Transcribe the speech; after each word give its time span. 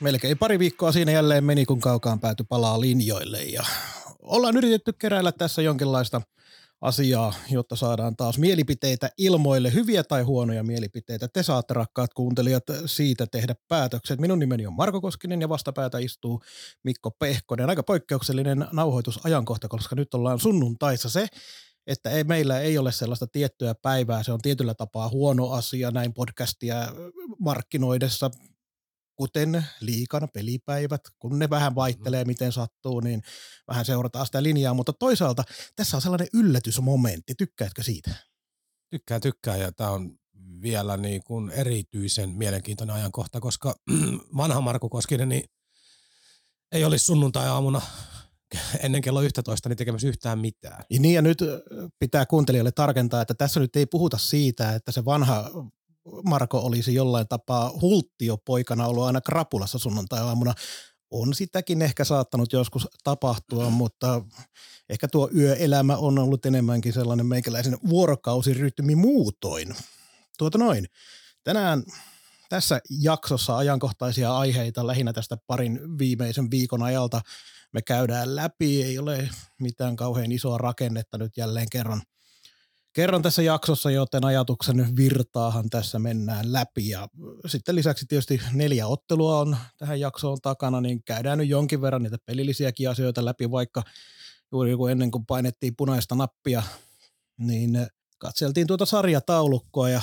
Melkein 0.00 0.38
pari 0.38 0.58
viikkoa 0.58 0.92
siinä 0.92 1.12
jälleen 1.12 1.44
meni, 1.44 1.64
kun 1.64 1.80
kaukaan 1.80 2.20
pääty 2.20 2.44
palaa 2.44 2.80
linjoille 2.80 3.42
ja 3.42 3.64
ollaan 4.22 4.56
yritetty 4.56 4.92
keräillä 4.92 5.32
tässä 5.32 5.62
jonkinlaista 5.62 6.20
asiaa, 6.80 7.34
jotta 7.50 7.76
saadaan 7.76 8.16
taas 8.16 8.38
mielipiteitä 8.38 9.10
ilmoille, 9.18 9.74
hyviä 9.74 10.04
tai 10.04 10.22
huonoja 10.22 10.62
mielipiteitä. 10.62 11.28
Te 11.28 11.42
saatte 11.42 11.74
rakkaat 11.74 12.14
kuuntelijat 12.14 12.64
siitä 12.86 13.26
tehdä 13.26 13.54
päätökset. 13.68 14.20
Minun 14.20 14.38
nimeni 14.38 14.66
on 14.66 14.72
Marko 14.72 15.00
Koskinen 15.00 15.40
ja 15.40 15.48
vastapäätä 15.48 15.98
istuu 15.98 16.42
Mikko 16.84 17.10
Pehkonen. 17.10 17.68
Aika 17.68 17.82
poikkeuksellinen 17.82 18.66
nauhoitusajankohta, 18.72 19.68
koska 19.68 19.96
nyt 19.96 20.14
ollaan 20.14 20.40
sunnuntaissa 20.40 21.08
se, 21.08 21.26
että 21.86 22.10
ei, 22.10 22.24
meillä 22.24 22.60
ei 22.60 22.78
ole 22.78 22.92
sellaista 22.92 23.26
tiettyä 23.26 23.74
päivää, 23.74 24.22
se 24.22 24.32
on 24.32 24.40
tietyllä 24.40 24.74
tapaa 24.74 25.08
huono 25.08 25.50
asia 25.50 25.90
näin 25.90 26.14
podcastia 26.14 26.76
markkinoidessa 27.38 28.30
kuten 29.18 29.66
liikan 29.80 30.28
pelipäivät, 30.32 31.00
kun 31.18 31.38
ne 31.38 31.50
vähän 31.50 31.74
vaihtelee, 31.74 32.20
mm-hmm. 32.20 32.30
miten 32.30 32.52
sattuu, 32.52 33.00
niin 33.00 33.22
vähän 33.68 33.84
seurataan 33.84 34.26
sitä 34.26 34.42
linjaa, 34.42 34.74
mutta 34.74 34.92
toisaalta 34.92 35.44
tässä 35.76 35.96
on 35.96 36.00
sellainen 36.02 36.28
yllätysmomentti. 36.34 37.34
Tykkäätkö 37.38 37.82
siitä? 37.82 38.10
Tykkään, 38.90 39.20
tykkään 39.20 39.60
ja 39.60 39.72
tämä 39.72 39.90
on 39.90 40.18
vielä 40.62 40.96
niin 40.96 41.22
kuin 41.24 41.50
erityisen 41.50 42.30
mielenkiintoinen 42.30 42.96
ajankohta, 42.96 43.40
koska 43.40 43.74
vanha 44.36 44.60
Marko 44.60 44.88
Koskinen 44.88 45.28
niin 45.28 45.44
ei 46.72 46.84
olisi 46.84 47.04
sunnuntai-aamuna 47.04 47.82
ennen 48.84 49.02
kello 49.02 49.22
11 49.22 49.68
niin 49.68 49.76
tekemässä 49.76 50.08
yhtään 50.08 50.38
mitään. 50.38 50.84
Niin 50.90 51.14
ja 51.14 51.22
nyt 51.22 51.38
pitää 51.98 52.26
kuuntelijoille 52.26 52.72
tarkentaa, 52.72 53.22
että 53.22 53.34
tässä 53.34 53.60
nyt 53.60 53.76
ei 53.76 53.86
puhuta 53.86 54.18
siitä, 54.18 54.74
että 54.74 54.92
se 54.92 55.04
vanha 55.04 55.50
Marko 56.24 56.58
olisi 56.58 56.94
jollain 56.94 57.28
tapaa 57.28 57.72
hulttiopoikana 57.80 58.86
ollut 58.86 59.04
aina 59.04 59.20
krapulassa 59.20 59.78
sunnuntai-aamuna. 59.78 60.54
On 61.10 61.34
sitäkin 61.34 61.82
ehkä 61.82 62.04
saattanut 62.04 62.52
joskus 62.52 62.88
tapahtua, 63.04 63.70
mutta 63.70 64.22
ehkä 64.88 65.08
tuo 65.08 65.30
yöelämä 65.36 65.96
on 65.96 66.18
ollut 66.18 66.46
enemmänkin 66.46 66.92
sellainen 66.92 67.26
meikäläisen 67.26 67.78
vuorokausirytmi 67.88 68.94
muutoin. 68.94 69.76
Tuota 70.38 70.58
noin. 70.58 70.86
Tänään 71.44 71.82
tässä 72.48 72.80
jaksossa 73.00 73.56
ajankohtaisia 73.56 74.36
aiheita 74.36 74.86
lähinnä 74.86 75.12
tästä 75.12 75.36
parin 75.46 75.98
viimeisen 75.98 76.50
viikon 76.50 76.82
ajalta 76.82 77.20
me 77.72 77.82
käydään 77.82 78.36
läpi. 78.36 78.82
Ei 78.82 78.98
ole 78.98 79.30
mitään 79.60 79.96
kauhean 79.96 80.32
isoa 80.32 80.58
rakennetta 80.58 81.18
nyt 81.18 81.36
jälleen 81.36 81.66
kerran– 81.70 82.02
kerran 82.92 83.22
tässä 83.22 83.42
jaksossa, 83.42 83.90
joten 83.90 84.24
ajatuksen 84.24 84.96
virtaahan 84.96 85.70
tässä 85.70 85.98
mennään 85.98 86.52
läpi. 86.52 86.88
Ja 86.88 87.08
sitten 87.46 87.74
lisäksi 87.74 88.06
tietysti 88.06 88.40
neljä 88.52 88.86
ottelua 88.86 89.38
on 89.38 89.56
tähän 89.76 90.00
jaksoon 90.00 90.38
takana, 90.42 90.80
niin 90.80 91.02
käydään 91.02 91.38
nyt 91.38 91.48
jonkin 91.48 91.80
verran 91.80 92.02
niitä 92.02 92.18
pelillisiäkin 92.26 92.90
asioita 92.90 93.24
läpi, 93.24 93.50
vaikka 93.50 93.82
juuri 94.52 94.70
joku 94.70 94.86
ennen 94.86 95.10
kuin 95.10 95.26
painettiin 95.26 95.76
punaista 95.76 96.14
nappia, 96.14 96.62
niin 97.38 97.86
katseltiin 98.18 98.66
tuota 98.66 98.86
sarjataulukkoa 98.86 99.88
ja 99.88 100.02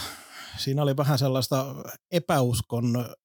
siinä 0.57 0.81
oli 0.81 0.97
vähän 0.97 1.19
sellaista 1.19 1.75
epäuskon 2.12 3.16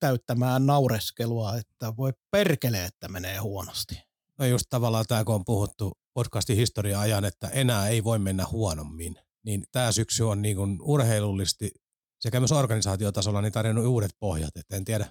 täyttämää 0.00 0.58
naureskelua, 0.58 1.56
että 1.56 1.96
voi 1.96 2.12
perkele, 2.30 2.84
että 2.84 3.08
menee 3.08 3.38
huonosti. 3.38 4.02
No 4.38 4.46
just 4.46 4.66
tavallaan 4.70 5.04
tämä, 5.08 5.24
kun 5.24 5.34
on 5.34 5.44
puhuttu 5.44 5.99
podcastin 6.14 6.56
historia 6.56 7.00
ajan, 7.00 7.24
että 7.24 7.48
enää 7.48 7.88
ei 7.88 8.04
voi 8.04 8.18
mennä 8.18 8.46
huonommin. 8.50 9.16
Niin 9.44 9.64
tämä 9.72 9.92
syksy 9.92 10.22
on 10.22 10.42
niin 10.42 10.56
kuin 10.56 10.78
urheilullisesti 10.82 11.70
sekä 12.20 12.40
myös 12.40 12.52
organisaatiotasolla 12.52 13.42
niin 13.42 13.52
tarjonnut 13.52 13.86
uudet 13.86 14.10
pohjat. 14.20 14.56
Et 14.56 14.72
en 14.72 14.84
tiedä, 14.84 15.06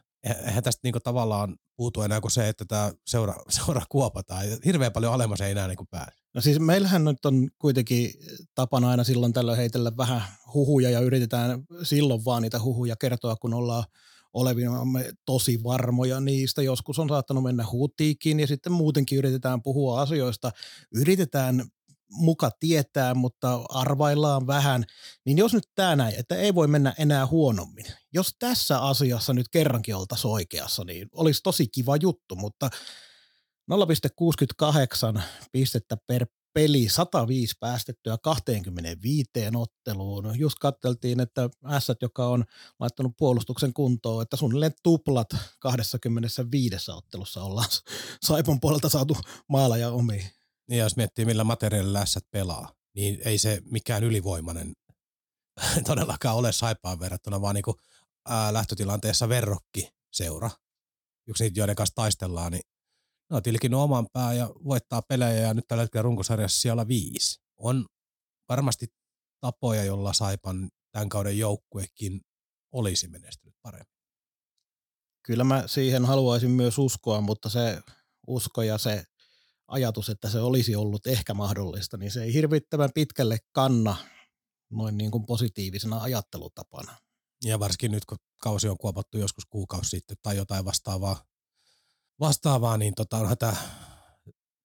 eihän 0.45 0.63
tästä 0.63 0.79
niin 0.83 0.91
kuin 0.91 1.03
tavallaan 1.03 1.55
puutu 1.77 2.01
enää 2.01 2.21
kuin 2.21 2.31
se, 2.31 2.49
että 2.49 2.65
tämä 2.65 2.91
seura, 3.05 3.35
seura 3.65 3.81
kuopataan. 3.89 4.45
Hirveän 4.65 4.91
paljon 4.91 5.13
alemmas 5.13 5.41
ei 5.41 5.51
enää 5.51 5.67
niin 5.67 5.77
kuin 5.77 5.87
pääse. 5.87 6.19
No 6.35 6.41
siis 6.41 6.59
meillähän 6.59 7.05
nyt 7.05 7.25
on 7.25 7.49
kuitenkin 7.59 8.13
tapana 8.55 8.89
aina 8.89 9.03
silloin 9.03 9.33
tällöin 9.33 9.57
heitellä 9.57 9.91
vähän 9.97 10.21
huhuja 10.53 10.89
ja 10.89 10.99
yritetään 10.99 11.63
silloin 11.83 12.25
vaan 12.25 12.41
niitä 12.41 12.59
huhuja 12.59 12.95
kertoa, 12.95 13.35
kun 13.35 13.53
ollaan– 13.53 13.83
olevinamme 14.33 15.11
tosi 15.25 15.63
varmoja 15.63 16.19
niistä. 16.19 16.61
Joskus 16.61 16.99
on 16.99 17.09
saattanut 17.09 17.43
mennä 17.43 17.65
huutiikin 17.71 18.39
ja 18.39 18.47
sitten 18.47 18.71
muutenkin 18.71 19.17
yritetään 19.17 19.61
puhua 19.61 20.01
asioista. 20.01 20.51
Yritetään 20.95 21.63
muka 22.11 22.51
tietää, 22.59 23.13
mutta 23.13 23.55
arvaillaan 23.69 24.47
vähän, 24.47 24.83
niin 25.25 25.37
jos 25.37 25.53
nyt 25.53 25.63
tämä 25.75 25.95
näin, 25.95 26.15
että 26.19 26.35
ei 26.35 26.55
voi 26.55 26.67
mennä 26.67 26.93
enää 26.97 27.27
huonommin. 27.27 27.85
Jos 28.13 28.35
tässä 28.39 28.79
asiassa 28.79 29.33
nyt 29.33 29.49
kerrankin 29.49 29.95
oltaisiin 29.95 30.31
oikeassa, 30.31 30.83
niin 30.83 31.07
olisi 31.15 31.41
tosi 31.43 31.67
kiva 31.67 31.95
juttu, 31.95 32.35
mutta 32.35 32.69
0,68 35.15 35.21
pistettä 35.51 35.97
per 36.07 36.25
peli 36.59 36.89
105 36.89 37.55
päästettyä 37.59 38.17
25 38.17 39.29
otteluun. 39.55 40.39
Just 40.39 40.59
katteltiin, 40.59 41.19
että 41.19 41.49
S, 41.79 41.87
joka 42.01 42.27
on 42.27 42.45
laittanut 42.79 43.13
puolustuksen 43.17 43.73
kuntoon, 43.73 44.21
että 44.23 44.37
suunnilleen 44.37 44.73
tuplat 44.83 45.27
25 45.59 46.91
ottelussa 46.91 47.43
ollaan 47.43 47.69
Saipon 48.27 48.59
puolelta 48.59 48.89
saatu 48.89 49.17
maala 49.49 49.77
ja 49.77 49.91
omi. 49.91 50.31
Niin 50.69 50.79
jos 50.79 50.95
miettii, 50.95 51.25
millä 51.25 51.43
materiaalilla 51.43 52.05
S 52.05 52.19
pelaa, 52.31 52.73
niin 52.95 53.21
ei 53.25 53.37
se 53.37 53.61
mikään 53.65 54.03
ylivoimainen 54.03 54.73
todellakaan 55.87 56.35
ole 56.35 56.51
Saipaan 56.51 56.99
verrattuna, 56.99 57.41
vaan 57.41 57.55
niin 57.55 57.63
kuin, 57.63 57.77
ää, 58.29 58.53
lähtötilanteessa 58.53 59.29
verrokki 59.29 59.89
seura. 60.13 60.49
Yksi 61.27 61.43
niitä, 61.43 61.59
joiden 61.59 61.75
kanssa 61.75 61.95
taistellaan, 61.95 62.51
niin 62.51 62.63
ne 63.29 63.35
on 63.35 63.43
tilkinyt 63.43 63.79
oman 63.79 64.07
pää 64.13 64.33
ja 64.33 64.49
voittaa 64.63 65.01
pelejä 65.01 65.39
ja 65.39 65.53
nyt 65.53 65.67
tällä 65.67 65.83
hetkellä 65.83 66.03
runkosarjassa 66.03 66.61
siellä 66.61 66.87
viisi. 66.87 67.41
On 67.57 67.85
varmasti 68.49 68.87
tapoja, 69.39 69.83
jolla 69.83 70.13
Saipan 70.13 70.69
tämän 70.91 71.09
kauden 71.09 71.37
joukkuekin 71.37 72.21
olisi 72.71 73.07
menestynyt 73.07 73.55
paremmin. 73.61 73.99
Kyllä 75.25 75.43
mä 75.43 75.63
siihen 75.65 76.05
haluaisin 76.05 76.51
myös 76.51 76.77
uskoa, 76.77 77.21
mutta 77.21 77.49
se 77.49 77.81
usko 78.27 78.61
ja 78.61 78.77
se 78.77 79.03
ajatus, 79.67 80.09
että 80.09 80.29
se 80.29 80.39
olisi 80.39 80.75
ollut 80.75 81.07
ehkä 81.07 81.33
mahdollista, 81.33 81.97
niin 81.97 82.11
se 82.11 82.23
ei 82.23 82.33
hirvittävän 82.33 82.89
pitkälle 82.95 83.37
kanna 83.51 83.95
noin 84.71 84.97
niin 84.97 85.11
kuin 85.11 85.25
positiivisena 85.25 86.01
ajattelutapana. 86.01 86.97
Ja 87.45 87.59
varsinkin 87.59 87.91
nyt, 87.91 88.05
kun 88.05 88.17
kausi 88.41 88.69
on 88.69 88.77
kuopattu 88.77 89.17
joskus 89.17 89.45
kuukausi 89.45 89.89
sitten 89.89 90.17
tai 90.21 90.37
jotain 90.37 90.65
vastaavaa, 90.65 91.25
vastaavaa, 92.19 92.77
niin 92.77 92.93
tota, 92.95 93.17
onhan 93.17 93.37
tämä 93.37 93.55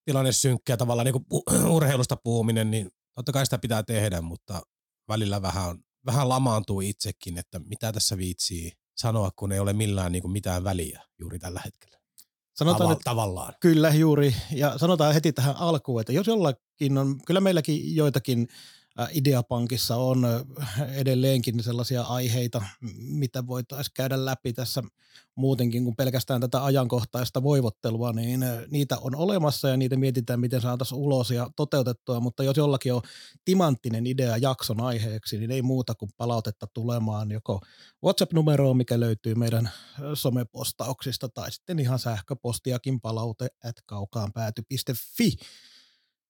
tilanne 0.05 0.33
synkkä 0.33 0.77
tavallaan 0.77 1.07
niin 1.07 1.25
kuin 1.31 1.43
urheilusta 1.77 2.17
puhuminen, 2.17 2.71
niin 2.71 2.91
totta 3.15 3.33
kai 3.33 3.47
sitä 3.47 3.59
pitää 3.59 3.83
tehdä, 3.83 4.21
mutta 4.21 4.63
välillä 5.09 5.43
vähän, 5.43 5.69
on, 5.69 5.79
vähän 6.07 6.29
lamaantuu 6.29 6.81
itsekin, 6.81 7.39
että 7.39 7.59
mitä 7.59 7.93
tässä 7.93 8.19
viitsii 8.19 8.73
sanoa, 8.97 9.31
kun 9.37 9.53
ei 9.53 9.61
ole 9.61 9.73
millään 9.73 10.13
niin 10.13 10.23
kuin 10.23 10.33
mitään 10.33 10.65
väliä 10.65 11.03
juuri 11.19 11.39
tällä 11.39 11.61
hetkellä. 11.65 11.99
Sanotaan, 12.55 12.97
Tava- 12.97 13.01
tavallaan. 13.05 13.55
Kyllä 13.61 13.91
juuri, 13.91 14.37
ja 14.53 14.79
sanotaan 14.79 15.15
heti 15.15 15.33
tähän 15.33 15.57
alkuun, 15.57 16.01
että 16.01 16.13
jos 16.13 16.27
jollakin 16.27 16.99
on, 16.99 17.21
kyllä 17.27 17.41
meilläkin 17.41 17.97
joitakin 17.97 18.49
Ideapankissa 19.13 19.97
on 19.97 20.27
edelleenkin 20.95 21.63
sellaisia 21.63 22.03
aiheita, 22.03 22.63
mitä 22.99 23.47
voitaisiin 23.47 23.93
käydä 23.95 24.25
läpi 24.25 24.53
tässä 24.53 24.83
muutenkin 25.35 25.85
kuin 25.85 25.97
pelkästään 25.97 26.41
tätä 26.41 26.65
ajankohtaista 26.65 27.43
voivottelua, 27.43 28.13
niin 28.13 28.45
niitä 28.71 28.99
on 28.99 29.17
olemassa 29.17 29.69
ja 29.69 29.77
niitä 29.77 29.97
mietitään, 29.97 30.41
miten 30.41 30.61
saataisiin 30.61 30.99
ulos 30.99 31.31
ja 31.31 31.51
toteutettua, 31.57 32.21
mutta 32.21 32.45
jos 32.45 32.57
jollakin 32.57 32.95
on 32.95 33.03
timanttinen 33.45 34.07
idea 34.07 34.37
jakson 34.37 34.81
aiheeksi, 34.81 35.39
niin 35.39 35.51
ei 35.51 35.63
muuta 35.63 35.95
kuin 35.95 36.11
palautetta 36.17 36.67
tulemaan 36.67 37.31
joko 37.31 37.61
WhatsApp-numeroon, 38.05 38.77
mikä 38.77 39.01
löytyy 39.01 39.35
meidän 39.35 39.71
somepostauksista, 40.15 41.29
tai 41.29 41.53
sitten 41.53 41.79
ihan 41.79 41.99
sähköpostiakin 41.99 43.01
palaute 43.01 43.49
at 43.65 43.77
kaukaanpääty.fi. 43.87 45.33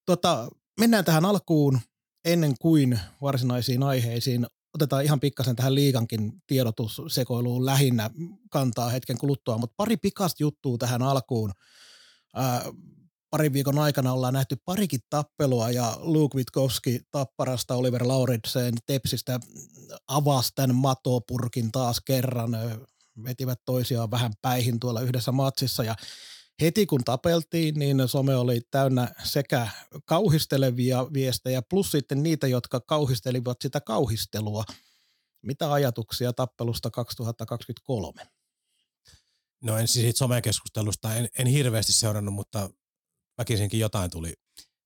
Tota, 0.07 0.49
mennään 0.81 1.05
tähän 1.05 1.25
alkuun 1.25 1.81
ennen 2.25 2.55
kuin 2.61 3.01
varsinaisiin 3.21 3.83
aiheisiin 3.83 4.47
otetaan 4.75 5.05
ihan 5.05 5.21
pikkasen 5.21 5.57
tähän 5.57 5.75
liikankin 5.75 6.33
tiedotussekoiluun 6.47 7.67
lähinnä 7.67 8.11
kantaa 8.51 8.89
hetken 8.89 9.19
kuluttua, 9.19 9.59
mutta 9.59 9.75
pari 9.77 9.97
pikasta 9.97 10.43
juttua 10.43 10.79
tähän 10.79 11.03
alkuun. 11.03 11.53
ää, 12.35 12.65
parin 13.31 13.53
viikon 13.53 13.79
aikana 13.79 14.13
ollaan 14.13 14.35
nähty 14.35 14.57
parikin 14.65 15.01
tappelua 15.11 15.71
ja 15.71 15.97
Luke 16.01 16.39
Witkowski 16.39 17.01
tapparasta 17.11 17.75
Oliver 17.75 18.09
Lauritsen 18.09 18.75
Tepsistä 18.87 19.41
avasi 20.09 20.53
tämän 20.55 20.77
matopurkin 20.77 21.73
taas 21.73 22.01
kerran, 22.01 22.51
vetivät 23.25 23.61
toisiaan 23.65 24.11
vähän 24.11 24.33
päihin 24.43 24.81
tuolla 24.81 25.01
yhdessä 25.01 25.33
matsissa 25.33 25.85
ja 25.85 25.95
heti 26.61 26.87
kun 26.87 27.05
tapeltiin, 27.05 27.75
niin 27.75 28.09
some 28.09 28.37
oli 28.37 28.61
täynnä 28.71 29.15
sekä 29.25 29.69
kauhistelevia 30.05 31.07
viestejä 31.13 31.63
plus 31.63 31.91
sitten 31.91 32.23
niitä, 32.23 32.47
jotka 32.47 32.81
kauhistelivat 32.81 33.57
sitä 33.63 33.81
kauhistelua. 33.81 34.65
Mitä 35.43 35.73
ajatuksia 35.73 36.33
tappelusta 36.33 36.91
2023? 36.91 38.23
No 39.63 39.79
en 39.79 39.89
siis 39.89 40.03
siitä 40.03 40.19
somekeskustelusta, 40.19 41.15
en, 41.15 41.29
en 41.39 41.47
hirveästi 41.47 41.93
seurannut, 41.93 42.35
mutta 42.35 42.71
väkisinkin 43.39 43.81
jotain 43.81 44.11
tuli 44.11 44.33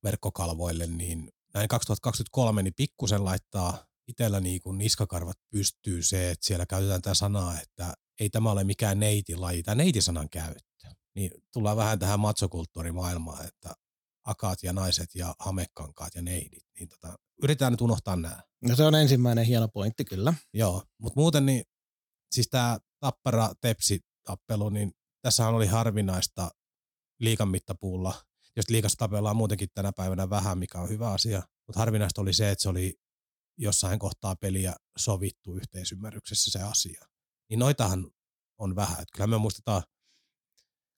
verkkokalvoille, 0.05 0.87
niin 0.87 1.32
näin 1.55 1.69
2023 1.69 2.62
niin 2.62 2.75
pikkusen 2.75 3.25
laittaa 3.25 3.85
itsellä 4.09 4.41
niin 4.41 4.61
kuin 4.61 4.79
niskakarvat 4.79 5.38
pystyy 5.50 6.03
se, 6.03 6.31
että 6.31 6.47
siellä 6.47 6.67
käytetään 6.67 7.03
tätä 7.03 7.15
sanaa, 7.15 7.61
että 7.61 7.94
ei 8.20 8.31
tämä 8.31 8.50
ole 8.50 8.65
mikään 8.65 9.00
neitilaji, 9.00 9.62
tämä 9.62 9.75
neitisanan 9.75 10.29
käyttö. 10.29 10.88
Niin 11.19 11.31
tullaan 11.53 11.76
vähän 11.76 11.99
tähän 11.99 12.20
matsokulttuurimaailmaan, 12.20 13.47
että 13.47 13.75
akaat 14.25 14.62
ja 14.62 14.73
naiset 14.73 15.15
ja 15.15 15.35
hamekkankaat 15.38 16.15
ja 16.15 16.23
neidit. 16.23 16.65
Niin 16.79 16.88
tota, 16.88 17.19
yritetään 17.43 17.73
nyt 17.73 17.81
unohtaa 17.81 18.17
nämä. 18.17 18.43
No 18.69 18.76
se 18.76 18.85
on 18.85 18.94
ensimmäinen 18.94 19.44
hieno 19.44 19.69
pointti 19.69 20.05
kyllä. 20.05 20.35
Joo, 20.55 20.82
mutta 20.99 21.20
muuten 21.20 21.47
niin, 21.47 21.65
siis 22.32 22.49
tämä 22.49 22.79
tappara 23.00 23.53
tepsi 23.61 24.00
tappelu, 24.25 24.69
niin 24.69 24.93
tässähän 25.23 25.55
oli 25.55 25.67
harvinaista 25.67 26.50
liikan 27.20 27.49
mittapuulla 27.49 28.15
jos 28.59 28.70
liikassa 28.70 28.99
tapellaan 28.99 29.37
muutenkin 29.37 29.69
tänä 29.75 29.93
päivänä 29.97 30.31
vähän, 30.31 30.59
mikä 30.59 30.79
on 30.79 30.88
hyvä 30.88 31.12
asia. 31.12 31.43
Mutta 31.67 31.81
harvinaista 31.81 32.20
oli 32.20 32.32
se, 32.32 32.50
että 32.50 32.62
se 32.62 32.69
oli 32.69 32.94
jossain 33.59 33.99
kohtaa 33.99 34.37
peliä 34.37 34.75
sovittu 34.99 35.56
yhteisymmärryksessä 35.56 36.50
se 36.50 36.62
asia. 36.62 37.05
Niin 37.50 37.59
noitahan 37.59 38.11
on 38.59 38.76
vähän. 38.76 39.03
Et 39.03 39.09
kyllähän 39.12 39.31
me 39.31 39.38
muistetaan, 39.38 39.82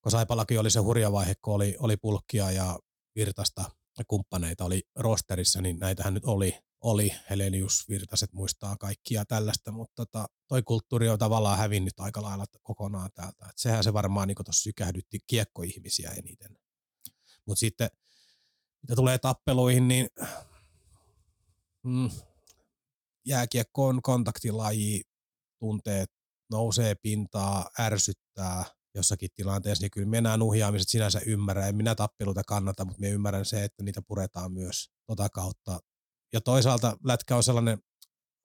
kun 0.03 0.13
Saipallakin 0.13 0.61
oli 0.61 0.71
se 0.71 0.81
hurja 0.81 1.13
vaihe, 1.13 1.35
kun 1.43 1.55
oli, 1.55 1.77
oli 1.79 1.97
pulkkia 1.97 2.51
ja 2.51 2.79
virtasta 3.17 3.71
ja 3.99 4.05
kumppaneita 4.09 4.65
oli 4.65 4.83
rosterissa, 4.97 5.61
niin 5.61 5.79
näitähän 5.79 6.15
nyt 6.15 6.25
oli, 6.25 6.59
oli 6.81 7.13
Helenius 7.31 7.89
Virtaset 7.89 8.33
muistaa 8.33 8.77
kaikkia 8.77 9.25
tällaista, 9.25 9.73
mutta 9.73 9.93
tota, 9.97 10.27
toi 10.49 10.63
kulttuuri 10.63 11.09
on 11.09 11.19
tavallaan 11.19 11.59
hävinnyt 11.59 12.01
aika 12.01 12.23
lailla 12.23 12.45
kokonaan 12.63 13.11
täältä. 13.15 13.47
Et 13.47 13.59
sehän 13.59 13.85
se 13.85 13.93
varmaan 13.93 14.29
niin 14.29 14.37
tuossa 14.45 14.63
sykähdytti 14.63 15.19
kiekkoihmisiä 15.27 16.11
eniten. 16.11 16.59
Mutta 17.47 17.61
sitten 17.61 17.91
mitä 18.83 18.95
tulee 18.97 19.19
tappeluihin, 19.19 19.89
niin 19.89 20.07
mm, 21.83 22.11
jääkiekko 23.27 23.87
on 23.87 24.03
kontaktilaji, 24.03 25.03
tunteet 25.59 26.11
nousee 26.51 26.95
pintaa, 26.95 27.71
ärsyttää 27.81 28.65
jossakin 29.01 29.31
tilanteessa, 29.35 29.83
niin 29.83 29.91
kyllä 29.91 30.09
minä 30.09 30.37
nuhjaamiset 30.37 30.89
sinänsä 30.89 31.21
ymmärrän. 31.27 31.69
En 31.69 31.77
minä 31.77 31.95
tappeluita 31.95 32.43
kannata, 32.47 32.85
mutta 32.85 33.01
minä 33.01 33.15
ymmärrän 33.15 33.45
se, 33.45 33.65
että 33.65 33.83
niitä 33.83 34.03
puretaan 34.03 34.53
myös 34.53 34.91
tota 35.07 35.29
kautta. 35.29 35.81
Ja 36.33 36.41
toisaalta 36.41 36.97
lätkä 37.05 37.37
on 37.37 37.43
sellainen 37.43 37.79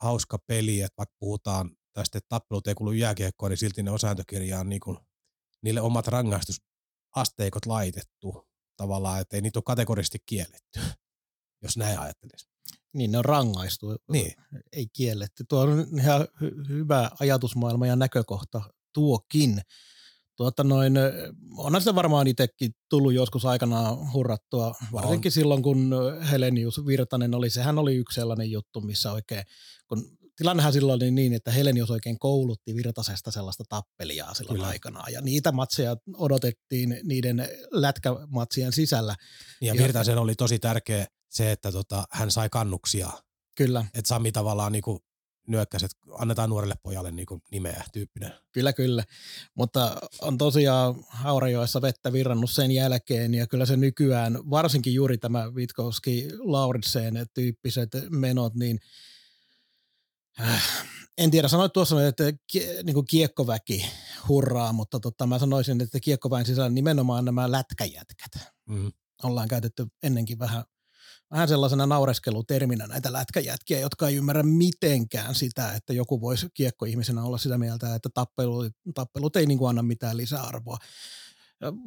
hauska 0.02 0.38
peli, 0.48 0.82
että 0.82 0.98
vaikka 0.98 1.16
puhutaan 1.20 1.72
tästä, 1.94 2.18
että 2.18 2.30
tappelut 2.30 2.68
ei 2.68 2.76
kuulu 2.76 2.92
jääkiekkoon, 2.92 3.50
niin 3.50 3.58
silti 3.58 3.84
ne 3.84 3.92
on 3.92 4.00
sääntökirjaan 4.00 4.70
niin 4.70 4.80
kuin, 4.80 4.98
niille 5.64 5.82
omat 5.82 6.08
rangaistusasteikot 6.08 7.66
laitettu 7.66 8.48
tavallaan, 8.78 9.22
että 9.22 9.36
ei 9.36 9.42
niitä 9.42 9.60
ole 9.60 9.64
kategorisesti 9.66 10.18
kielletty, 10.26 10.80
jos 11.62 11.78
näin 11.78 12.00
ajattelisi. 12.00 12.48
Niin, 12.94 13.12
ne 13.12 13.18
on 13.18 13.26
rangaistu, 13.26 13.96
niin. 14.12 14.34
ei 14.72 14.88
kielletty. 14.94 15.44
Tuo 15.50 15.60
on 15.60 15.88
ihan 16.00 16.22
hy- 16.22 16.70
hyvä 16.70 17.12
ajatusmaailma 17.20 17.88
ja 17.88 17.96
näkökohta 17.96 18.62
tuokin. 18.94 19.62
Tuota 20.36 20.64
noin, 20.64 20.94
onhan 21.58 21.82
se 21.82 21.96
varmaan 21.96 22.28
itsekin 22.28 22.72
tullut 22.90 23.14
joskus 23.14 23.46
aikanaan 23.46 24.14
hurrattua, 24.14 24.76
varsinkin 24.92 25.30
on. 25.30 25.34
silloin 25.34 25.64
kun 25.64 25.94
Helenius 26.32 26.86
Virtanen 26.86 27.36
oli, 27.36 27.50
sehän 27.50 27.78
oli 27.78 27.96
yksi 27.96 28.16
sellainen 28.16 28.52
juttu, 28.52 28.82
missä 28.82 29.12
oikein, 29.12 29.44
kun 29.88 30.18
tilannehan 30.38 30.74
silloin 30.74 30.96
oli 31.04 31.12
niin, 31.12 31.34
että 31.34 31.52
Helenius 31.52 31.92
oikein 31.92 32.20
koulutti 32.20 32.76
Virtasesta 32.76 33.32
sellaista 33.32 33.64
tappelijaa 33.70 34.34
silloin 34.34 34.56
Kyllä. 34.56 34.68
aikanaan. 34.68 35.14
Ja 35.14 35.22
niitä 35.22 35.52
matseja 35.52 35.96
odotettiin 36.18 37.00
niiden 37.04 37.50
lätkämatsien 37.72 38.72
sisällä. 38.72 39.16
Ja, 39.62 39.74
ja 39.74 39.84
Virtasen 39.84 40.18
oli 40.18 40.36
tosi 40.36 40.60
tärkeä 40.60 41.06
se, 41.30 41.52
että 41.52 41.72
tota, 41.72 42.04
hän 42.12 42.32
sai 42.32 42.50
kannuksia. 42.50 43.10
Kyllä. 43.58 43.86
Että 43.94 44.08
Sami 44.10 44.32
tavallaan 44.32 44.72
niinku 44.72 45.00
nyökkäsi, 45.00 45.15
että 45.64 45.78
annetaan 46.12 46.50
nuorelle 46.50 46.76
pojalle 46.84 47.12
niinku 47.12 47.42
nimeä 47.52 47.84
tyyppinen. 47.94 48.32
Kyllä, 48.52 48.74
kyllä. 48.74 49.04
Mutta 49.56 49.98
on 50.22 50.38
tosiaan 50.38 50.96
Haurajoessa 51.08 51.82
vettä 51.82 52.14
virrannut 52.14 52.52
sen 52.52 52.72
jälkeen 52.72 53.34
ja 53.34 53.48
kyllä 53.48 53.66
se 53.66 53.78
nykyään, 53.78 54.40
varsinkin 54.50 54.94
juuri 54.94 55.18
tämä 55.18 55.52
Witkowski 55.52 56.28
Lauritsen 56.40 57.26
tyyppiset 57.34 57.90
menot, 58.10 58.56
niin– 58.56 58.80
Äh, 60.40 60.64
en 61.18 61.32
tiedä, 61.32 61.48
sanoit 61.48 61.74
tuossa, 61.74 62.08
että 62.08 62.24
niin 62.84 62.94
kuin 62.94 63.06
kiekkoväki 63.06 63.86
hurraa, 64.28 64.74
mutta 64.74 65.00
tota, 65.00 65.28
mä 65.28 65.40
sanoisin, 65.40 65.82
että 65.82 66.00
kiekkoväen 66.00 66.46
sisällä 66.46 66.70
nimenomaan 66.70 67.26
nämä 67.26 67.52
lätkäjätkät. 67.52 68.32
Mm. 68.66 68.92
Ollaan 69.24 69.48
käytetty 69.48 69.88
ennenkin 70.04 70.40
vähän, 70.40 70.64
vähän 71.32 71.48
sellaisena 71.48 71.86
naureskeluterminä 71.86 72.88
näitä 72.88 73.14
lätkäjätkiä, 73.14 73.80
jotka 73.80 74.08
ei 74.08 74.16
ymmärrä 74.16 74.44
mitenkään 74.44 75.36
sitä, 75.36 75.74
että 75.74 75.94
joku 75.94 76.22
voisi 76.22 76.48
kiekkoihmisenä 76.54 77.24
olla 77.24 77.38
sitä 77.38 77.58
mieltä, 77.58 77.96
että 77.96 78.10
tappelut, 78.14 78.74
tappelut 78.94 79.36
ei 79.36 79.46
niin 79.46 79.58
kuin 79.58 79.70
anna 79.70 79.84
mitään 79.84 80.18
lisäarvoa. 80.18 80.78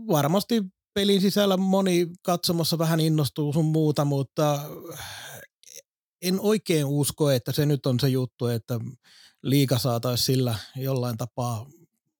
Varmasti 0.08 0.64
pelin 0.94 1.20
sisällä 1.20 1.56
moni 1.56 2.06
katsomassa 2.22 2.78
vähän 2.78 3.00
innostuu 3.00 3.52
sun 3.52 3.64
muuta, 3.64 4.04
mutta 4.04 4.60
en 6.22 6.40
oikein 6.40 6.84
usko, 6.84 7.30
että 7.30 7.52
se 7.52 7.66
nyt 7.66 7.86
on 7.86 8.00
se 8.00 8.08
juttu, 8.08 8.46
että 8.46 8.80
liika 9.42 9.78
saataisiin 9.78 10.26
sillä 10.26 10.58
jollain 10.76 11.16
tapaa 11.16 11.66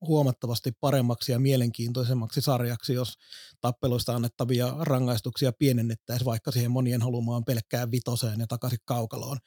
huomattavasti 0.00 0.72
paremmaksi 0.80 1.32
ja 1.32 1.38
mielenkiintoisemmaksi 1.38 2.40
sarjaksi, 2.40 2.94
jos 2.94 3.14
tappeluista 3.60 4.14
annettavia 4.14 4.74
rangaistuksia 4.78 5.52
pienennettäisiin 5.52 6.26
vaikka 6.26 6.50
siihen 6.50 6.70
monien 6.70 7.02
halumaan 7.02 7.44
pelkkään 7.44 7.90
vitoseen 7.90 8.40
ja 8.40 8.46
takaisin 8.46 8.78
kaukaloon. 8.84 9.38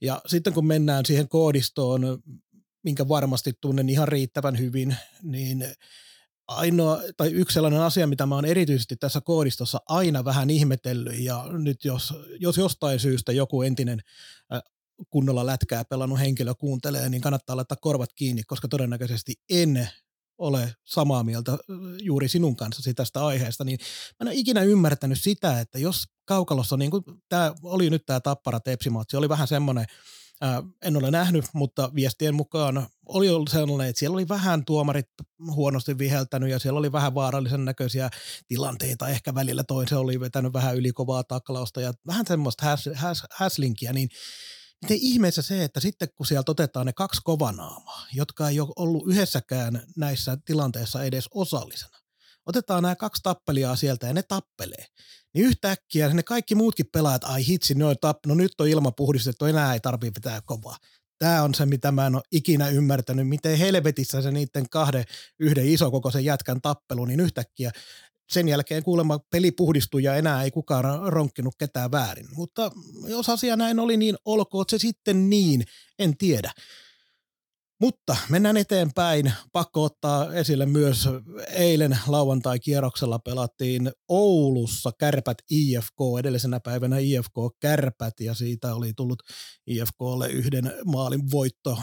Ja 0.00 0.20
sitten 0.26 0.52
kun 0.52 0.66
mennään 0.66 1.06
siihen 1.06 1.28
koodistoon, 1.28 2.22
minkä 2.84 3.08
varmasti 3.08 3.52
tunnen 3.60 3.88
ihan 3.88 4.08
riittävän 4.08 4.58
hyvin, 4.58 4.96
niin 5.22 5.64
ainoa, 6.48 7.00
tai 7.16 7.28
yksi 7.28 7.54
sellainen 7.54 7.80
asia, 7.80 8.06
mitä 8.06 8.26
mä 8.26 8.34
oon 8.34 8.44
erityisesti 8.44 8.96
tässä 8.96 9.20
koodistossa 9.20 9.80
aina 9.86 10.24
vähän 10.24 10.50
ihmetellyt, 10.50 11.18
ja 11.18 11.44
nyt 11.52 11.84
jos, 11.84 12.14
jos 12.40 12.56
jostain 12.56 13.00
syystä 13.00 13.32
joku 13.32 13.62
entinen 13.62 14.00
kunnolla 15.10 15.46
lätkää 15.46 15.84
pelannut 15.84 16.18
henkilö 16.18 16.54
kuuntelee, 16.54 17.08
niin 17.08 17.22
kannattaa 17.22 17.56
laittaa 17.56 17.78
korvat 17.80 18.12
kiinni, 18.12 18.42
koska 18.42 18.68
todennäköisesti 18.68 19.34
en 19.50 19.88
ole 20.38 20.74
samaa 20.84 21.24
mieltä 21.24 21.58
juuri 22.02 22.28
sinun 22.28 22.56
kanssasi 22.56 22.94
tästä 22.94 23.26
aiheesta, 23.26 23.64
niin 23.64 23.78
mä 23.80 24.16
en 24.20 24.28
ole 24.28 24.34
ikinä 24.34 24.62
ymmärtänyt 24.62 25.20
sitä, 25.20 25.60
että 25.60 25.78
jos 25.78 26.04
kaukalossa, 26.24 26.76
niin 26.76 26.90
kuin 26.90 27.04
tämä 27.28 27.54
oli 27.62 27.90
nyt 27.90 28.06
tämä 28.06 28.20
Tappara 28.20 28.60
Tepsimatsi, 28.60 29.16
oli 29.16 29.28
vähän 29.28 29.48
semmoinen, 29.48 29.86
en 30.82 30.96
ole 30.96 31.10
nähnyt, 31.10 31.44
mutta 31.52 31.90
viestien 31.94 32.34
mukaan 32.34 32.86
oli 33.06 33.28
ollut 33.28 33.48
sellainen, 33.48 33.88
että 33.88 34.00
siellä 34.00 34.14
oli 34.14 34.28
vähän 34.28 34.64
tuomarit 34.64 35.06
huonosti 35.50 35.98
viheltänyt 35.98 36.50
ja 36.50 36.58
siellä 36.58 36.78
oli 36.78 36.92
vähän 36.92 37.14
vaarallisen 37.14 37.64
näköisiä 37.64 38.10
tilanteita. 38.48 39.08
Ehkä 39.08 39.34
välillä 39.34 39.64
toinen 39.64 39.98
oli 39.98 40.20
vetänyt 40.20 40.52
vähän 40.52 40.76
ylikovaa 40.76 41.24
taklausta 41.24 41.80
ja 41.80 41.92
vähän 42.06 42.26
semmoista 42.28 42.66
häs, 42.66 42.88
häs, 42.94 43.22
häslinkiä, 43.32 43.92
niin 43.92 44.08
miten 44.82 44.98
ihmeessä 45.00 45.42
se, 45.42 45.64
että 45.64 45.80
sitten 45.80 46.08
kun 46.14 46.26
sieltä 46.26 46.50
otetaan 46.50 46.86
ne 46.86 46.92
kaksi 46.92 47.20
kovanaamaa, 47.24 48.06
jotka 48.12 48.48
ei 48.48 48.60
ole 48.60 48.72
ollut 48.76 49.08
yhdessäkään 49.08 49.82
näissä 49.96 50.38
tilanteissa 50.44 51.04
edes 51.04 51.28
osallisena, 51.34 51.98
otetaan 52.46 52.82
nämä 52.82 52.96
kaksi 52.96 53.22
tappelijaa 53.22 53.76
sieltä 53.76 54.06
ja 54.06 54.12
ne 54.12 54.22
tappelee. 54.22 54.84
Niin 55.34 55.46
yhtäkkiä 55.46 56.08
ne 56.08 56.22
kaikki 56.22 56.54
muutkin 56.54 56.86
pelaajat, 56.92 57.24
ai 57.24 57.46
hitsi, 57.46 57.74
ne 57.74 57.84
on 57.84 57.96
tapp- 58.06 58.26
no 58.26 58.34
nyt 58.34 58.60
on 58.60 58.68
ilma 58.68 58.90
puhdistettu, 58.90 59.44
enää 59.44 59.74
ei 59.74 59.80
tarvitse 59.80 60.20
pitää 60.20 60.40
kovaa. 60.40 60.76
Tämä 61.18 61.42
on 61.42 61.54
se, 61.54 61.66
mitä 61.66 61.92
mä 61.92 62.06
en 62.06 62.14
ole 62.14 62.22
ikinä 62.32 62.68
ymmärtänyt, 62.68 63.28
miten 63.28 63.58
helvetissä 63.58 64.22
se 64.22 64.30
niiden 64.30 64.68
kahden 64.70 65.04
yhden 65.38 65.68
isokokoisen 65.68 66.24
jätkän 66.24 66.60
tappelu, 66.60 67.04
niin 67.04 67.20
yhtäkkiä 67.20 67.70
sen 68.30 68.48
jälkeen 68.48 68.82
kuulemma 68.82 69.18
peli 69.30 69.50
puhdistui 69.50 70.02
ja 70.02 70.16
enää 70.16 70.42
ei 70.42 70.50
kukaan 70.50 71.12
ronkkinut 71.12 71.54
ketään 71.58 71.90
väärin. 71.90 72.28
Mutta 72.34 72.70
jos 73.06 73.28
asia 73.28 73.56
näin 73.56 73.78
oli, 73.78 73.96
niin 73.96 74.16
olkoon 74.24 74.64
se 74.68 74.78
sitten 74.78 75.30
niin, 75.30 75.64
en 75.98 76.16
tiedä. 76.16 76.52
Mutta 77.80 78.16
mennään 78.28 78.56
eteenpäin. 78.56 79.32
Pakko 79.52 79.84
ottaa 79.84 80.34
esille 80.34 80.66
myös 80.66 81.08
eilen 81.48 81.98
lauantai-kierroksella 82.06 83.18
pelattiin 83.18 83.92
Oulussa 84.08 84.92
Kärpät 84.98 85.38
IFK, 85.50 85.96
edellisenä 86.18 86.60
päivänä 86.60 86.98
IFK 86.98 87.34
Kärpät 87.60 88.20
ja 88.20 88.34
siitä 88.34 88.74
oli 88.74 88.92
tullut 88.96 89.22
IFKlle 89.66 90.28
yhden 90.28 90.72
maalin 90.84 91.30
voitto. 91.30 91.78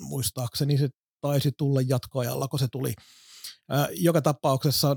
Muistaakseni 0.00 0.78
se 0.78 0.88
taisi 1.20 1.52
tulla 1.58 1.80
jatkoajalla, 1.80 2.48
kun 2.48 2.58
se 2.58 2.68
tuli. 2.72 2.94
Joka 3.92 4.22
tapauksessa 4.22 4.96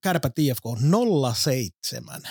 Kärpät 0.00 0.38
IFK 0.38 0.62
07 1.34 2.22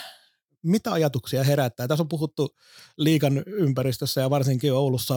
mitä 0.64 0.92
ajatuksia 0.94 1.44
herättää? 1.44 1.88
Tässä 1.88 2.04
on 2.04 2.10
puhuttu 2.10 2.56
liikan 2.98 3.44
ympäristössä 3.48 4.22
ja 4.22 4.30
varsinkin 4.30 4.74
Oulussa 4.74 5.16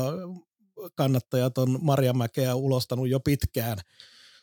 kannattajat 0.94 1.58
on 1.58 1.78
Marjamäkeä 1.82 2.54
ulostanut 2.54 3.08
jo 3.08 3.20
pitkään. 3.20 3.78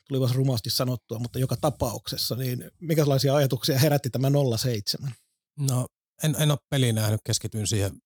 Tuli 0.07 0.19
vasta 0.19 0.37
rumasti 0.37 0.69
sanottua, 0.69 1.19
mutta 1.19 1.39
joka 1.39 1.55
tapauksessa, 1.61 2.35
niin 2.35 2.71
sellaisia 2.95 3.35
ajatuksia 3.35 3.79
herätti 3.79 4.09
tämä 4.09 4.27
07? 4.57 5.11
No 5.59 5.87
en, 6.23 6.35
en 6.39 6.51
ole 6.51 6.59
peliä 6.69 6.93
nähnyt, 6.93 7.21
keskityin 7.23 7.67
siihen 7.67 8.01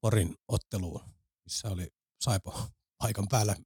Porin 0.00 0.36
otteluun, 0.48 1.00
missä 1.44 1.68
oli 1.68 1.88
Saipo 2.20 2.68
paikan 2.98 3.28
päällä. 3.28 3.56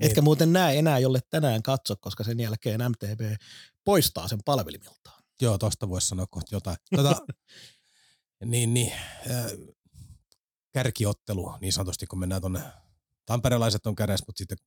Etkä 0.00 0.22
muuten 0.22 0.52
näe 0.52 0.78
enää, 0.78 0.98
jolle 0.98 1.20
tänään 1.30 1.62
katso, 1.62 1.96
koska 2.00 2.24
sen 2.24 2.40
jälkeen 2.40 2.80
MTV 2.90 3.34
poistaa 3.84 4.28
sen 4.28 4.38
palvelimiltaan. 4.44 5.22
Joo, 5.40 5.58
tosta 5.58 5.88
voisi 5.88 6.08
sanoa 6.08 6.26
kohta 6.30 6.54
jotain. 6.54 6.76
Tota, 6.96 7.16
niin, 8.44 8.74
niin, 8.74 8.92
äh, 9.30 9.76
kärkiottelu 10.72 11.54
niin 11.60 11.72
sanotusti, 11.72 12.06
kun 12.06 12.18
mennään 12.18 12.42
tuonne 12.42 12.62
tamperelaiset 13.26 13.86
on 13.86 13.96
kädessä, 13.96 14.24
mutta 14.26 14.38
sitten 14.38 14.58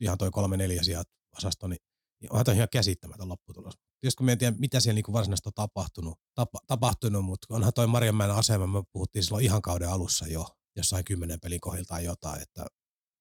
ihan 0.00 0.18
toi 0.18 0.30
kolme 0.30 0.56
neljä 0.56 0.82
sijat 0.82 1.08
osasto, 1.38 1.68
niin, 1.68 1.78
niin 2.20 2.32
onhan 2.32 2.44
toi 2.44 2.54
ihan 2.54 2.68
käsittämätön 2.72 3.28
lopputulos. 3.28 3.74
Jos 4.02 4.16
kun 4.16 4.26
mietitään, 4.26 4.56
mitä 4.58 4.80
siellä 4.80 4.94
niin 4.94 5.12
varsinaisesti 5.12 5.48
on 5.48 5.52
tapahtunut, 5.54 6.18
tapa, 6.34 6.58
tapahtunut, 6.66 7.24
mutta 7.24 7.46
onhan 7.50 7.72
toi 7.72 7.86
Marjanmäen 7.86 8.30
asema, 8.30 8.66
me 8.66 8.82
puhuttiin 8.92 9.22
silloin 9.22 9.44
ihan 9.44 9.62
kauden 9.62 9.88
alussa 9.88 10.26
jo, 10.26 10.46
jossain 10.76 11.04
kymmenen 11.04 11.40
pelin 11.40 11.60
kohdiltaan 11.60 12.04
jotain, 12.04 12.42
että 12.42 12.66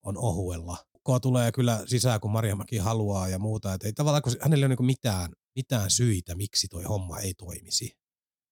on 0.04 0.18
ohuella. 0.18 0.78
Ko 1.04 1.20
tulee 1.20 1.52
kyllä 1.52 1.84
sisään, 1.86 2.20
kun 2.20 2.32
Marjamäki 2.32 2.78
haluaa 2.78 3.28
ja 3.28 3.40
muuta, 3.40 3.74
että 3.74 3.88
ei 3.88 3.94
tavallaan, 3.94 4.22
kun 4.22 4.34
hänellä 4.42 4.64
ei 4.64 4.68
ole 4.68 4.76
niin 4.76 4.86
mitään, 4.86 5.32
mitään 5.56 5.90
syitä, 5.90 6.36
miksi 6.36 6.68
toi 6.68 6.84
homma 6.84 7.20
ei 7.20 7.34
toimisi. 7.34 7.92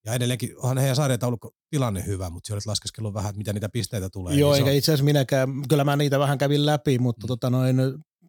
Ja 0.05 0.13
edelleenkin 0.13 0.58
onhan 0.58 0.77
heidän 0.77 0.96
sarjataulukko 0.96 1.51
tilanne 1.70 2.05
hyvä, 2.05 2.29
mutta 2.29 2.48
siellä 2.48 2.62
laskeskellut 2.65 3.13
vähän, 3.13 3.29
että 3.29 3.38
mitä 3.38 3.53
niitä 3.53 3.70
pisteitä 3.70 4.10
tulee. 4.10 4.36
Joo, 4.36 4.51
niin 4.51 4.58
eikä 4.58 4.72
on... 4.72 4.77
itse 4.77 4.91
asiassa 4.91 5.05
minäkään, 5.05 5.50
kyllä 5.70 5.84
mä 5.84 5.96
niitä 5.96 6.20
vähän 6.20 6.38
kävin 6.38 6.65
läpi, 6.65 7.00
mutta 7.00 7.25
mm. 7.25 7.27
tota 7.27 7.50
noin, 7.50 7.77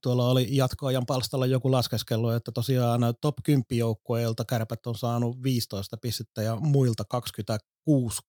tuolla 0.02 0.28
oli 0.28 0.56
jatkoajan 0.56 1.06
palstalla 1.06 1.46
joku 1.46 1.72
laskeskelu, 1.72 2.30
että 2.30 2.52
tosiaan 2.52 3.00
top 3.20 3.34
10 3.44 3.64
joukkueilta 3.70 4.44
kärpät 4.44 4.86
on 4.86 4.94
saanut 4.94 5.42
15 5.42 5.96
pistettä 5.96 6.42
ja 6.42 6.56
muilta 6.56 7.04
26 7.04 8.20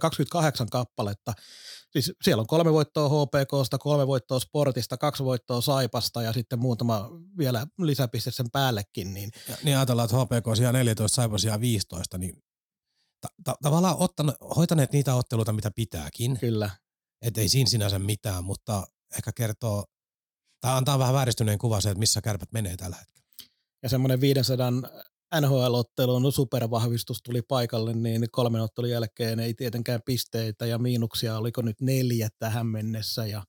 28 0.00 0.66
kappaletta. 0.70 1.32
Siis 1.92 2.12
siellä 2.22 2.40
on 2.40 2.46
kolme 2.46 2.72
voittoa 2.72 3.08
HPKsta, 3.08 3.78
kolme 3.78 4.06
voittoa 4.06 4.40
Sportista, 4.40 4.96
kaksi 4.96 5.24
voittoa 5.24 5.60
Saipasta 5.60 6.22
ja 6.22 6.32
sitten 6.32 6.58
muutama 6.58 7.10
vielä 7.38 7.66
lisäpiste 7.78 8.30
sen 8.30 8.50
päällekin. 8.52 9.14
Niin, 9.14 9.30
ja, 9.48 9.56
niin 9.64 9.76
ajatellaan, 9.76 10.06
että 10.06 10.16
HPK 10.16 10.48
on 10.48 10.56
siellä 10.56 10.72
14, 10.72 11.14
Saipas 11.14 11.40
siellä 11.42 11.60
15, 11.60 12.18
niin 12.18 12.42
ta- 13.20 13.34
ta- 13.44 13.56
tavallaan 13.62 13.96
ottanut, 13.98 14.34
hoitaneet 14.56 14.92
niitä 14.92 15.14
otteluita, 15.14 15.52
mitä 15.52 15.70
pitääkin. 15.76 16.38
Kyllä. 16.38 16.70
Että 17.22 17.40
ei 17.40 17.48
siinä 17.48 17.70
sinänsä 17.70 17.98
mitään, 17.98 18.44
mutta 18.44 18.86
ehkä 19.16 19.32
kertoo, 19.32 19.84
tai 20.60 20.76
antaa 20.76 20.98
vähän 20.98 21.14
vääristyneen 21.14 21.58
kuva 21.58 21.80
se, 21.80 21.90
että 21.90 21.98
missä 21.98 22.20
kärpät 22.20 22.52
menee 22.52 22.76
tällä 22.76 22.96
hetkellä. 22.96 23.26
Ja 23.82 23.88
semmoinen 23.88 24.20
500 24.20 24.72
NHL-ottelun 25.40 26.32
supervahvistus 26.32 27.22
tuli 27.22 27.42
paikalle, 27.42 27.92
niin 27.92 28.26
kolmen 28.32 28.62
ottelun 28.62 28.90
jälkeen 28.90 29.40
ei 29.40 29.54
tietenkään 29.54 30.00
pisteitä 30.06 30.66
ja 30.66 30.78
miinuksia, 30.78 31.38
oliko 31.38 31.62
nyt 31.62 31.80
neljä 31.80 32.28
tähän 32.38 32.66
mennessä 32.66 33.26
ja 33.26 33.42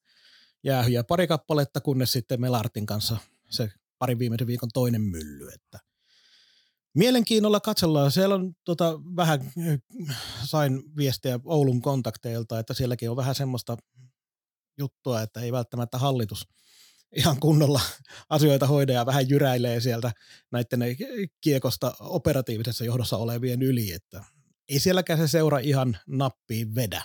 jäähyjä 0.64 1.04
pari 1.04 1.28
kappaletta, 1.28 1.82
kunnes 1.82 2.12
sitten 2.12 2.42
Melartin 2.42 2.86
kanssa 2.86 3.18
se 3.50 3.70
parin 4.00 4.20
viimeisen 4.20 4.48
viikon 4.48 4.70
toinen 4.74 5.02
mylly, 5.02 5.50
että– 5.50 5.80
Mielenkiinnolla 6.94 7.60
katsellaan. 7.60 8.12
Siellä 8.12 8.36
on 8.36 8.54
tota, 8.64 9.00
vähän, 9.16 9.52
sain 10.44 10.84
viestiä 10.98 11.40
Oulun 11.46 11.82
kontakteilta, 11.82 12.60
että 12.60 12.74
sielläkin 12.74 13.10
on 13.10 13.16
vähän 13.16 13.36
semmoista 13.36 13.78
juttua, 14.78 15.22
että 15.22 15.40
ei 15.42 15.52
välttämättä 15.52 15.98
hallitus 15.98 16.48
ihan 17.16 17.40
kunnolla 17.40 17.82
asioita 18.30 18.68
hoida 18.68 18.94
ja 18.94 19.06
vähän 19.06 19.30
jyräilee 19.30 19.80
sieltä 19.80 20.12
näiden 20.52 20.80
kiekosta 21.42 21.94
operatiivisessa 22.00 22.86
johdossa 22.86 23.18
olevien 23.18 23.62
yli, 23.62 23.92
että 23.92 24.24
ei 24.70 24.80
sielläkään 24.80 25.20
se 25.20 25.28
seura 25.28 25.60
ihan 25.60 25.98
nappiin 26.08 26.76
vedä. 26.76 27.04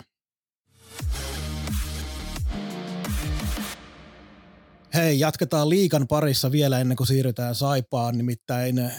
Hei, 4.93 5.19
jatketaan 5.19 5.69
liikan 5.69 6.07
parissa 6.07 6.51
vielä 6.51 6.79
ennen 6.79 6.97
kuin 6.97 7.07
siirrytään 7.07 7.55
Saipaan, 7.55 8.17
nimittäin 8.17 8.91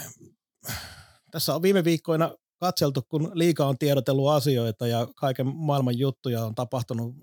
tässä 1.31 1.55
on 1.55 1.61
viime 1.61 1.83
viikkoina 1.83 2.35
katseltu, 2.59 3.01
kun 3.09 3.31
liika 3.33 3.65
on 3.65 3.77
tiedotellut 3.77 4.29
asioita 4.29 4.87
ja 4.87 5.07
kaiken 5.15 5.47
maailman 5.47 5.97
juttuja 5.97 6.45
on 6.45 6.55
tapahtunut 6.55 7.15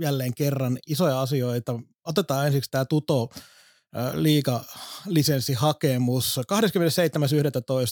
jälleen 0.00 0.34
kerran 0.34 0.78
isoja 0.86 1.20
asioita. 1.20 1.80
Otetaan 2.06 2.46
ensiksi 2.46 2.70
tämä 2.70 2.84
Tuto 2.84 3.28
liiga 4.14 4.64
lisenssihakemus. 5.06 6.40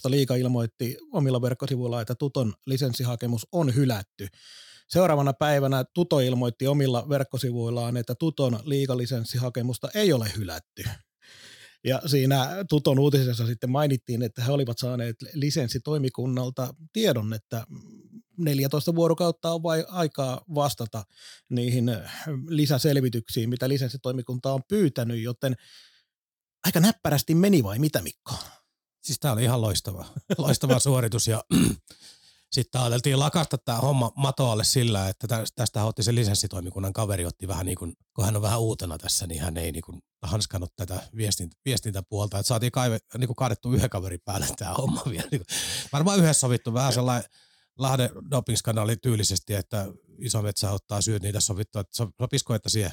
27.11. 0.07 0.11
liiga 0.11 0.35
ilmoitti 0.35 0.97
omilla 1.13 1.43
verkkosivuilla, 1.43 2.01
että 2.01 2.15
Tuton 2.15 2.55
lisenssihakemus 2.67 3.47
on 3.53 3.75
hylätty. 3.75 4.29
Seuraavana 4.89 5.33
päivänä 5.33 5.85
Tuto 5.95 6.21
ilmoitti 6.21 6.67
omilla 6.67 7.09
verkkosivuillaan, 7.09 7.97
että 7.97 8.15
Tuton 8.15 8.61
liigalisenssihakemusta 8.65 9.89
ei 9.95 10.13
ole 10.13 10.33
hylätty. 10.37 10.85
Ja 11.85 12.03
siinä 12.07 12.49
Tuton 12.69 12.99
uutisessa 12.99 13.47
sitten 13.47 13.71
mainittiin, 13.71 14.23
että 14.23 14.45
he 14.45 14.53
olivat 14.53 14.79
saaneet 14.79 15.17
lisenssitoimikunnalta 15.33 16.75
tiedon, 16.93 17.33
että 17.33 17.67
14 18.39 18.95
vuorokautta 18.95 19.51
on 19.51 19.63
vai 19.63 19.85
aikaa 19.89 20.45
vastata 20.55 21.05
niihin 21.51 21.85
lisäselvityksiin, 22.49 23.49
mitä 23.51 23.69
lisenssitoimikunta 23.69 24.53
on 24.53 24.63
pyytänyt, 24.69 25.23
joten 25.23 25.57
aika 26.65 26.81
näppärästi 26.81 27.35
meni 27.35 27.65
vai 27.65 27.79
mitä 27.79 28.03
Mikko? 28.03 28.35
Siis 29.03 29.19
tämä 29.21 29.33
oli 29.33 29.43
ihan 29.43 29.61
loistava, 29.61 30.07
loistava 30.39 30.79
suoritus 30.79 31.29
ja 31.29 31.45
sitten 32.55 32.81
ajateltiin 32.81 33.19
lakasta 33.19 33.59
tämä 33.59 33.79
homma 33.79 34.13
matoalle 34.17 34.65
sillä, 34.65 35.09
että 35.09 35.45
tästä 35.55 35.85
otti 35.85 36.03
se 36.03 36.15
lisenssitoimikunnan 36.15 36.93
kaveri 36.93 37.27
otti 37.27 37.49
vähän 37.49 37.67
niin 37.67 37.79
kuin, 37.79 37.93
kun 38.15 38.25
hän 38.25 38.37
on 38.37 38.43
vähän 38.43 38.61
uutena 38.61 38.99
tässä, 38.99 39.27
niin 39.27 39.41
hän 39.41 39.57
ei 39.57 39.73
niin 39.73 39.83
kuin 39.83 40.03
hanskannut 40.23 40.77
tätä 40.77 41.03
viestintä, 41.17 41.57
viestintäpuolta, 41.65 42.39
että 42.39 42.49
saatiin 42.49 42.73
kaive, 42.73 42.99
niin 43.19 43.29
kuin 43.29 43.37
kaadettu 43.37 43.73
yhden 43.73 43.91
kaverin 43.91 44.21
päälle 44.25 44.47
tämä 44.57 44.75
homma 44.75 45.03
vielä. 45.11 45.29
Niin 45.31 45.41
kuin, 45.47 45.59
varmaan 45.93 46.19
yhdessä 46.19 46.41
sovittu 46.41 46.75
vähän 46.75 46.93
sellainen 46.93 47.31
Lahden 47.79 48.11
dopingskanali 48.31 48.97
tyylisesti, 48.97 49.55
että 49.55 49.87
iso 50.19 50.43
metsä 50.43 50.71
ottaa 50.71 51.01
syyt 51.01 51.23
niitä 51.23 51.41
sovittua, 51.41 51.81
että 51.81 51.97
sopisiko, 51.97 52.55
että 52.55 52.69
siihen 52.69 52.93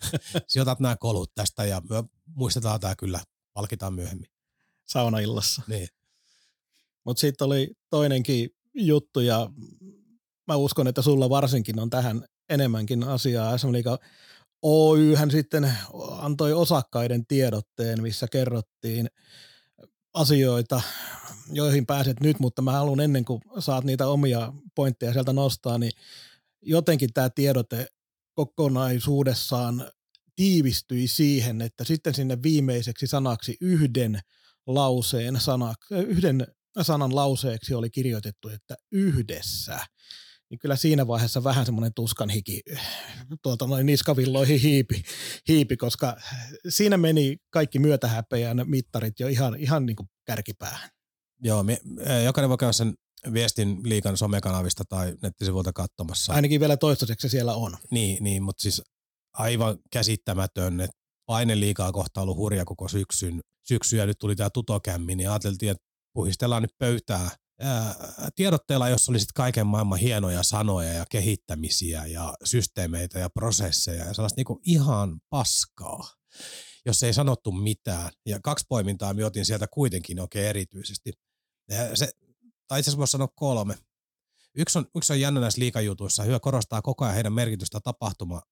sijoitat 0.48 0.80
nämä 0.80 0.96
kolut 0.96 1.34
tästä 1.34 1.64
ja 1.64 1.82
me 1.90 2.04
muistetaan 2.34 2.80
tämä 2.80 2.96
kyllä, 2.96 3.20
palkitaan 3.52 3.94
myöhemmin. 3.94 4.30
Saunaillassa. 4.86 5.62
Niin. 5.68 5.88
Mutta 7.04 7.20
sitten 7.20 7.46
oli 7.46 7.72
toinenkin 7.90 8.50
juttu 8.74 9.20
ja 9.20 9.50
mä 10.46 10.56
uskon, 10.56 10.88
että 10.88 11.02
sulla 11.02 11.30
varsinkin 11.30 11.80
on 11.80 11.90
tähän 11.90 12.24
enemmänkin 12.48 13.04
asiaa. 13.04 13.58
SM 13.58 13.72
Liiga 13.72 13.98
Oy 14.62 15.14
hän 15.14 15.30
sitten 15.30 15.72
antoi 16.18 16.52
osakkaiden 16.52 17.26
tiedotteen, 17.26 18.02
missä 18.02 18.26
kerrottiin 18.28 19.08
asioita, 20.14 20.80
joihin 21.52 21.86
pääset 21.86 22.20
nyt, 22.20 22.38
mutta 22.40 22.62
mä 22.62 22.72
haluan 22.72 23.00
ennen 23.00 23.24
kuin 23.24 23.40
saat 23.58 23.84
niitä 23.84 24.08
omia 24.08 24.52
pointteja 24.74 25.12
sieltä 25.12 25.32
nostaa, 25.32 25.78
niin 25.78 25.92
jotenkin 26.62 27.12
tämä 27.12 27.30
tiedote 27.30 27.86
kokonaisuudessaan 28.34 29.90
tiivistyi 30.36 31.08
siihen, 31.08 31.62
että 31.62 31.84
sitten 31.84 32.14
sinne 32.14 32.42
viimeiseksi 32.42 33.06
sanaksi 33.06 33.56
yhden 33.60 34.20
lauseen 34.66 35.40
sana, 35.40 35.74
yhden 35.90 36.46
sanan 36.82 37.14
lauseeksi 37.14 37.74
oli 37.74 37.90
kirjoitettu, 37.90 38.48
että 38.48 38.74
yhdessä. 38.92 39.80
Niin 40.50 40.58
kyllä 40.58 40.76
siinä 40.76 41.06
vaiheessa 41.06 41.44
vähän 41.44 41.66
semmoinen 41.66 41.94
tuskan 41.94 42.30
hiki 42.30 42.60
tuolta 43.42 43.66
noin 43.66 43.86
niskavilloihin 43.86 44.60
hiipi, 44.60 45.02
hiipi, 45.48 45.76
koska 45.76 46.16
siinä 46.68 46.96
meni 46.96 47.36
kaikki 47.50 47.78
myötähäpeän 47.78 48.62
mittarit 48.64 49.20
jo 49.20 49.28
ihan, 49.28 49.56
ihan 49.56 49.86
niin 49.86 49.96
kuin 49.96 50.08
kärkipäähän. 50.26 50.90
Joo, 51.42 51.62
me, 51.62 51.80
jokainen 52.24 52.48
voi 52.48 52.58
käydä 52.58 52.72
sen 52.72 52.94
viestin 53.32 53.80
liikan 53.84 54.16
somekanavista 54.16 54.84
tai 54.88 55.16
nettisivuilta 55.22 55.72
katsomassa. 55.72 56.32
Ainakin 56.32 56.60
vielä 56.60 56.76
toistaiseksi 56.76 57.28
siellä 57.28 57.54
on. 57.54 57.76
Niin, 57.90 58.24
niin 58.24 58.42
mutta 58.42 58.62
siis 58.62 58.82
aivan 59.32 59.78
käsittämätön, 59.92 60.80
että 60.80 60.96
paine 61.26 61.60
liikaa 61.60 61.92
kohta 61.92 62.20
ollut 62.20 62.36
hurja 62.36 62.64
koko 62.64 62.88
syksyn, 62.88 63.40
syksy 63.68 63.96
ja 63.96 64.06
nyt 64.06 64.18
tuli 64.18 64.36
tämä 64.36 64.50
tutokämmi, 64.50 65.14
niin 65.14 65.30
ajateltiin, 65.30 65.70
että 65.70 65.84
puhistellaan 66.14 66.62
nyt 66.62 66.78
pöytää 66.78 67.20
ää, 67.20 67.30
tiedotteella, 68.36 68.88
jossa 68.88 69.12
oli 69.12 69.18
sitten 69.18 69.34
kaiken 69.34 69.66
maailman 69.66 69.98
hienoja 69.98 70.42
sanoja 70.42 70.92
ja 70.92 71.04
kehittämisiä 71.10 72.06
ja 72.06 72.34
systeemeitä 72.44 73.18
ja 73.18 73.30
prosesseja 73.30 74.04
ja 74.04 74.14
sellaista 74.14 74.38
niinku 74.38 74.60
ihan 74.64 75.20
paskaa, 75.30 76.08
jos 76.86 77.02
ei 77.02 77.12
sanottu 77.12 77.52
mitään. 77.52 78.10
Ja 78.26 78.40
kaksi 78.42 78.64
poimintaa 78.68 79.14
me 79.14 79.24
otin 79.24 79.44
sieltä 79.44 79.66
kuitenkin 79.66 80.20
oikein 80.20 80.46
erityisesti. 80.46 81.12
Ja 81.68 81.96
se, 81.96 82.10
tai 82.68 82.80
itse 82.80 82.88
asiassa 82.90 82.98
voisi 82.98 83.10
sanoa 83.10 83.28
kolme. 83.34 83.78
Yksi 84.54 84.78
on, 84.78 84.86
yksi 84.96 85.12
on 85.12 85.20
jännä 85.20 85.40
näissä 85.40 85.60
liikajutuissa. 85.60 86.22
Hyvä 86.22 86.40
korostaa 86.40 86.82
koko 86.82 87.04
ajan 87.04 87.14
heidän 87.14 87.32
merkitystä 87.32 87.80
tapahtuma 87.84 88.42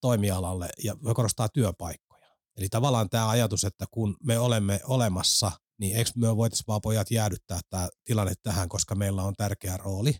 toimialalle 0.00 0.68
ja 0.84 0.96
korostaa 1.14 1.48
työpaikkoja. 1.48 2.26
Eli 2.56 2.68
tavallaan 2.68 3.10
tämä 3.10 3.28
ajatus, 3.28 3.64
että 3.64 3.84
kun 3.90 4.16
me 4.22 4.38
olemme 4.38 4.80
olemassa, 4.84 5.52
niin 5.80 5.96
eikö 5.96 6.10
me 6.16 6.36
voitaisiin 6.36 6.64
vaan 6.68 6.80
pojat 6.80 7.10
jäädyttää 7.10 7.60
tämä 7.70 7.88
tilanne 8.04 8.32
tähän, 8.42 8.68
koska 8.68 8.94
meillä 8.94 9.22
on 9.22 9.34
tärkeä 9.36 9.76
rooli. 9.76 10.16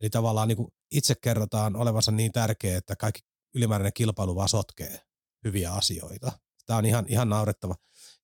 Eli 0.00 0.10
tavallaan 0.10 0.48
niin 0.48 0.56
kuin 0.56 0.68
itse 0.92 1.14
kerrotaan 1.22 1.76
olevansa 1.76 2.12
niin 2.12 2.32
tärkeä, 2.32 2.78
että 2.78 2.96
kaikki 2.96 3.20
ylimääräinen 3.54 3.92
kilpailu 3.92 4.36
vaan 4.36 4.48
sotkee 4.48 5.00
hyviä 5.44 5.72
asioita. 5.72 6.32
Tämä 6.66 6.78
on 6.78 6.86
ihan, 6.86 7.04
ihan 7.08 7.28
naurettava. 7.28 7.74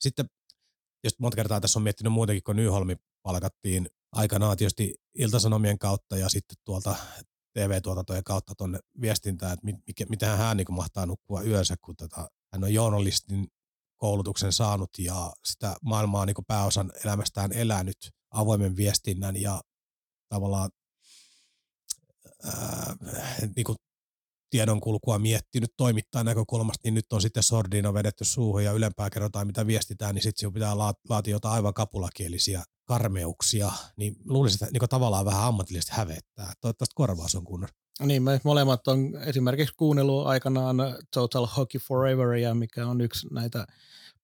Sitten, 0.01 0.27
jos 1.05 1.19
monta 1.19 1.37
kertaa 1.37 1.61
tässä 1.61 1.79
on 1.79 1.83
miettinyt 1.83 2.13
muutenkin, 2.13 2.43
kun 2.43 2.57
Nyholmi 2.57 2.97
palkattiin 3.23 3.89
aikanaan 4.13 4.57
tietysti 4.57 4.95
iltasanomien 5.19 5.79
kautta 5.79 6.17
ja 6.17 6.29
sitten 6.29 6.57
tuolta 6.65 6.97
TV-tuotantojen 7.55 8.25
kautta 8.25 8.55
tuonne 8.55 8.79
viestintään, 9.01 9.53
että 9.53 9.67
mikä, 9.87 10.05
mitä 10.09 10.37
hän 10.37 10.57
niin 10.57 10.67
mahtaa 10.75 11.07
nukkua 11.07 11.43
yönsä, 11.43 11.77
kun 11.85 11.97
tota, 11.97 12.31
hän 12.53 12.65
on 12.65 12.75
journalistin 12.75 13.49
koulutuksen 13.99 14.53
saanut 14.53 14.91
ja 14.99 15.33
sitä 15.45 15.77
maailmaa 15.83 16.27
niin 16.27 16.37
pääosan 16.47 16.93
elämästään 17.05 17.53
elänyt 17.53 18.11
avoimen 18.31 18.77
viestinnän 18.77 19.37
ja 19.37 19.61
tavallaan 20.29 20.71
ää, 22.45 22.97
niin 23.57 23.65
kuin 23.65 23.77
tiedonkulkua 24.51 25.19
miettinyt 25.19 25.71
toimittajan 25.77 26.27
näkökulmasta, 26.27 26.81
niin 26.85 26.95
nyt 26.95 27.13
on 27.13 27.21
sitten 27.21 27.43
sordino 27.43 27.95
vedetty 27.95 28.25
suuhun 28.25 28.65
ja 28.65 28.73
ylempää 28.73 29.11
kerrotaan, 29.11 29.47
mitä 29.47 29.67
viestitään, 29.67 30.15
niin 30.15 30.23
sitten 30.23 30.53
pitää 30.53 30.79
laatia 30.79 31.31
jotain 31.31 31.55
aivan 31.55 31.75
kapulakielisiä 31.75 32.65
karmeuksia, 32.85 33.73
niin 33.97 34.17
luulisin, 34.25 34.65
että 34.65 34.79
niin 34.79 34.89
tavallaan 34.89 35.25
vähän 35.25 35.45
ammatillisesti 35.45 35.93
hävettää. 35.95 36.53
Toivottavasti 36.61 36.95
korvaus 36.95 37.35
on 37.35 37.45
kunnossa. 37.45 37.77
Niin, 38.03 38.23
me 38.23 38.41
molemmat 38.45 38.89
on 38.89 39.17
esimerkiksi 39.27 39.75
kuunnellut 39.77 40.27
aikanaan 40.27 40.77
Total 41.11 41.47
Hockey 41.47 41.81
Foreveria, 41.81 42.55
mikä 42.55 42.87
on 42.87 43.01
yksi 43.01 43.27
näitä 43.31 43.67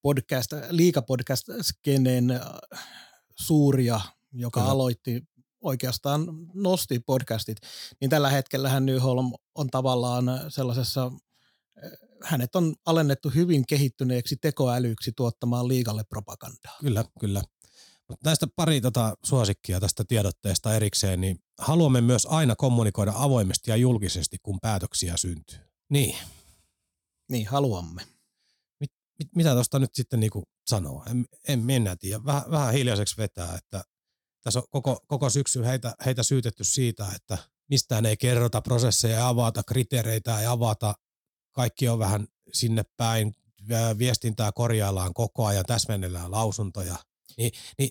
podcast, 0.03 0.53
liikapodcast-skeneen 0.71 2.31
äh, 2.31 2.41
suuria, 3.37 4.01
joka 4.33 4.61
Kyllä. 4.61 4.73
aloitti 4.73 5.23
oikeastaan 5.61 6.27
nosti 6.55 6.99
podcastit, 6.99 7.59
niin 8.01 8.11
tällä 8.11 8.31
hetkellä 8.31 8.81
Nyholm 8.81 9.33
on 9.55 9.71
tavallaan 9.71 10.25
sellaisessa, 10.49 11.13
äh, 11.85 11.91
hänet 12.23 12.57
on 12.57 12.75
alennettu 12.87 13.31
hyvin 13.31 13.67
kehittyneeksi 13.67 14.37
tekoälyksi 14.37 15.13
tuottamaan 15.17 15.69
liikalle 15.69 16.05
propagandaa. 16.05 16.77
Kyllä, 16.81 17.05
kyllä. 17.21 17.43
Mutta 18.09 18.29
näistä 18.29 18.47
pari 18.57 18.81
tota 18.81 19.17
suosikkia 19.25 19.81
tästä 19.81 20.05
tiedotteesta 20.09 20.75
erikseen, 20.75 21.21
niin 21.21 21.39
haluamme 21.59 22.01
myös 22.01 22.27
aina 22.27 22.57
kommunikoida 22.57 23.13
avoimesti 23.17 23.71
ja 23.71 23.77
julkisesti, 23.77 24.37
kun 24.43 24.61
päätöksiä 24.61 25.17
syntyy. 25.17 25.59
Niin. 25.91 26.17
Niin, 27.31 27.47
haluamme. 27.47 28.03
Mit, 28.81 28.91
mit, 29.19 29.29
mitä 29.37 29.53
tuosta 29.53 29.79
nyt 29.79 29.95
sitten 29.95 30.21
niinku 30.21 30.43
sanoo? 30.67 31.05
En, 31.11 31.25
en 31.49 31.65
mennä 31.65 31.97
tiedä. 31.97 32.25
Vähän, 32.25 32.43
vähän 32.51 32.73
hiljaiseksi 32.73 33.17
vetää, 33.17 33.55
että 33.55 33.85
tässä 34.41 34.59
on 34.59 34.65
koko, 34.71 35.01
koko 35.07 35.31
syksy 35.31 35.65
heitä, 35.65 35.95
heitä 36.05 36.23
syytetty 36.23 36.65
siitä, 36.65 37.07
että 37.15 37.39
mistään 37.71 38.07
ei 38.07 38.17
kerrota 38.17 38.61
prosesseja, 38.61 39.17
ei 39.17 39.23
avata 39.23 39.63
kriteereitä, 39.63 40.41
ei 40.41 40.47
avata. 40.47 40.95
Kaikki 41.53 41.89
on 41.89 41.99
vähän 41.99 42.27
sinne 42.53 42.83
päin. 42.97 43.35
Viestintää 43.99 44.53
korjaillaan 44.53 45.15
koko 45.15 45.47
ajan, 45.47 45.65
täsmennellään 45.65 46.31
lausuntoja– 46.31 46.97
niin, 47.37 47.51
niin 47.79 47.91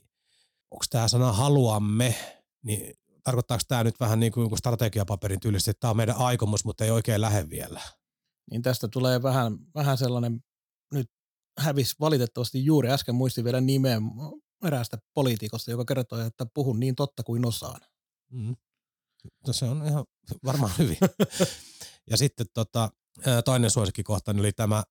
onko 0.71 0.86
tämä 0.89 1.08
sana 1.08 1.34
haluamme, 1.34 2.15
niin 2.63 2.93
tarkoittaako 3.23 3.63
tämä 3.67 3.84
nyt 3.84 3.99
vähän 3.99 4.19
niin 4.19 4.32
kuin 4.32 4.58
strategiapaperin 4.58 5.39
tyylisesti, 5.39 5.71
että 5.71 5.79
tämä 5.82 5.91
on 5.91 5.97
meidän 5.97 6.17
aikomus, 6.17 6.65
mutta 6.65 6.84
ei 6.86 6.91
oikein 6.91 7.21
lähde 7.21 7.49
vielä? 7.49 7.82
Niin 8.51 8.62
tästä 8.62 8.88
tulee 8.88 9.23
vähän, 9.23 9.58
vähän 9.75 9.97
sellainen, 9.97 10.43
nyt 10.93 11.12
hävis 11.60 11.99
valitettavasti 11.99 12.65
juuri 12.65 12.89
äsken 12.89 13.15
muistin 13.15 13.43
vielä 13.43 13.62
nimeä 13.62 14.01
eräästä 14.65 14.97
poliitikosta, 15.13 15.71
joka 15.71 15.86
kertoi, 15.86 16.25
että 16.25 16.45
puhun 16.53 16.79
niin 16.79 16.95
totta 16.95 17.23
kuin 17.23 17.45
osaan. 17.45 17.82
Mm. 18.32 18.56
No 19.47 19.53
se 19.53 19.65
on 19.65 19.86
ihan 19.88 20.06
varmaan 20.45 20.71
hyvin. 20.77 20.97
ja 22.12 22.17
sitten 22.17 22.45
tota, 22.53 22.89
toinen 23.45 23.69
suosikkikohta 23.69 24.32
oli 24.32 24.51
tämä 24.51 24.84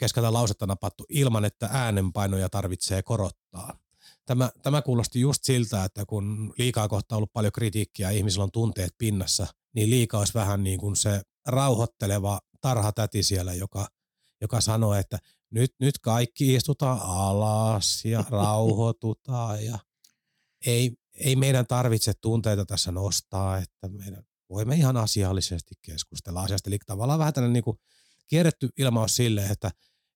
keskeltä 0.00 0.32
lausetta 0.32 0.66
napattu 0.66 1.06
ilman, 1.08 1.44
että 1.44 1.68
äänenpainoja 1.72 2.48
tarvitsee 2.48 3.02
korottaa. 3.02 3.78
Tämä, 4.26 4.50
tämä 4.62 4.82
kuulosti 4.82 5.20
just 5.20 5.44
siltä, 5.44 5.84
että 5.84 6.06
kun 6.06 6.54
liikaa 6.58 6.88
kohta 6.88 7.14
on 7.14 7.16
ollut 7.16 7.32
paljon 7.32 7.52
kritiikkiä 7.52 8.10
ja 8.10 8.16
ihmisillä 8.16 8.44
on 8.44 8.52
tunteet 8.52 8.94
pinnassa, 8.98 9.46
niin 9.74 9.90
liikaa 9.90 10.20
olisi 10.20 10.34
vähän 10.34 10.62
niin 10.62 10.80
kuin 10.80 10.96
se 10.96 11.22
rauhoitteleva 11.46 12.40
tarhatäti 12.60 13.22
siellä, 13.22 13.54
joka, 13.54 13.88
joka 14.40 14.60
sanoo, 14.60 14.94
että 14.94 15.18
nyt, 15.50 15.74
nyt 15.80 15.98
kaikki 15.98 16.54
istutaan 16.54 17.00
alas 17.02 18.04
ja 18.04 18.24
rauhoitutaan 18.30 19.64
ja 19.64 19.78
ei, 20.66 20.92
ei 21.14 21.36
meidän 21.36 21.66
tarvitse 21.66 22.12
tunteita 22.20 22.66
tässä 22.66 22.92
nostaa, 22.92 23.58
että 23.58 23.88
meidän 23.88 24.22
voimme 24.50 24.74
ihan 24.74 24.96
asiallisesti 24.96 25.74
keskustella 25.82 26.42
asiasta. 26.42 26.70
Eli 26.70 26.78
tavallaan 26.86 27.18
vähän 27.18 27.34
tällainen 27.34 27.52
niin 27.52 27.64
kuin 27.64 27.78
kierretty 28.30 28.68
ilmaus 28.78 29.16
sille, 29.16 29.46
että 29.46 29.70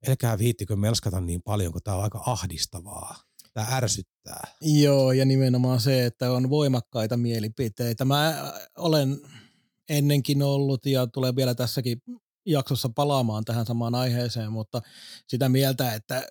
älkää 0.09 0.39
viittikö 0.39 0.77
melskata 0.77 1.21
niin 1.21 1.43
paljon, 1.43 1.73
kun 1.73 1.83
tämä 1.85 1.97
on 1.97 2.03
aika 2.03 2.23
ahdistavaa. 2.27 3.17
Tämä 3.55 3.67
ärsyttää. 3.71 4.45
Joo, 4.61 5.13
ja 5.13 5.25
nimenomaan 5.25 5.81
se, 5.81 6.07
että 6.07 6.33
on 6.33 6.51
voimakkaita 6.51 7.17
mielipiteitä. 7.17 8.05
Mä 8.05 8.29
äh, 8.29 8.53
olen 8.79 9.21
ennenkin 9.89 10.43
ollut 10.43 10.87
ja 10.87 11.07
tulee 11.07 11.37
vielä 11.37 11.55
tässäkin 11.55 12.03
jaksossa 12.47 12.89
palaamaan 12.95 13.45
tähän 13.45 13.67
samaan 13.67 13.95
aiheeseen, 13.95 14.53
mutta 14.53 14.83
sitä 15.29 15.49
mieltä, 15.49 15.95
että 15.95 16.29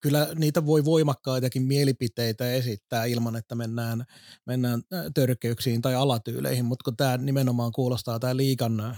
kyllä 0.00 0.28
niitä 0.34 0.66
voi 0.66 0.84
voimakkaitakin 0.84 1.62
mielipiteitä 1.62 2.52
esittää 2.52 3.04
ilman, 3.04 3.36
että 3.36 3.54
mennään, 3.54 4.04
mennään 4.46 4.82
äh, 4.94 5.04
törkeyksiin 5.14 5.82
tai 5.82 5.94
alatyyleihin, 5.94 6.64
mutta 6.64 6.84
kun 6.84 6.96
tämä 6.96 7.16
nimenomaan 7.16 7.72
kuulostaa 7.72 8.18
tämä 8.18 8.36
liikan 8.36 8.96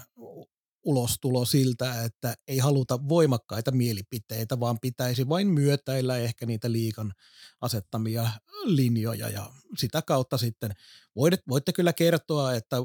ulostulo 0.85 1.45
siltä, 1.45 2.05
että 2.05 2.35
ei 2.49 2.59
haluta 2.59 3.09
voimakkaita 3.09 3.71
mielipiteitä, 3.71 4.61
vaan 4.61 4.79
pitäisi 4.81 5.29
vain 5.29 5.47
myötäillä 5.49 6.19
ehkä 6.19 6.47
niitä 6.47 6.73
liikan 6.73 7.12
asettamia 7.61 8.31
linjoja 8.64 9.29
ja 9.29 9.51
sitä 9.79 10.03
kautta 10.03 10.38
sitten 10.38 10.73
voitte, 11.16 11.38
voitte 11.49 11.73
kyllä 11.73 11.93
kertoa, 11.93 12.55
että 12.55 12.77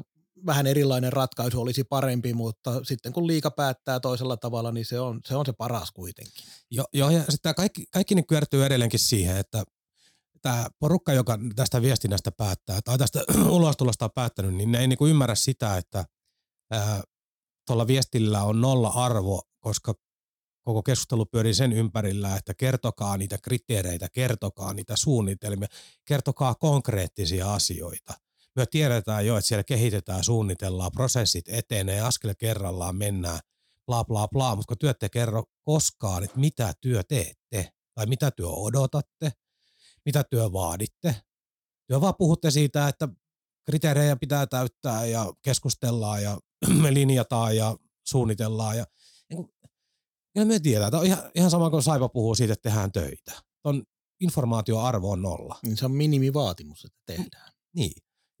vähän 0.46 0.66
erilainen 0.66 1.12
ratkaisu 1.12 1.60
olisi 1.60 1.84
parempi, 1.84 2.34
mutta 2.34 2.84
sitten 2.84 3.12
kun 3.12 3.26
liika 3.26 3.50
päättää 3.50 4.00
toisella 4.00 4.36
tavalla, 4.36 4.72
niin 4.72 4.86
se 4.86 5.00
on 5.00 5.20
se, 5.24 5.36
on 5.36 5.46
se 5.46 5.52
paras 5.52 5.92
kuitenkin. 5.92 6.44
Joo, 6.70 6.86
jo, 6.92 7.10
ja 7.10 7.24
sitten 7.28 7.54
kaikki, 7.54 7.86
kaikki 7.90 8.14
ne 8.14 8.22
kyörtyy 8.22 8.66
edelleenkin 8.66 9.00
siihen, 9.00 9.36
että 9.36 9.64
tämä 10.42 10.66
porukka, 10.78 11.12
joka 11.12 11.38
tästä 11.56 11.82
viestinnästä 11.82 12.32
päättää 12.32 12.80
tai 12.84 12.98
tästä 12.98 13.24
ulostulosta 13.48 14.04
on 14.04 14.10
päättänyt, 14.14 14.54
niin 14.54 14.72
ne 14.72 14.78
ei 14.78 14.86
niinku 14.86 15.06
ymmärrä 15.06 15.34
sitä, 15.34 15.76
että 15.76 16.04
ää, 16.70 17.02
tuolla 17.66 17.86
viestillä 17.86 18.42
on 18.42 18.60
nolla 18.60 18.88
arvo, 18.88 19.42
koska 19.60 19.94
koko 20.62 20.82
keskustelu 20.82 21.26
pyörii 21.26 21.54
sen 21.54 21.72
ympärillä, 21.72 22.36
että 22.36 22.54
kertokaa 22.54 23.16
niitä 23.16 23.38
kriteereitä, 23.42 24.08
kertokaa 24.12 24.74
niitä 24.74 24.96
suunnitelmia, 24.96 25.68
kertokaa 26.04 26.54
konkreettisia 26.54 27.54
asioita. 27.54 28.14
Me 28.56 28.66
tiedetään 28.66 29.26
jo, 29.26 29.36
että 29.36 29.48
siellä 29.48 29.64
kehitetään, 29.64 30.24
suunnitellaan, 30.24 30.92
prosessit 30.92 31.48
etenee, 31.48 32.00
askel 32.00 32.34
kerrallaan 32.38 32.96
mennään, 32.96 33.40
bla 33.86 34.04
bla 34.04 34.28
bla, 34.28 34.56
mutta 34.56 34.68
kun 34.68 34.78
työt 34.78 34.98
te 34.98 35.08
kerro 35.08 35.44
koskaan, 35.62 36.24
että 36.24 36.38
mitä 36.38 36.74
työ 36.80 37.02
teette 37.02 37.72
tai 37.94 38.06
mitä 38.06 38.30
työ 38.30 38.48
odotatte, 38.48 39.32
mitä 40.04 40.24
työ 40.24 40.52
vaaditte. 40.52 41.16
Työ 41.86 42.00
vaan 42.00 42.14
puhutte 42.18 42.50
siitä, 42.50 42.88
että 42.88 43.08
kriteerejä 43.64 44.16
pitää 44.16 44.46
täyttää 44.46 45.06
ja 45.06 45.32
keskustellaan 45.42 46.22
ja 46.22 46.38
me 46.82 46.94
linjataan 46.94 47.56
ja 47.56 47.76
suunnitellaan. 48.06 48.76
Ja, 48.76 48.84
niin 49.30 49.36
kuin, 49.36 49.50
ja 50.34 50.44
me 50.44 50.60
tiedetään, 50.60 50.88
että 50.88 50.98
on 50.98 51.06
ihan, 51.06 51.30
ihan 51.34 51.50
sama 51.50 51.70
kuin 51.70 51.82
Saipa 51.82 52.08
puhuu 52.08 52.34
siitä, 52.34 52.52
että 52.52 52.68
tehdään 52.68 52.92
töitä. 52.92 53.32
On 53.64 53.82
informaatioarvo 54.20 55.10
on 55.10 55.22
nolla. 55.22 55.58
Niin 55.62 55.76
se 55.76 55.84
on 55.84 55.92
minimivaatimus, 55.92 56.84
että 56.84 56.98
tehdään. 57.06 57.52
Niin. 57.74 57.92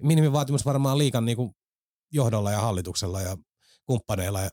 Minimivaatimus 0.02 0.64
varmaan 0.64 0.98
liikan 0.98 1.24
niin 1.24 1.36
kuin 1.36 1.50
johdolla 2.12 2.52
ja 2.52 2.60
hallituksella 2.60 3.20
ja 3.20 3.36
kumppaneilla. 3.86 4.40
Ja 4.40 4.50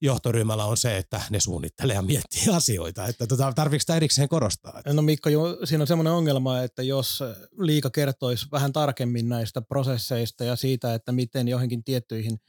johtoryhmällä 0.00 0.64
on 0.64 0.76
se, 0.76 0.96
että 0.96 1.20
ne 1.30 1.40
suunnittelee 1.40 1.94
ja 1.94 2.02
miettii 2.02 2.48
asioita. 2.56 3.06
Että 3.06 3.26
tota, 3.26 3.52
tarviiko 3.52 3.80
sitä 3.80 3.96
erikseen 3.96 4.28
korostaa? 4.28 4.82
No 4.86 5.02
Mikko, 5.02 5.30
siinä 5.64 5.82
on 5.82 5.86
semmoinen 5.86 6.12
ongelma, 6.12 6.62
että 6.62 6.82
jos 6.82 7.20
liika 7.58 7.90
kertoisi 7.90 8.46
vähän 8.52 8.72
tarkemmin 8.72 9.28
näistä 9.28 9.62
prosesseista 9.62 10.44
ja 10.44 10.56
siitä, 10.56 10.94
että 10.94 11.12
miten 11.12 11.48
johonkin 11.48 11.84
tiettyihin 11.84 12.40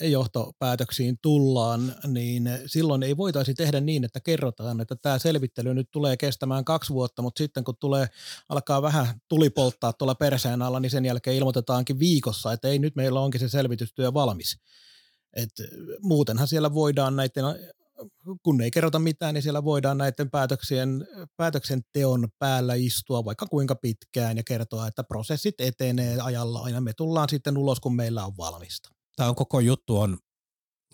johtopäätöksiin 0.00 1.18
tullaan, 1.22 1.94
niin 2.06 2.50
silloin 2.66 3.02
ei 3.02 3.16
voitaisi 3.16 3.54
tehdä 3.54 3.80
niin, 3.80 4.04
että 4.04 4.20
kerrotaan, 4.20 4.80
että 4.80 4.96
tämä 4.96 5.18
selvittely 5.18 5.74
nyt 5.74 5.90
tulee 5.90 6.16
kestämään 6.16 6.64
kaksi 6.64 6.92
vuotta, 6.92 7.22
mutta 7.22 7.38
sitten 7.38 7.64
kun 7.64 7.76
tulee, 7.80 8.06
alkaa 8.48 8.82
vähän 8.82 9.20
tulipolttaa 9.28 9.92
tuolla 9.92 10.14
perseen 10.14 10.62
alla, 10.62 10.80
niin 10.80 10.90
sen 10.90 11.04
jälkeen 11.04 11.36
ilmoitetaankin 11.36 11.98
viikossa, 11.98 12.52
että 12.52 12.68
ei 12.68 12.78
nyt 12.78 12.96
meillä 12.96 13.20
onkin 13.20 13.40
se 13.40 13.48
selvitystyö 13.48 14.14
valmis. 14.14 14.58
Et 15.36 15.50
muutenhan 16.02 16.48
siellä 16.48 16.74
voidaan 16.74 17.16
näiden, 17.16 17.44
kun 18.42 18.60
ei 18.60 18.70
kerrota 18.70 18.98
mitään, 18.98 19.34
niin 19.34 19.42
siellä 19.42 19.64
voidaan 19.64 19.98
näiden 19.98 20.30
päätöksien, 20.30 21.06
päätöksenteon 21.36 22.28
päällä 22.38 22.74
istua 22.74 23.24
vaikka 23.24 23.46
kuinka 23.46 23.74
pitkään 23.74 24.36
ja 24.36 24.42
kertoa, 24.46 24.86
että 24.86 25.04
prosessit 25.04 25.60
etenee 25.60 26.20
ajalla 26.20 26.60
aina. 26.60 26.80
Me 26.80 26.92
tullaan 26.92 27.28
sitten 27.28 27.58
ulos, 27.58 27.80
kun 27.80 27.96
meillä 27.96 28.26
on 28.26 28.36
valmista. 28.36 28.88
Tämä 29.16 29.28
on 29.28 29.34
koko 29.34 29.60
juttu 29.60 29.98
on, 29.98 30.18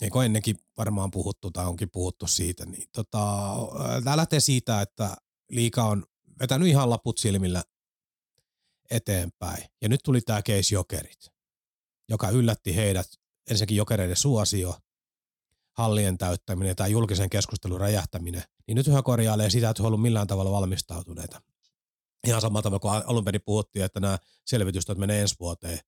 niin 0.01 0.11
kuin 0.11 0.27
ennenkin 0.27 0.57
varmaan 0.79 1.11
puhuttu 1.11 1.51
tai 1.51 1.67
onkin 1.67 1.91
puhuttu 1.93 2.27
siitä, 2.27 2.67
niin 2.67 2.89
tota, 2.93 3.55
tämä 4.05 4.17
lähtee 4.17 4.41
siitä, 4.41 4.81
että 4.81 5.17
liika 5.51 5.85
on 5.85 6.07
vetänyt 6.41 6.69
ihan 6.69 6.91
laput 6.91 7.19
silmillä 7.19 7.63
eteenpäin. 8.91 9.65
Ja 9.83 9.89
nyt 9.89 10.01
tuli 10.05 10.21
tämä 10.21 10.43
case 10.43 10.75
Jokerit, 10.75 11.29
joka 12.09 12.31
yllätti 12.31 12.77
heidät 12.77 13.07
ensinnäkin 13.51 13.77
jokereiden 13.77 14.17
suosio, 14.17 14.77
hallien 15.73 16.19
täyttäminen 16.19 16.77
tai 16.77 16.91
julkisen 16.91 17.31
keskustelun 17.31 17.81
räjähtäminen, 17.81 18.43
niin 18.67 18.77
nyt 18.77 18.89
yhä 18.89 19.03
korjailee 19.03 19.51
sitä, 19.51 19.71
että 19.71 19.83
he 19.83 19.87
ollut 19.87 20.03
millään 20.03 20.27
tavalla 20.27 20.51
valmistautuneita. 20.51 21.43
Ihan 22.27 22.41
samalla 22.41 22.63
tavalla 22.63 22.81
kuin 22.81 22.93
alun 23.07 23.25
perin 23.25 23.41
puhuttiin, 23.45 23.85
että 23.85 24.01
nämä 24.01 24.19
selvitystyöt 24.47 24.99
menee 24.99 25.21
ensi 25.21 25.35
vuoteen. 25.41 25.79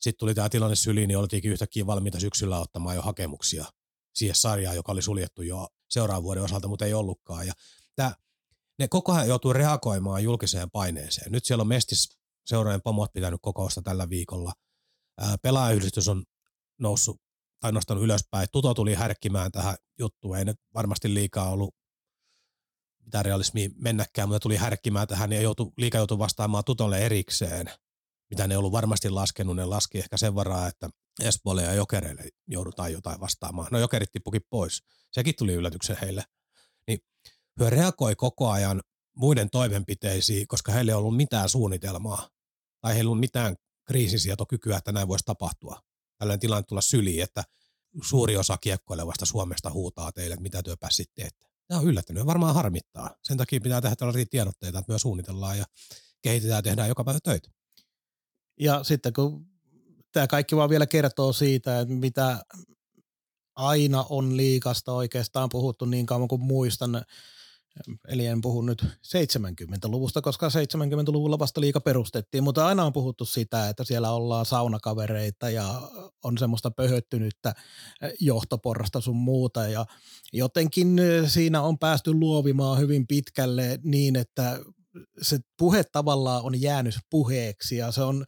Sitten 0.00 0.18
tuli 0.18 0.34
tämä 0.34 0.48
tilanne 0.48 0.76
syliin, 0.76 1.08
niin 1.08 1.18
oltiinkin 1.18 1.52
yhtäkkiä 1.52 1.86
valmiita 1.86 2.20
syksyllä 2.20 2.58
ottamaan 2.58 2.96
jo 2.96 3.02
hakemuksia 3.02 3.64
siihen 4.14 4.36
sarjaan, 4.36 4.76
joka 4.76 4.92
oli 4.92 5.02
suljettu 5.02 5.42
jo 5.42 5.68
seuraavan 5.90 6.22
vuoden 6.22 6.42
osalta, 6.42 6.68
mutta 6.68 6.84
ei 6.84 6.94
ollutkaan. 6.94 7.46
Ja 7.46 7.52
tämä, 7.96 8.14
ne 8.78 8.88
koko 8.88 9.12
ajan 9.12 9.28
joutuu 9.28 9.52
reagoimaan 9.52 10.22
julkiseen 10.22 10.70
paineeseen. 10.70 11.32
Nyt 11.32 11.44
siellä 11.44 11.62
on 11.62 11.68
Mestis 11.68 12.18
seuraajan 12.46 12.82
pomot 12.82 13.12
pitänyt 13.12 13.40
kokousta 13.42 13.82
tällä 13.82 14.08
viikolla. 14.08 14.52
Pelaajayhdistys 15.42 16.08
on 16.08 16.24
noussut 16.78 17.20
tai 17.60 17.72
nostanut 17.72 18.04
ylöspäin. 18.04 18.48
Tuto 18.52 18.74
tuli 18.74 18.94
härkkimään 18.94 19.52
tähän 19.52 19.76
juttuun, 19.98 20.38
ei 20.38 20.44
ne 20.44 20.54
varmasti 20.74 21.14
liikaa 21.14 21.50
ollut 21.50 21.74
mitä 23.08 23.22
realismi 23.22 23.70
mennäkään, 23.76 24.28
mutta 24.28 24.40
tuli 24.40 24.56
härkkimään 24.56 25.08
tähän 25.08 25.32
ja 25.32 25.40
joutu, 25.40 25.72
liika 25.76 25.98
joutui 25.98 26.18
vastaamaan 26.18 26.64
Tutolle 26.64 26.98
erikseen, 26.98 27.70
mitä 28.30 28.46
ne 28.46 28.56
ollut 28.56 28.72
varmasti 28.72 29.10
laskenut. 29.10 29.56
Ne 29.56 29.64
laski 29.64 29.98
ehkä 29.98 30.16
sen 30.16 30.34
varaa, 30.34 30.68
että 30.68 30.88
Espoolle 31.22 31.62
ja 31.62 31.74
Jokereille 31.74 32.28
joudutaan 32.46 32.92
jotain 32.92 33.20
vastaamaan. 33.20 33.68
No 33.70 33.78
Jokerit 33.78 34.12
tippukin 34.12 34.42
pois. 34.50 34.82
Sekin 35.12 35.34
tuli 35.38 35.52
yllätyksen 35.52 35.96
heille. 36.02 36.24
Niin 36.86 36.98
hyö 37.60 37.70
reagoi 37.70 38.14
koko 38.14 38.50
ajan 38.50 38.82
muiden 39.16 39.50
toimenpiteisiin, 39.50 40.48
koska 40.48 40.72
heillä 40.72 40.92
ei 40.92 40.96
ollut 40.96 41.16
mitään 41.16 41.48
suunnitelmaa 41.48 42.28
tai 42.80 42.94
heillä 42.94 43.08
ei 43.08 43.10
ollut 43.10 43.20
mitään 43.20 43.56
kriisisietokykyä, 43.86 44.76
että 44.76 44.92
näin 44.92 45.08
voisi 45.08 45.24
tapahtua 45.24 45.80
tällainen 46.18 46.40
tilanne 46.40 46.62
tulla 46.62 46.80
syliin, 46.80 47.22
että 47.22 47.44
suuri 48.02 48.36
osa 48.36 48.56
kiekkoilevasta 48.56 49.26
Suomesta 49.26 49.70
huutaa 49.70 50.12
teille, 50.12 50.34
että 50.34 50.42
mitä 50.42 50.62
työpässit 50.62 51.10
teette. 51.14 51.46
Tämä 51.66 51.80
on 51.80 51.86
yllättänyt 51.86 52.26
varmaan 52.26 52.54
harmittaa. 52.54 53.16
Sen 53.22 53.36
takia 53.36 53.60
pitää 53.60 53.80
tehdä 53.80 53.96
tällaisia 53.96 54.26
tiedotteita, 54.30 54.78
että 54.78 54.92
myös 54.92 55.02
suunnitellaan 55.02 55.58
ja 55.58 55.64
kehitetään 56.22 56.58
ja 56.58 56.62
tehdään 56.62 56.88
joka 56.88 57.04
päivä 57.04 57.18
töitä. 57.22 57.50
Ja 58.60 58.84
sitten 58.84 59.12
kun 59.12 59.46
tämä 60.12 60.26
kaikki 60.26 60.56
vaan 60.56 60.70
vielä 60.70 60.86
kertoo 60.86 61.32
siitä, 61.32 61.80
että 61.80 61.94
mitä 61.94 62.44
aina 63.56 64.04
on 64.08 64.36
liikasta 64.36 64.92
oikeastaan 64.92 65.48
puhuttu 65.48 65.84
niin 65.84 66.06
kauan 66.06 66.28
kuin 66.28 66.42
muistan, 66.42 67.02
Eli 68.08 68.26
en 68.26 68.40
puhu 68.40 68.62
nyt 68.62 68.84
70-luvusta, 68.84 70.22
koska 70.22 70.48
70-luvulla 70.48 71.38
vasta 71.38 71.60
liika 71.60 71.80
perustettiin, 71.80 72.44
mutta 72.44 72.66
aina 72.66 72.84
on 72.84 72.92
puhuttu 72.92 73.24
sitä, 73.24 73.68
että 73.68 73.84
siellä 73.84 74.10
ollaan 74.10 74.46
saunakavereita 74.46 75.50
ja 75.50 75.82
on 76.24 76.38
semmoista 76.38 76.70
pöhöttynyttä 76.70 77.54
johtoporrasta 78.20 79.00
sun 79.00 79.16
muuta. 79.16 79.68
Ja 79.68 79.86
jotenkin 80.32 81.00
siinä 81.26 81.62
on 81.62 81.78
päästy 81.78 82.12
luovimaan 82.12 82.78
hyvin 82.78 83.06
pitkälle 83.06 83.78
niin, 83.84 84.16
että 84.16 84.60
se 85.22 85.38
puhe 85.58 85.84
tavallaan 85.84 86.42
on 86.42 86.60
jäänyt 86.60 86.98
puheeksi 87.10 87.76
ja 87.76 87.92
se 87.92 88.02
on 88.02 88.24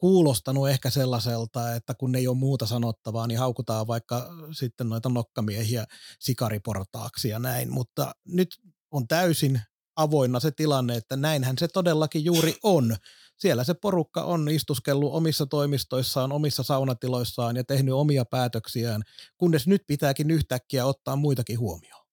kuulostanut 0.00 0.68
ehkä 0.68 0.90
sellaiselta, 0.90 1.74
että 1.74 1.94
kun 1.94 2.14
ei 2.14 2.28
ole 2.28 2.36
muuta 2.36 2.66
sanottavaa, 2.66 3.26
niin 3.26 3.38
haukutaan 3.38 3.86
vaikka 3.86 4.30
sitten 4.52 4.88
noita 4.88 5.08
nokkamiehiä 5.08 5.84
sikariportaaksi 6.20 7.28
ja 7.28 7.38
näin, 7.38 7.72
mutta 7.72 8.12
nyt 8.28 8.48
on 8.90 9.08
täysin 9.08 9.60
avoinna 9.96 10.40
se 10.40 10.50
tilanne, 10.50 10.96
että 10.96 11.16
näinhän 11.16 11.58
se 11.58 11.68
todellakin 11.68 12.24
juuri 12.24 12.56
on. 12.62 12.96
Siellä 13.36 13.64
se 13.64 13.74
porukka 13.74 14.22
on 14.22 14.48
istuskellut 14.48 15.12
omissa 15.12 15.46
toimistoissaan, 15.46 16.32
omissa 16.32 16.62
saunatiloissaan 16.62 17.56
ja 17.56 17.64
tehnyt 17.64 17.94
omia 17.94 18.24
päätöksiään, 18.24 19.02
kunnes 19.38 19.66
nyt 19.66 19.82
pitääkin 19.86 20.30
yhtäkkiä 20.30 20.86
ottaa 20.86 21.16
muitakin 21.16 21.58
huomioon. 21.58 22.06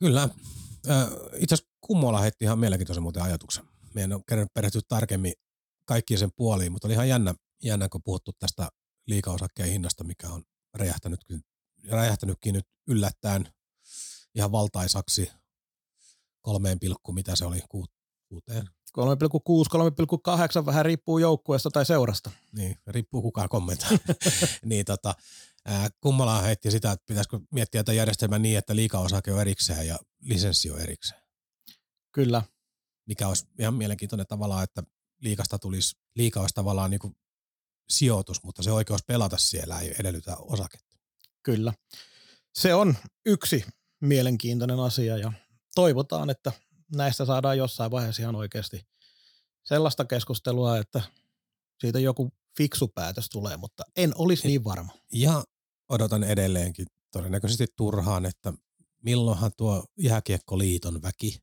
Kyllä. 0.00 0.28
Itse 1.36 1.54
asiassa 1.54 1.72
Kummola 1.80 2.20
heitti 2.20 2.44
ihan 2.44 2.58
mielenkiintoisen 2.58 3.02
muuten 3.02 3.22
ajatuksen. 3.22 3.64
Meidän 3.94 4.12
on 4.12 4.22
kerran 4.28 4.48
perehtyä 4.54 4.80
tarkemmin 4.88 5.32
kaikkien 5.88 6.18
sen 6.18 6.32
puoliin, 6.36 6.72
mutta 6.72 6.88
oli 6.88 6.94
ihan 6.94 7.08
jännä, 7.08 7.34
jännä 7.62 7.88
kun 7.88 8.02
puhuttu 8.02 8.32
tästä 8.38 8.68
liikaosakkeen 9.06 9.68
hinnasta, 9.68 10.04
mikä 10.04 10.28
on 10.28 10.42
räjähtänytkin, 10.74 11.44
räjähtänytkin 11.88 12.54
nyt 12.54 12.66
yllättäen 12.86 13.48
ihan 14.34 14.52
valtaisaksi 14.52 15.30
kolmeen 16.40 16.78
pilkku, 16.78 17.12
mitä 17.12 17.36
se 17.36 17.44
oli, 17.44 17.60
kuuteen? 18.28 18.68
3,6, 18.98 19.04
3,8, 20.60 20.66
vähän 20.66 20.84
riippuu 20.84 21.18
joukkueesta 21.18 21.70
tai 21.70 21.86
seurasta. 21.86 22.30
Niin, 22.52 22.76
riippuu 22.86 23.22
kukaan 23.22 23.48
kommentoi. 23.48 23.98
niin 24.64 24.84
tota, 24.84 25.14
Kummala 26.00 26.42
heitti 26.42 26.70
sitä, 26.70 26.92
että 26.92 27.04
pitäisikö 27.06 27.40
miettiä 27.50 27.80
tätä 27.84 27.92
järjestelmää 27.92 28.38
niin, 28.38 28.58
että 28.58 28.76
liikaosake 28.76 29.32
on 29.32 29.40
erikseen 29.40 29.86
ja 29.86 29.98
lisenssi 30.20 30.70
on 30.70 30.80
erikseen. 30.80 31.22
Kyllä. 32.12 32.42
Mikä 33.06 33.28
olisi 33.28 33.46
ihan 33.58 33.74
mielenkiintoinen 33.74 34.26
tavallaan, 34.26 34.64
että 34.64 34.82
liikasta 35.20 35.58
tulisi, 35.58 35.96
liika 36.14 36.40
olisi 36.40 36.54
tavallaan 36.54 36.90
niin 36.90 37.00
kuin 37.00 37.16
sijoitus, 37.88 38.42
mutta 38.42 38.62
se 38.62 38.72
oikeus 38.72 39.04
pelata 39.04 39.38
siellä 39.38 39.80
ei 39.80 39.94
edellytä 39.98 40.36
osaketta. 40.36 40.96
Kyllä. 41.42 41.72
Se 42.54 42.74
on 42.74 42.96
yksi 43.26 43.64
mielenkiintoinen 44.00 44.80
asia 44.80 45.16
ja 45.18 45.32
toivotaan, 45.74 46.30
että 46.30 46.52
näistä 46.94 47.24
saadaan 47.24 47.58
jossain 47.58 47.90
vaiheessa 47.90 48.22
ihan 48.22 48.36
oikeasti 48.36 48.86
sellaista 49.64 50.04
keskustelua, 50.04 50.78
että 50.78 51.02
siitä 51.80 51.98
joku 51.98 52.32
fiksu 52.56 52.88
päätös 52.88 53.28
tulee, 53.28 53.56
mutta 53.56 53.84
en 53.96 54.12
olisi 54.14 54.48
niin 54.48 54.64
varma. 54.64 54.92
Ja 55.12 55.44
odotan 55.88 56.24
edelleenkin 56.24 56.86
todennäköisesti 57.12 57.66
turhaan, 57.76 58.26
että 58.26 58.52
milloinhan 59.02 59.52
tuo 59.56 59.84
jääkiekkoliiton 59.98 61.02
väki 61.02 61.38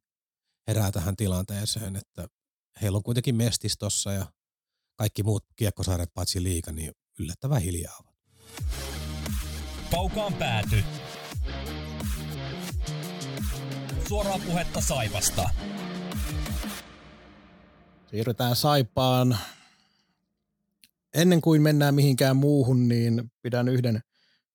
herää 0.67 0.91
tähän 0.91 1.15
tilanteeseen, 1.15 1.95
että 1.95 2.27
heillä 2.81 2.95
on 2.95 3.03
kuitenkin 3.03 3.35
mestis 3.35 3.77
tossa 3.77 4.11
ja 4.13 4.25
kaikki 4.95 5.23
muut 5.23 5.45
kiekkosarjat 5.55 6.13
paitsi 6.13 6.43
liika, 6.43 6.71
niin 6.71 6.91
yllättävän 7.19 7.61
hiljaa 7.61 7.97
ovat. 7.99 8.15
Kaukaan 9.91 10.33
pääty. 10.33 10.83
Suoraa 14.07 14.39
puhetta 14.39 14.81
Saipasta. 14.81 15.49
Siirrytään 18.09 18.55
Saipaan. 18.55 19.37
Ennen 21.13 21.41
kuin 21.41 21.61
mennään 21.61 21.95
mihinkään 21.95 22.37
muuhun, 22.37 22.87
niin 22.87 23.31
pidän 23.41 23.67
yhden 23.67 24.01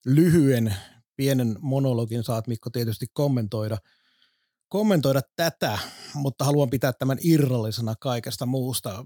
lyhyen 0.07 0.77
pienen 1.17 1.57
monologin. 1.61 2.25
Saat 2.25 2.47
Mikko 2.47 2.71
tietysti 2.71 3.07
kommentoida– 3.13 3.79
kommentoida 4.71 5.21
tätä, 5.37 5.79
mutta 6.15 6.45
haluan 6.45 6.71
pitää 6.71 6.93
tämän 6.93 7.19
irrallisena 7.23 7.95
kaikesta 8.01 8.47
muusta. 8.47 9.05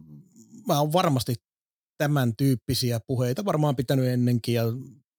Mä 0.68 0.81
oon 0.81 0.92
varmasti 0.92 1.35
tämän 1.98 2.37
tyyppisiä 2.37 3.00
puheita 3.07 3.44
varmaan 3.44 3.77
pitänyt 3.77 4.07
ennenkin 4.07 4.55
ja 4.55 4.64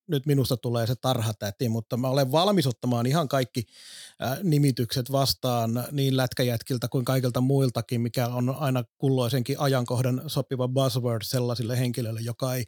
nyt 0.08 0.26
minusta 0.26 0.58
tulee 0.58 0.88
se 0.88 0.96
tarhatäti, 0.96 1.70
mutta 1.70 1.98
mä 1.98 2.10
olen 2.10 2.32
valmis 2.32 2.68
ottamaan 2.68 3.06
ihan 3.06 3.28
kaikki 3.28 3.66
nimitykset 4.44 5.12
vastaan 5.12 5.84
niin 5.92 6.18
lätkäjätkiltä 6.18 6.88
kuin 6.88 7.06
kaikilta 7.06 7.42
muiltakin, 7.42 8.02
mikä 8.02 8.28
on 8.28 8.56
aina 8.60 8.84
kulloisenkin 8.98 9.60
ajankohdan 9.60 10.22
sopiva 10.28 10.68
buzzword 10.68 11.22
sellaisille 11.24 11.80
henkilöille, 11.80 12.22
joka 12.22 12.56
ei 12.56 12.66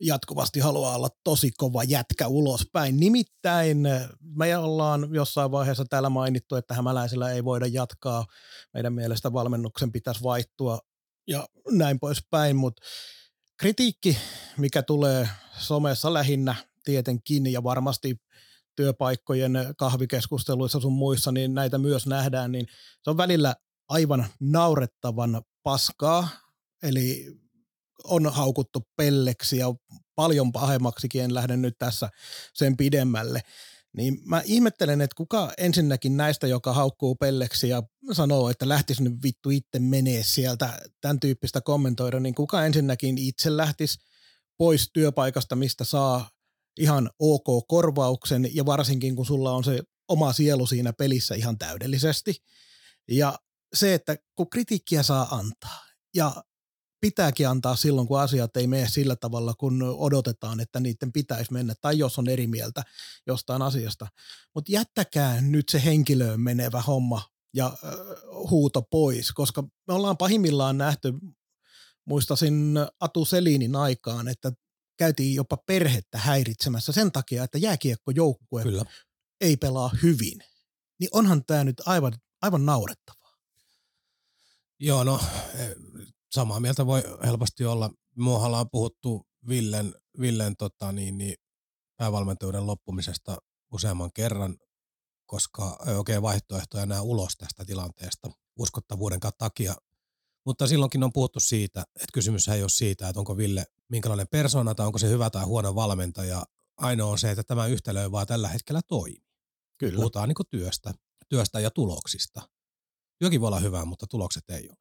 jatkuvasti 0.00 0.60
halua 0.60 0.94
olla 0.94 1.08
tosi 1.24 1.50
kova 1.56 1.84
jätkä 1.84 2.26
ulospäin. 2.28 3.00
Nimittäin 3.00 3.78
me 4.20 4.56
ollaan 4.56 5.08
jossain 5.12 5.50
vaiheessa 5.50 5.84
täällä 5.84 6.08
mainittu, 6.08 6.56
että 6.56 6.74
hämäläisellä 6.74 7.30
ei 7.30 7.44
voida 7.44 7.66
jatkaa. 7.66 8.26
Meidän 8.74 8.92
mielestä 8.92 9.32
valmennuksen 9.32 9.92
pitäisi 9.92 10.22
vaihtua 10.22 10.78
ja 11.26 11.48
näin 11.70 12.00
poispäin, 12.00 12.56
mutta 12.56 12.82
kritiikki, 13.56 14.18
mikä 14.56 14.82
tulee 14.82 15.28
somessa 15.58 16.12
lähinnä 16.12 16.54
tietenkin 16.86 17.52
ja 17.52 17.62
varmasti 17.62 18.16
työpaikkojen 18.76 19.52
kahvikeskusteluissa 19.78 20.80
sun 20.80 20.92
muissa, 20.92 21.32
niin 21.32 21.54
näitä 21.54 21.78
myös 21.78 22.06
nähdään, 22.06 22.52
niin 22.52 22.66
se 23.02 23.10
on 23.10 23.16
välillä 23.16 23.56
aivan 23.88 24.26
naurettavan 24.40 25.42
paskaa, 25.62 26.28
eli 26.82 27.26
on 28.04 28.32
haukuttu 28.32 28.88
pelleksi 28.96 29.58
ja 29.58 29.66
paljon 30.14 30.52
pahemmaksikin, 30.52 31.22
en 31.22 31.34
lähde 31.34 31.56
nyt 31.56 31.78
tässä 31.78 32.08
sen 32.54 32.76
pidemmälle. 32.76 33.40
Niin 33.96 34.18
mä 34.24 34.42
ihmettelen, 34.44 35.00
että 35.00 35.14
kuka 35.16 35.52
ensinnäkin 35.58 36.16
näistä, 36.16 36.46
joka 36.46 36.72
haukkuu 36.72 37.14
pelleksi 37.14 37.68
ja 37.68 37.82
sanoo, 38.12 38.50
että 38.50 38.68
lähtisi 38.68 39.02
nyt 39.02 39.12
vittu 39.22 39.50
itse 39.50 39.78
menee 39.78 40.22
sieltä, 40.22 40.78
tämän 41.00 41.20
tyyppistä 41.20 41.60
kommentoida, 41.60 42.20
niin 42.20 42.34
kuka 42.34 42.66
ensinnäkin 42.66 43.18
itse 43.18 43.56
lähtisi 43.56 43.98
pois 44.58 44.90
työpaikasta, 44.92 45.56
mistä 45.56 45.84
saa 45.84 46.30
ihan 46.78 47.10
ok 47.18 47.68
korvauksen 47.68 48.54
ja 48.54 48.66
varsinkin 48.66 49.16
kun 49.16 49.26
sulla 49.26 49.52
on 49.52 49.64
se 49.64 49.82
oma 50.08 50.32
sielu 50.32 50.66
siinä 50.66 50.92
pelissä 50.92 51.34
ihan 51.34 51.58
täydellisesti. 51.58 52.36
Ja 53.10 53.38
se, 53.74 53.94
että 53.94 54.16
kun 54.34 54.50
kritiikkiä 54.50 55.02
saa 55.02 55.36
antaa 55.36 55.86
ja 56.14 56.44
pitääkin 57.00 57.48
antaa 57.48 57.76
silloin, 57.76 58.08
kun 58.08 58.20
asiat 58.20 58.56
ei 58.56 58.66
mene 58.66 58.88
sillä 58.88 59.16
tavalla, 59.16 59.54
kun 59.54 59.82
odotetaan, 59.82 60.60
että 60.60 60.80
niiden 60.80 61.12
pitäisi 61.12 61.52
mennä, 61.52 61.74
tai 61.80 61.98
jos 61.98 62.18
on 62.18 62.28
eri 62.28 62.46
mieltä 62.46 62.82
jostain 63.26 63.62
asiasta. 63.62 64.06
Mutta 64.54 64.72
jättäkää 64.72 65.40
nyt 65.40 65.68
se 65.68 65.84
henkilöön 65.84 66.40
menevä 66.40 66.82
homma 66.82 67.22
ja 67.54 67.66
äh, 67.66 67.92
huuto 68.50 68.82
pois, 68.82 69.32
koska 69.32 69.62
me 69.62 69.94
ollaan 69.94 70.16
pahimmillaan 70.16 70.78
nähty, 70.78 71.14
muistasin 72.04 72.74
Atu 73.00 73.24
Selinin 73.24 73.76
aikaan, 73.76 74.28
että 74.28 74.52
käytiin 74.96 75.34
jopa 75.34 75.56
perhettä 75.56 76.18
häiritsemässä 76.18 76.92
sen 76.92 77.12
takia, 77.12 77.44
että 77.44 77.58
jääkiekkojoukkue 77.58 78.62
Kyllä. 78.62 78.84
ei 79.40 79.56
pelaa 79.56 79.90
hyvin. 80.02 80.38
Niin 81.00 81.08
onhan 81.12 81.44
tämä 81.44 81.64
nyt 81.64 81.82
aivan, 81.86 82.12
aivan 82.42 82.66
naurettavaa. 82.66 83.36
Joo, 84.80 85.04
no 85.04 85.20
e, 85.54 85.74
samaa 86.30 86.60
mieltä 86.60 86.86
voi 86.86 87.02
helposti 87.24 87.64
olla. 87.64 87.90
Muuhalla 88.16 88.60
on 88.60 88.70
puhuttu 88.70 89.26
Villen, 89.48 89.94
Villen 90.20 90.56
tota, 90.56 90.92
niin, 90.92 91.18
niin, 91.18 91.34
päävalmentajuuden 91.96 92.66
loppumisesta 92.66 93.38
useamman 93.72 94.10
kerran, 94.14 94.56
koska 95.26 95.78
ei 95.86 95.94
oikein 95.94 96.22
vaihtoehtoja 96.22 96.82
enää 96.82 97.02
ulos 97.02 97.36
tästä 97.36 97.64
tilanteesta 97.64 98.30
uskottavuuden 98.58 99.20
takia. 99.38 99.74
Mutta 100.46 100.66
silloinkin 100.66 101.04
on 101.04 101.12
puhuttu 101.12 101.40
siitä, 101.40 101.80
että 101.80 102.12
kysymys 102.12 102.48
ei 102.48 102.62
ole 102.62 102.68
siitä, 102.68 103.08
että 103.08 103.20
onko 103.20 103.36
Ville 103.36 103.66
minkälainen 103.88 104.28
persona 104.28 104.74
tai 104.74 104.86
onko 104.86 104.98
se 104.98 105.08
hyvä 105.08 105.30
tai 105.30 105.44
huono 105.44 105.74
valmentaja. 105.74 106.44
Ainoa 106.76 107.10
on 107.10 107.18
se, 107.18 107.30
että 107.30 107.42
tämä 107.42 107.66
yhtälö 107.66 108.02
ei 108.02 108.12
vaan 108.12 108.26
tällä 108.26 108.48
hetkellä 108.48 108.80
toimii. 108.88 109.26
Kyllä. 109.78 109.96
Puhutaan 109.96 110.28
niin 110.28 110.46
työstä, 110.50 110.94
työstä 111.28 111.60
ja 111.60 111.70
tuloksista. 111.70 112.48
Työkin 113.18 113.40
voi 113.40 113.46
olla 113.46 113.60
hyvää, 113.60 113.84
mutta 113.84 114.06
tulokset 114.06 114.50
ei 114.50 114.68
ole. 114.68 114.78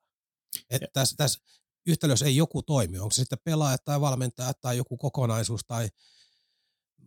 Että 0.69 0.87
tässä, 0.93 1.15
tässä 1.17 1.39
yhtälössä 1.87 2.25
ei 2.25 2.35
joku 2.35 2.63
toimi. 2.63 2.99
Onko 2.99 3.11
se 3.11 3.15
sitten 3.15 3.39
pelaaja 3.43 3.77
tai 3.77 4.01
valmentaja 4.01 4.53
tai 4.53 4.77
joku 4.77 4.97
kokonaisuus 4.97 5.61
tai 5.67 5.89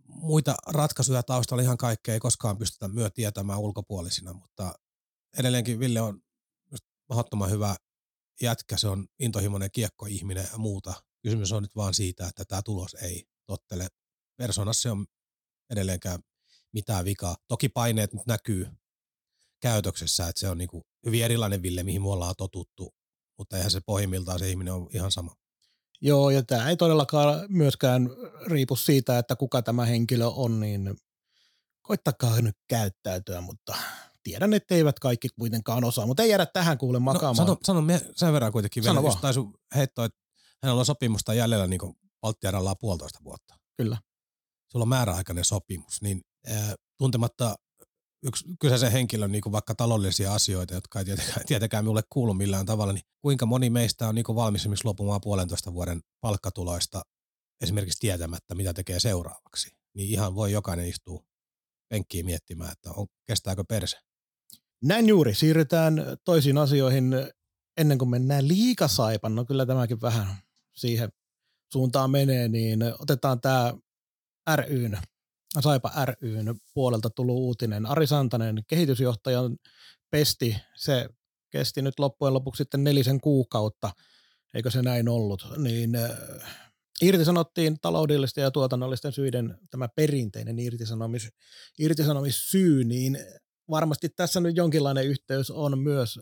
muita 0.07 0.55
ratkaisuja 0.67 1.23
taustalla 1.23 1.63
ihan 1.63 1.77
kaikkea 1.77 2.13
ei 2.13 2.19
koskaan 2.19 2.57
pystytä 2.57 2.87
myö 2.87 3.09
tietämään 3.09 3.59
ulkopuolisina, 3.59 4.33
mutta 4.33 4.73
edelleenkin 5.37 5.79
Ville 5.79 6.01
on 6.01 6.21
mahdottoman 7.09 7.49
hyvä 7.49 7.75
jätkä, 8.41 8.77
se 8.77 8.87
on 8.87 9.07
intohimoinen 9.19 9.71
kiekkoihminen 9.71 10.47
ja 10.51 10.57
muuta. 10.57 10.93
Kysymys 11.23 11.51
on 11.51 11.63
nyt 11.63 11.75
vaan 11.75 11.93
siitä, 11.93 12.27
että 12.27 12.45
tämä 12.45 12.61
tulos 12.61 12.93
ei 12.93 13.23
tottele. 13.45 13.87
Persoonassa 14.37 14.91
on 14.91 15.05
edelleenkään 15.69 16.19
mitään 16.71 17.05
vikaa. 17.05 17.37
Toki 17.47 17.69
paineet 17.69 18.13
nyt 18.13 18.25
näkyy 18.27 18.67
käytöksessä, 19.59 20.27
että 20.27 20.39
se 20.39 20.49
on 20.49 20.57
niin 20.57 20.67
kuin 20.67 20.83
hyvin 21.05 21.23
erilainen 21.23 21.61
Ville, 21.61 21.83
mihin 21.83 22.01
me 22.01 22.09
ollaan 22.09 22.35
totuttu, 22.37 22.95
mutta 23.37 23.57
eihän 23.57 23.71
se 23.71 23.81
pohjimmiltaan 23.85 24.39
se 24.39 24.49
ihminen 24.49 24.73
on 24.73 24.89
ihan 24.93 25.11
sama. 25.11 25.35
Joo, 26.01 26.29
ja 26.29 26.43
tämä 26.43 26.69
ei 26.69 26.77
todellakaan 26.77 27.45
myöskään 27.49 28.09
riipu 28.47 28.75
siitä, 28.75 29.17
että 29.17 29.35
kuka 29.35 29.61
tämä 29.61 29.85
henkilö 29.85 30.25
on, 30.25 30.59
niin 30.59 30.97
koittakaa 31.81 32.41
nyt 32.41 32.57
käyttäytyä, 32.67 33.41
mutta 33.41 33.75
tiedän, 34.29 34.53
että 34.53 34.75
eivät 34.75 34.99
kaikki 34.99 35.27
kuitenkaan 35.39 35.83
osaa, 35.83 36.05
mutta 36.05 36.23
ei 36.23 36.29
jäädä 36.29 36.45
tähän 36.45 36.77
kuule 36.77 36.95
no, 36.95 36.99
makaamaan. 36.99 37.37
No, 37.37 37.45
sano, 37.45 37.57
sano 37.63 37.81
me 37.81 38.01
sen 38.15 38.33
verran 38.33 38.51
kuitenkin 38.51 38.83
vielä, 38.83 38.99
jos 38.99 39.15
taisu 39.15 39.53
heittoa, 39.75 40.05
että 40.05 40.19
hänellä 40.63 40.79
on 40.79 40.85
sopimusta 40.85 41.33
jäljellä 41.33 41.67
niin 41.67 41.79
Baltiaralla 42.21 42.75
puolitoista 42.75 43.19
vuotta. 43.23 43.55
Kyllä. 43.77 43.97
Sulla 44.71 44.83
on 44.83 44.89
määräaikainen 44.89 45.45
sopimus, 45.45 46.01
niin 46.01 46.21
äh, 46.51 46.73
tuntematta 46.97 47.55
yksi 48.23 48.45
kyseisen 48.59 48.91
henkilön 48.91 49.31
niin 49.31 49.51
vaikka 49.51 49.75
taloudellisia 49.75 50.33
asioita, 50.33 50.73
jotka 50.73 50.99
ei 50.99 51.05
tietenkään, 51.05 51.45
tietenkään 51.45 51.83
minulle 51.83 52.01
kuulu 52.09 52.33
millään 52.33 52.65
tavalla, 52.65 52.93
niin 52.93 53.03
kuinka 53.21 53.45
moni 53.45 53.69
meistä 53.69 54.07
on 54.07 54.15
niin 54.15 54.25
valmis 54.35 54.61
esimerkiksi 54.61 54.85
lopumaan 54.85 55.21
puolentoista 55.21 55.73
vuoden 55.73 56.01
palkkatuloista 56.21 57.01
esimerkiksi 57.61 57.99
tietämättä, 57.99 58.55
mitä 58.55 58.73
tekee 58.73 58.99
seuraavaksi. 58.99 59.69
Niin 59.95 60.09
ihan 60.09 60.35
voi 60.35 60.51
jokainen 60.51 60.87
istua 60.87 61.23
penkkiin 61.89 62.25
miettimään, 62.25 62.71
että 62.71 62.91
on, 62.91 63.07
kestääkö 63.27 63.63
perse. 63.69 63.97
Näin 64.83 65.07
juuri. 65.07 65.35
Siirrytään 65.35 66.05
toisiin 66.25 66.57
asioihin 66.57 67.13
ennen 67.77 67.97
kuin 67.97 68.09
mennään 68.09 68.47
liikasaipan. 68.47 69.35
No 69.35 69.45
kyllä 69.45 69.65
tämäkin 69.65 70.01
vähän 70.01 70.27
siihen 70.75 71.09
suuntaan 71.73 72.11
menee, 72.11 72.47
niin 72.47 72.79
otetaan 72.99 73.41
tämä 73.41 73.73
ryn, 74.55 74.97
Saipa 75.59 75.91
ryn 76.21 76.55
puolelta 76.73 77.09
tullut 77.09 77.35
uutinen. 77.35 77.85
Ari 77.85 78.07
Santanen, 78.07 78.63
kehitysjohtajan 78.67 79.57
pesti, 80.11 80.57
se 80.75 81.09
kesti 81.49 81.81
nyt 81.81 81.99
loppujen 81.99 82.33
lopuksi 82.33 82.57
sitten 82.57 82.83
nelisen 82.83 83.21
kuukautta, 83.21 83.91
eikö 84.53 84.71
se 84.71 84.81
näin 84.81 85.09
ollut, 85.09 85.47
niin 85.57 85.95
äh, 85.95 86.09
irtisanottiin 87.01 87.79
taloudellisten 87.81 88.41
ja 88.41 88.51
tuotannollisten 88.51 89.11
syiden 89.11 89.57
tämä 89.69 89.87
perinteinen 89.95 90.59
irtisanomis, 90.59 91.29
irtisanomissyy, 91.79 92.83
niin 92.83 93.19
varmasti 93.69 94.09
tässä 94.09 94.39
nyt 94.39 94.55
jonkinlainen 94.55 95.07
yhteys 95.07 95.51
on 95.51 95.79
myös 95.79 96.19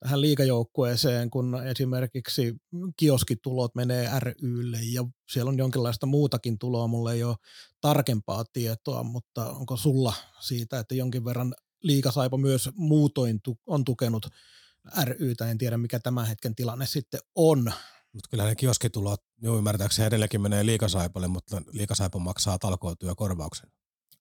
tähän 0.00 0.20
liikajoukkueeseen, 0.20 1.30
kun 1.30 1.66
esimerkiksi 1.66 2.54
kioskitulot 2.96 3.74
menee 3.74 4.10
rylle 4.18 4.78
ja 4.92 5.04
siellä 5.30 5.48
on 5.48 5.58
jonkinlaista 5.58 6.06
muutakin 6.06 6.58
tuloa, 6.58 6.86
mulla 6.86 7.12
ei 7.12 7.24
ole 7.24 7.36
tarkempaa 7.80 8.44
tietoa, 8.52 9.02
mutta 9.02 9.52
onko 9.52 9.76
sulla 9.76 10.12
siitä, 10.40 10.78
että 10.78 10.94
jonkin 10.94 11.24
verran 11.24 11.54
liikasaipa 11.82 12.36
myös 12.36 12.70
muutoin 12.74 13.40
on 13.66 13.84
tukenut 13.84 14.26
rytä, 15.04 15.50
en 15.50 15.58
tiedä 15.58 15.76
mikä 15.76 15.98
tämän 15.98 16.26
hetken 16.26 16.54
tilanne 16.54 16.86
sitten 16.86 17.20
on. 17.34 17.72
Mutta 18.12 18.28
kyllä 18.30 18.44
ne 18.44 18.54
kioskitulot, 18.54 19.20
jo 19.42 19.58
ymmärtääkseni 19.58 20.06
edelläkin 20.06 20.40
menee 20.40 20.66
liikasaipalle, 20.66 21.28
mutta 21.28 21.62
liikasaipa 21.72 22.18
maksaa 22.18 22.58
talkootyökorvauksen. 22.58 23.70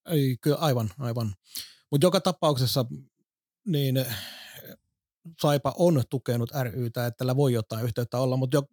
Ei, 0.10 0.38
kyllä 0.41 0.58
aivan, 0.58 0.89
aivan. 0.99 1.36
Mutta 1.95 2.05
joka 2.08 2.21
tapauksessa 2.21 2.86
niin 3.67 4.05
Saipa 5.41 5.73
on 5.77 6.03
tukenut 6.10 6.51
rytä, 6.71 7.05
että 7.05 7.17
tällä 7.17 7.36
voi 7.36 7.53
jotain 7.53 7.86
yhteyttä 7.86 8.17
olla, 8.17 8.38
mutta 8.38 8.58
jo 8.58 8.63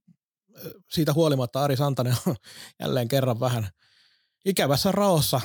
siitä 0.92 1.12
huolimatta 1.12 1.62
Ari 1.62 1.76
Santanen 1.76 2.16
on 2.26 2.36
jälleen 2.80 3.08
kerran 3.08 3.40
vähän 3.40 3.68
ikävässä 4.44 4.92
raossa 4.92 5.40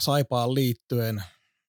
Saipaan 0.00 0.54
liittyen. 0.54 1.22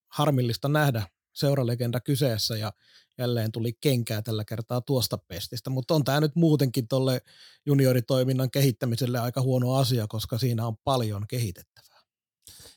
Harmillista 0.07 0.67
nähdä 0.67 1.07
seuralegenda 1.33 1.99
kyseessä 1.99 2.57
ja 2.57 2.73
jälleen 3.17 3.51
tuli 3.51 3.73
kenkää 3.81 4.21
tällä 4.21 4.45
kertaa 4.45 4.81
tuosta 4.81 5.17
pestistä, 5.17 5.69
mutta 5.69 5.93
on 5.93 6.03
tämä 6.03 6.19
nyt 6.19 6.35
muutenkin 6.35 6.87
tuolle 6.87 7.21
junioritoiminnan 7.65 8.51
kehittämiselle 8.51 9.19
aika 9.19 9.41
huono 9.41 9.75
asia, 9.75 10.07
koska 10.07 10.37
siinä 10.37 10.67
on 10.67 10.77
paljon 10.83 11.27
kehitettävää. 11.27 12.01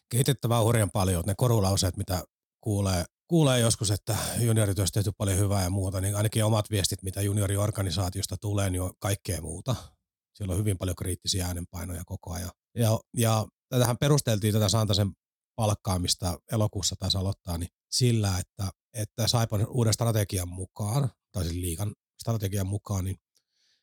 Kehitettävää 0.09 0.59
on 0.59 0.65
hurjan 0.65 0.91
paljon. 0.91 1.25
Ne 1.27 1.35
korulauseet, 1.37 1.97
mitä 1.97 2.25
kuulee, 2.63 3.05
kuulee 3.29 3.61
joskus, 3.61 3.91
että 3.91 4.17
juniorityössä 4.41 4.93
tehty 4.95 5.13
paljon 5.19 5.39
hyvää 5.39 5.63
ja 5.63 5.71
muuta, 5.71 6.01
niin 6.01 6.17
ainakin 6.17 6.45
omat 6.45 6.71
viestit, 6.71 7.03
mitä 7.03 7.23
junioriorganisaatiosta 7.23 8.37
tulee, 8.37 8.71
niin 8.71 8.83
on 8.83 8.93
kaikkea 8.99 9.41
muuta. 9.41 9.77
Siellä 10.35 10.53
on 10.53 10.59
hyvin 10.59 10.79
paljon 10.79 10.97
kriittisiä 10.97 11.47
äänenpainoja 11.47 12.03
koko 12.07 12.33
ajan. 12.33 12.51
Ja, 12.77 13.01
ja 13.17 13.47
tätähän 13.69 13.99
perusteltiin 13.99 14.53
tätä 14.53 14.69
Santasen 14.69 15.13
palkkaamista 15.57 16.39
elokuussa 16.53 16.97
taisi 16.99 17.19
aloittaa, 17.19 17.59
niin 17.59 17.69
sillä, 17.91 18.39
että, 18.39 18.71
että 18.95 19.29
Saipan 19.29 19.67
uuden 19.67 19.93
strategian 19.93 20.49
mukaan, 20.49 21.11
tai 21.33 21.45
siis 21.45 21.57
liikan 21.57 21.95
strategian 22.23 22.67
mukaan, 22.67 23.05
niin 23.05 23.17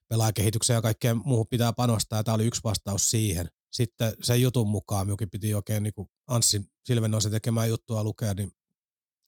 pelaajakehitykseen 0.10 0.76
ja 0.76 0.82
kaikkeen 0.82 1.22
muuhun 1.26 1.48
pitää 1.50 1.74
panostaa, 1.74 2.20
ja 2.20 2.24
tämä 2.24 2.36
oli 2.36 2.46
yksi 2.46 2.62
vastaus 2.64 3.10
siihen. 3.10 3.48
Sitten 3.74 4.14
sen 4.22 4.42
jutun 4.42 4.70
mukaan, 4.70 5.08
minunkin 5.08 5.30
piti 5.30 5.54
oikein 5.54 5.84
niin 5.84 5.94
Anssi 6.28 6.62
Silvenoisen 6.86 7.32
tekemään 7.32 7.70
juttua 7.70 8.04
lukea, 8.04 8.34
niin 8.34 8.52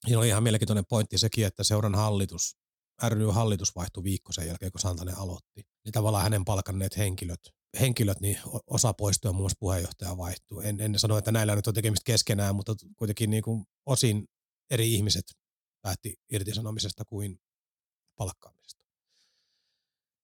siinä 0.06 0.18
oli 0.18 0.28
ihan 0.28 0.42
mielenkiintoinen 0.42 0.86
pointti 0.88 1.18
sekin, 1.18 1.46
että 1.46 1.64
seuran 1.64 1.94
hallitus, 1.94 2.56
ry-hallitus 3.08 3.74
vaihtui 3.76 4.04
viikko 4.04 4.32
sen 4.32 4.46
jälkeen, 4.46 4.72
kun 4.72 4.80
Santanen 4.80 5.18
aloitti. 5.18 5.62
Niin 5.84 5.92
tavallaan 5.92 6.22
hänen 6.24 6.44
palkanneet 6.44 6.96
henkilöt, 6.96 7.40
henkilöt 7.80 8.20
niin 8.20 8.38
osa 8.66 8.92
poistui 8.92 9.28
ja 9.28 9.32
muun 9.32 9.42
muassa 9.42 9.58
puheenjohtaja 9.60 10.16
vaihtui. 10.16 10.68
En, 10.68 10.80
en 10.80 10.98
sano, 10.98 11.18
että 11.18 11.32
näillä 11.32 11.56
nyt 11.56 11.66
on 11.66 11.74
tekemistä 11.74 12.04
keskenään, 12.04 12.56
mutta 12.56 12.74
kuitenkin 12.96 13.30
niin 13.30 13.42
kuin 13.42 13.64
osin 13.86 14.28
eri 14.70 14.94
ihmiset 14.94 15.24
päätti 15.82 16.14
irtisanomisesta 16.32 17.04
kuin 17.04 17.38
palkkaamisesta. 18.18 18.84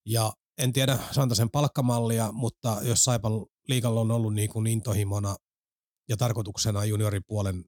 Ja 0.07 0.33
en 0.59 0.73
tiedä 0.73 0.99
Santasen 1.12 1.51
palkkamallia, 1.51 2.33
mutta 2.33 2.81
jos 2.83 3.05
Saipan 3.05 3.33
liikalla 3.69 4.01
on 4.01 4.11
ollut 4.11 4.35
niin 4.35 4.51
kuin 4.51 4.67
intohimona 4.67 5.37
ja 6.09 6.17
tarkoituksena 6.17 6.85
junioripuolen 6.85 7.64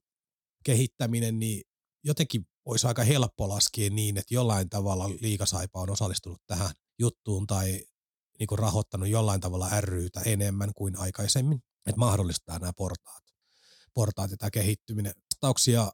kehittäminen, 0.65 1.39
niin 1.39 1.61
jotenkin 2.03 2.47
olisi 2.65 2.87
aika 2.87 3.03
helppo 3.03 3.49
laskea 3.49 3.89
niin, 3.89 4.17
että 4.17 4.33
jollain 4.33 4.69
tavalla 4.69 5.09
liikasaipa 5.09 5.81
on 5.81 5.89
osallistunut 5.89 6.41
tähän 6.47 6.71
juttuun 6.99 7.47
tai 7.47 7.85
niin 8.39 8.47
kuin 8.47 8.59
rahoittanut 8.59 9.09
jollain 9.09 9.41
tavalla 9.41 9.81
ryytä 9.81 10.21
enemmän 10.25 10.71
kuin 10.75 10.97
aikaisemmin, 10.97 11.59
että 11.85 11.99
mahdollistaa 11.99 12.59
nämä 12.59 12.73
portaat, 12.77 13.23
portaat 13.93 14.31
ja 14.31 14.37
tämä 14.37 14.51
kehittyminen. 14.51 15.13
Vastauksia 15.31 15.91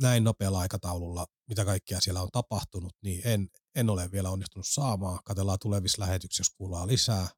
näin 0.00 0.24
nopealla 0.24 0.58
aikataululla, 0.58 1.26
mitä 1.48 1.64
kaikkea 1.64 2.00
siellä 2.00 2.22
on 2.22 2.28
tapahtunut, 2.32 2.92
niin 3.02 3.20
en, 3.24 3.48
en 3.74 3.90
ole 3.90 4.10
vielä 4.12 4.30
onnistunut 4.30 4.66
saamaan. 4.68 5.18
Katellaan 5.24 5.58
tulevissa 5.62 6.02
lähetyksissä, 6.02 6.40
jos 6.40 6.54
kuullaan 6.56 6.88
lisää. 6.88 7.28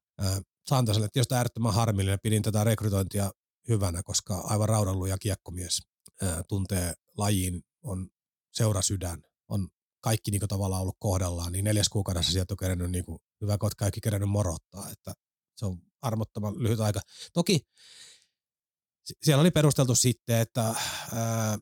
Santaselle 0.69 1.07
tietysti 1.13 1.35
äärettömän 1.35 1.73
harmillinen. 1.73 2.19
Pidin 2.23 2.41
tätä 2.41 2.63
rekrytointia 2.63 3.31
hyvänä, 3.69 4.03
koska 4.03 4.37
aivan 4.37 4.69
raudalluja 4.69 5.17
kiekkomies 5.17 5.81
ää, 6.21 6.43
tuntee 6.43 6.93
lajiin, 7.17 7.61
on 7.83 8.09
seurasydän, 8.53 9.23
on 9.47 9.67
kaikki 10.01 10.31
niin 10.31 10.39
kuin, 10.39 10.49
tavallaan 10.49 10.81
ollut 10.81 10.97
kohdallaan, 10.99 11.51
niin 11.51 11.65
neljäs 11.65 11.89
kuukaudessa 11.89 12.31
sieltä 12.31 12.53
on 12.53 12.57
kerännyt 12.57 12.91
niin 12.91 13.05
kuin, 13.05 13.19
hyvä, 13.41 13.57
kun 13.57 13.69
kaikki 13.77 14.01
kerännyt 14.01 14.29
morottaa, 14.29 14.89
että 14.91 15.13
se 15.55 15.65
on 15.65 15.81
armottoman 16.01 16.63
lyhyt 16.63 16.79
aika. 16.79 17.01
Toki 17.33 17.67
siellä 19.21 19.41
oli 19.41 19.51
perusteltu 19.51 19.95
sitten, 19.95 20.39
että 20.39 20.75
ää, 21.15 21.57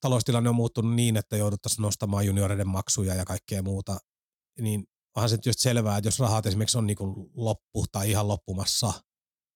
taloustilanne 0.00 0.48
on 0.48 0.54
muuttunut 0.54 0.94
niin, 0.94 1.16
että 1.16 1.36
jouduttaisiin 1.36 1.82
nostamaan 1.82 2.26
junioreiden 2.26 2.68
maksuja 2.68 3.14
ja 3.14 3.24
kaikkea 3.24 3.62
muuta, 3.62 3.98
niin 4.60 4.84
onhan 5.16 5.28
se 5.30 5.38
tietysti 5.38 5.62
selvää, 5.62 5.96
että 5.96 6.08
jos 6.08 6.18
rahat 6.18 6.46
esimerkiksi 6.46 6.78
on 6.78 6.86
niin 6.86 6.96
kuin 6.96 7.30
loppu 7.34 7.86
tai 7.92 8.10
ihan 8.10 8.28
loppumassa, 8.28 8.92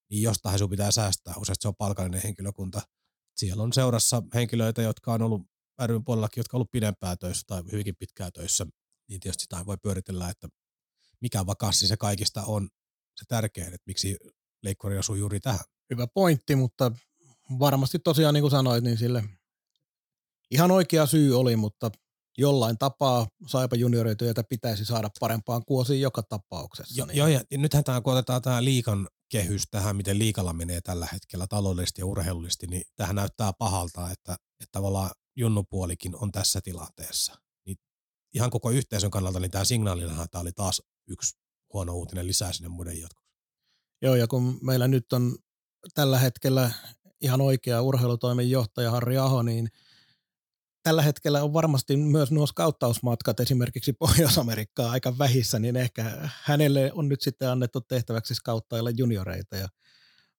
niin 0.09 0.21
jostain 0.21 0.59
sun 0.59 0.69
pitää 0.69 0.91
säästää. 0.91 1.33
Useasti 1.37 1.61
se 1.61 1.67
on 1.67 1.75
palkallinen 1.75 2.21
henkilökunta. 2.23 2.81
Siellä 3.35 3.63
on 3.63 3.73
seurassa 3.73 4.23
henkilöitä, 4.33 4.81
jotka 4.81 5.13
on 5.13 5.21
ollut 5.21 5.41
ryn 5.83 6.03
puolellakin, 6.03 6.39
jotka 6.39 6.57
on 6.57 6.59
ollut 6.59 6.71
pidempään 6.71 7.17
töissä 7.17 7.43
tai 7.47 7.63
hyvinkin 7.71 7.95
pitkään 7.95 8.31
töissä, 8.33 8.65
niin 9.09 9.19
tietysti 9.19 9.41
sitä 9.41 9.65
voi 9.65 9.77
pyöritellä, 9.77 10.29
että 10.29 10.47
mikä 11.21 11.45
vakanssi 11.45 11.87
se 11.87 11.97
kaikista 11.97 12.43
on 12.43 12.69
se 13.15 13.25
tärkein, 13.27 13.67
että 13.67 13.83
miksi 13.85 14.17
leikkuri 14.63 14.97
osuu 14.97 15.15
juuri 15.15 15.39
tähän. 15.39 15.65
Hyvä 15.89 16.07
pointti, 16.07 16.55
mutta 16.55 16.91
varmasti 17.59 17.99
tosiaan 17.99 18.33
niin 18.33 18.41
kuin 18.43 18.51
sanoit, 18.51 18.83
niin 18.83 18.97
sille 18.97 19.23
ihan 20.51 20.71
oikea 20.71 21.05
syy 21.05 21.39
oli, 21.39 21.55
mutta 21.55 21.91
jollain 22.37 22.77
tapaa 22.77 23.27
Saipa 23.47 23.75
juniorityötä 23.75 24.43
pitäisi 24.43 24.85
saada 24.85 25.09
parempaan 25.19 25.65
kuosiin 25.65 26.01
joka 26.01 26.23
tapauksessa. 26.23 27.01
Jo, 27.01 27.05
niin. 27.05 27.17
Joo, 27.17 27.27
ja 27.27 27.41
nythän 27.57 27.83
tämä, 27.83 28.01
kun 28.01 28.13
otetaan 28.13 28.41
tämä 28.41 28.63
liikan 28.63 29.07
kehys 29.29 29.63
tähän, 29.71 29.95
miten 29.95 30.19
liikalla 30.19 30.53
menee 30.53 30.81
tällä 30.81 31.07
hetkellä 31.13 31.47
taloudellisesti 31.47 32.01
ja 32.01 32.05
urheilullisesti, 32.05 32.67
niin 32.67 32.83
tähän 32.95 33.15
näyttää 33.15 33.53
pahalta, 33.53 34.11
että, 34.11 34.33
että 34.33 34.71
tavallaan 34.71 35.09
junnupuolikin 35.35 36.15
on 36.15 36.31
tässä 36.31 36.61
tilanteessa. 36.61 37.35
Niin 37.65 37.77
ihan 38.33 38.49
koko 38.49 38.71
yhteisön 38.71 39.11
kannalta, 39.11 39.39
niin 39.39 39.51
tämä 39.51 39.65
signaalinahan 39.65 40.27
tämä 40.31 40.41
oli 40.41 40.51
taas 40.51 40.81
yksi 41.07 41.37
huono 41.73 41.93
uutinen 41.93 42.27
lisää 42.27 42.53
sinne 42.53 42.69
muiden 42.69 42.99
jatkoksi. 42.99 43.35
Joo, 44.01 44.15
ja 44.15 44.27
kun 44.27 44.59
meillä 44.61 44.87
nyt 44.87 45.13
on 45.13 45.35
tällä 45.93 46.19
hetkellä 46.19 46.71
ihan 47.21 47.41
oikea 47.41 47.81
urheilutoimen 47.81 48.49
johtaja 48.49 48.91
Harri 48.91 49.17
Aho, 49.17 49.41
niin– 49.41 49.69
tällä 50.85 51.01
hetkellä 51.01 51.43
on 51.43 51.53
varmasti 51.53 51.97
myös 51.97 52.31
nuo 52.31 52.47
skauttausmatkat 52.47 53.39
esimerkiksi 53.39 53.93
Pohjois-Amerikkaan 53.93 54.91
aika 54.91 55.17
vähissä, 55.17 55.59
niin 55.59 55.75
ehkä 55.75 56.29
hänelle 56.43 56.91
on 56.93 57.09
nyt 57.09 57.21
sitten 57.21 57.49
annettu 57.49 57.81
tehtäväksi 57.81 58.35
skauttailla 58.35 58.89
junioreita 58.89 59.57
ja 59.57 59.67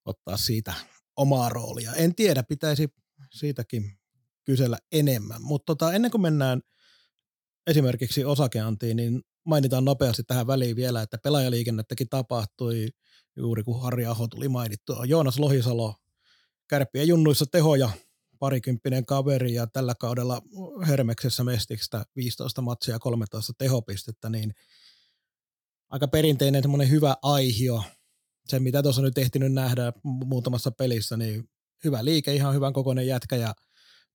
ottaa 0.04 0.36
siitä 0.36 0.74
omaa 1.16 1.48
roolia. 1.48 1.92
En 1.92 2.14
tiedä, 2.14 2.42
pitäisi 2.42 2.88
siitäkin 3.32 3.98
kysellä 4.46 4.78
enemmän, 4.92 5.42
mutta 5.42 5.64
tota, 5.66 5.92
ennen 5.92 6.10
kuin 6.10 6.20
mennään 6.20 6.60
esimerkiksi 7.66 8.24
osakeantiin, 8.24 8.96
niin 8.96 9.22
mainitaan 9.44 9.84
nopeasti 9.84 10.22
tähän 10.24 10.46
väliin 10.46 10.76
vielä, 10.76 11.02
että 11.02 11.18
pelaajaliikennettäkin 11.22 12.08
tapahtui 12.08 12.88
juuri 13.36 13.62
kun 13.62 13.82
Harri 13.82 14.06
Aho 14.06 14.28
tuli 14.28 14.48
mainittua. 14.48 15.04
Joonas 15.04 15.38
Lohisalo 15.38 15.94
kärppien 16.68 17.08
junnuissa 17.08 17.46
tehoja 17.46 17.90
parikymppinen 18.38 19.06
kaveri 19.06 19.54
ja 19.54 19.66
tällä 19.66 19.94
kaudella 19.94 20.42
Hermeksessä 20.86 21.44
Mestikstä 21.44 22.04
15 22.16 22.62
matsia 22.62 22.94
ja 22.94 22.98
13 22.98 23.52
tehopistettä, 23.58 24.28
niin 24.28 24.54
aika 25.88 26.08
perinteinen 26.08 26.62
semmoinen 26.62 26.90
hyvä 26.90 27.16
aihio. 27.22 27.82
Se, 28.48 28.58
mitä 28.58 28.82
tuossa 28.82 29.02
nyt 29.02 29.18
ehtinyt 29.18 29.52
nähdä 29.52 29.92
muutamassa 30.04 30.70
pelissä, 30.70 31.16
niin 31.16 31.48
hyvä 31.84 32.04
liike, 32.04 32.34
ihan 32.34 32.54
hyvän 32.54 32.72
kokoinen 32.72 33.06
jätkä 33.06 33.36
ja 33.36 33.54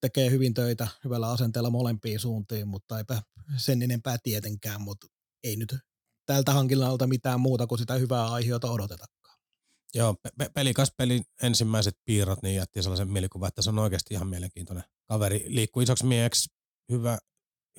tekee 0.01 0.31
hyvin 0.31 0.53
töitä 0.53 0.87
hyvällä 1.03 1.31
asenteella 1.31 1.69
molempiin 1.69 2.19
suuntiin, 2.19 2.67
mutta 2.67 2.97
eipä 2.97 3.21
sen 3.57 3.81
enempää 3.81 4.17
tietenkään, 4.23 4.81
mutta 4.81 5.07
ei 5.43 5.55
nyt 5.55 5.75
tältä 6.25 6.53
hankinnalta 6.53 7.07
mitään 7.07 7.39
muuta 7.39 7.67
kuin 7.67 7.79
sitä 7.79 7.93
hyvää 7.93 8.31
aihiota 8.31 8.71
odoteta. 8.71 9.05
Joo, 9.93 10.15
pe- 10.37 10.49
pelikas 10.53 10.93
pelin 10.97 11.23
ensimmäiset 11.43 11.97
piirrot 12.05 12.41
niin 12.41 12.55
jätti 12.55 12.83
sellaisen 12.83 13.11
mielikuvan, 13.11 13.47
että 13.47 13.61
se 13.61 13.69
on 13.69 13.79
oikeasti 13.79 14.13
ihan 14.13 14.27
mielenkiintoinen 14.27 14.83
kaveri. 15.05 15.45
Liikkuu 15.47 15.81
isoksi 15.81 16.05
mieheksi, 16.05 16.49
hyvä, 16.91 17.17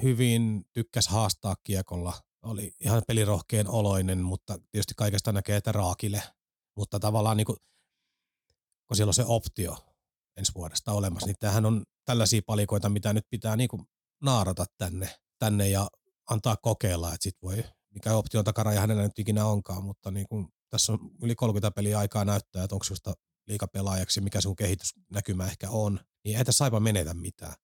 hyvin 0.03 0.65
tykkäs 0.73 1.09
haastaa 1.09 1.57
kiekolla. 1.63 2.13
Oli 2.43 2.73
ihan 2.81 3.03
pelirohkeen 3.07 3.69
oloinen, 3.69 4.19
mutta 4.19 4.59
tietysti 4.71 4.95
kaikesta 4.97 5.33
näkee, 5.33 5.57
että 5.57 5.73
raakille. 5.73 6.23
Mutta 6.77 7.01
tavallaan 7.01 7.37
niin 7.37 7.45
kuin, 7.45 7.57
kun 8.87 8.97
siellä 8.97 9.11
on 9.11 9.15
se 9.15 9.25
optio 9.27 9.77
ensi 10.37 10.53
vuodesta 10.55 10.93
olemassa, 10.93 11.27
niin 11.27 11.37
tämähän 11.41 11.67
on 11.67 11.85
tällaisia 12.05 12.41
palikoita, 12.47 12.89
mitä 12.89 13.13
nyt 13.13 13.27
pitää 13.31 13.57
niin 13.57 13.69
kuin 13.69 13.83
naarata 14.23 14.65
tänne, 14.79 15.09
tänne 15.39 15.69
ja 15.69 15.89
antaa 16.31 16.57
kokeilla, 16.57 17.09
että 17.15 17.25
sit 17.25 17.37
voi, 17.43 17.65
mikä 17.95 18.15
option 18.15 18.45
takaraja 18.45 18.81
hänellä 18.81 19.03
nyt 19.03 19.19
ikinä 19.19 19.47
onkaan, 19.47 19.85
mutta 19.85 20.11
niin 20.11 20.27
kuin 20.29 20.49
tässä 20.71 20.93
on 20.93 20.99
yli 21.23 21.35
30 21.35 21.71
peliä 21.71 21.99
aikaa 21.99 22.25
näyttää, 22.25 22.65
että 22.65 22.75
onko 22.75 22.85
sinusta 22.85 23.15
liikapelaajaksi, 23.49 24.21
mikä 24.21 24.41
sun 24.41 24.57
kehitysnäkymä 24.57 25.47
ehkä 25.47 25.71
on, 25.71 26.01
niin 26.25 26.39
ei 26.39 26.45
tässä 26.45 26.59
saipa 26.59 26.81
menetä 26.81 27.15
mitään. 27.15 27.55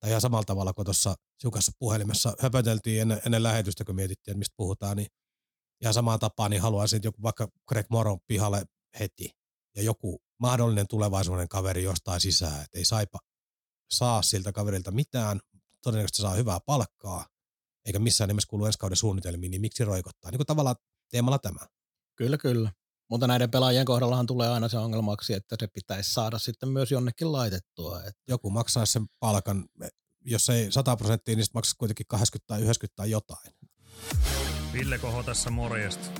Tai 0.00 0.10
ihan 0.10 0.20
samalla 0.20 0.44
tavalla 0.44 0.72
kuin 0.72 0.84
tuossa 0.84 1.14
siukassa 1.40 1.72
puhelimessa 1.78 2.34
höpöteltiin 2.40 3.02
ennen, 3.02 3.20
ennen 3.26 3.42
lähetystä, 3.42 3.84
kun 3.84 3.94
mietittiin, 3.94 4.32
että 4.32 4.38
mistä 4.38 4.54
puhutaan, 4.56 4.96
niin 4.96 5.06
ihan 5.82 5.94
samaan 5.94 6.18
tapaan 6.18 6.50
niin 6.50 6.62
haluaisin, 6.62 6.96
että 6.96 7.08
joku 7.08 7.22
vaikka 7.22 7.48
Greg 7.68 7.86
Moron 7.90 8.18
pihalle 8.26 8.64
heti 9.00 9.30
ja 9.76 9.82
joku 9.82 10.22
mahdollinen 10.40 10.88
tulevaisuuden 10.88 11.48
kaveri 11.48 11.82
jostain 11.82 12.20
sisään, 12.20 12.62
että 12.64 12.78
ei 12.78 12.84
saipa 12.84 13.18
saa 13.90 14.22
siltä 14.22 14.52
kaverilta 14.52 14.90
mitään, 14.90 15.40
todennäköisesti 15.82 16.22
saa 16.22 16.34
hyvää 16.34 16.58
palkkaa, 16.66 17.26
eikä 17.84 17.98
missään 17.98 18.28
nimessä 18.28 18.48
kuulu 18.50 18.66
ensi 18.66 18.78
kauden 18.78 18.96
suunnitelmiin, 18.96 19.50
niin 19.50 19.60
miksi 19.60 19.84
roikottaa? 19.84 20.30
Niin 20.30 20.38
kuin 20.38 20.46
tavallaan 20.46 20.76
teemalla 21.10 21.38
tämä. 21.38 21.60
Kyllä, 22.16 22.38
kyllä. 22.38 22.72
Mutta 23.10 23.26
näiden 23.26 23.50
pelaajien 23.50 23.86
kohdallahan 23.86 24.26
tulee 24.26 24.48
aina 24.48 24.68
se 24.68 24.78
ongelmaksi, 24.78 25.32
että 25.34 25.56
se 25.60 25.66
pitäisi 25.66 26.12
saada 26.12 26.38
sitten 26.38 26.68
myös 26.68 26.92
jonnekin 26.92 27.32
laitettua. 27.32 27.98
Että... 27.98 28.22
Joku 28.28 28.50
maksaa 28.50 28.86
sen 28.86 29.06
palkan, 29.20 29.64
jos 30.24 30.48
ei 30.48 30.72
100 30.72 30.96
prosenttia, 30.96 31.36
niin 31.36 31.46
maksaa 31.54 31.74
kuitenkin 31.78 32.06
80 32.06 32.46
tai 32.46 32.62
90 32.62 32.96
tai 32.96 33.10
jotain. 33.10 33.52
Ville 34.72 34.98
Koho 34.98 35.22
tässä 35.22 35.50
morjesta. 35.50 36.10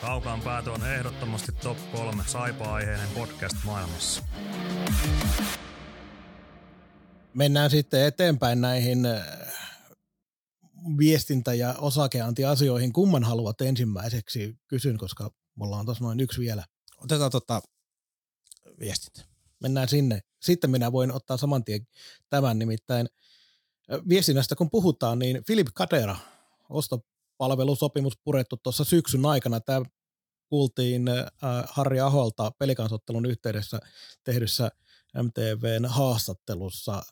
Kaukaan 0.00 0.40
päätö 0.40 0.72
on 0.72 0.86
ehdottomasti 0.86 1.52
top 1.52 1.78
3 1.92 2.24
saipa-aiheinen 2.26 3.08
podcast 3.08 3.56
maailmassa. 3.64 4.22
Mennään 7.38 7.70
sitten 7.70 8.04
eteenpäin 8.04 8.60
näihin 8.60 9.06
äh, 9.06 9.26
viestintä- 10.98 11.54
ja 11.54 11.74
osakeantiasioihin. 11.78 12.92
Kumman 12.92 13.24
haluat 13.24 13.60
ensimmäiseksi? 13.60 14.58
Kysyn, 14.68 14.98
koska 14.98 15.30
mulla 15.54 15.76
on 15.76 15.84
tuossa 15.84 16.04
noin 16.04 16.20
yksi 16.20 16.40
vielä. 16.40 16.64
Otetaan 16.96 17.30
tota 17.30 17.60
viestintä. 18.80 19.22
Mennään 19.60 19.88
sinne. 19.88 20.20
Sitten 20.42 20.70
minä 20.70 20.92
voin 20.92 21.12
ottaa 21.12 21.36
saman 21.36 21.64
tien 21.64 21.86
tämän 22.30 22.58
nimittäin. 22.58 23.08
Viestinnästä 24.08 24.56
kun 24.56 24.70
puhutaan, 24.70 25.18
niin 25.18 25.44
Philip 25.46 25.66
Kadera, 25.74 26.16
ostopalvelusopimus 26.70 28.18
purettu 28.24 28.56
tuossa 28.56 28.84
syksyn 28.84 29.26
aikana. 29.26 29.60
Tämä 29.60 29.82
kuultiin 30.48 31.02
Harri 31.68 32.00
Aholta 32.00 32.52
pelikansottelun 32.58 33.26
yhteydessä 33.26 33.78
tehdyssä 34.24 34.70
MTVn 35.22 35.86
haastattelussa. 35.86 37.02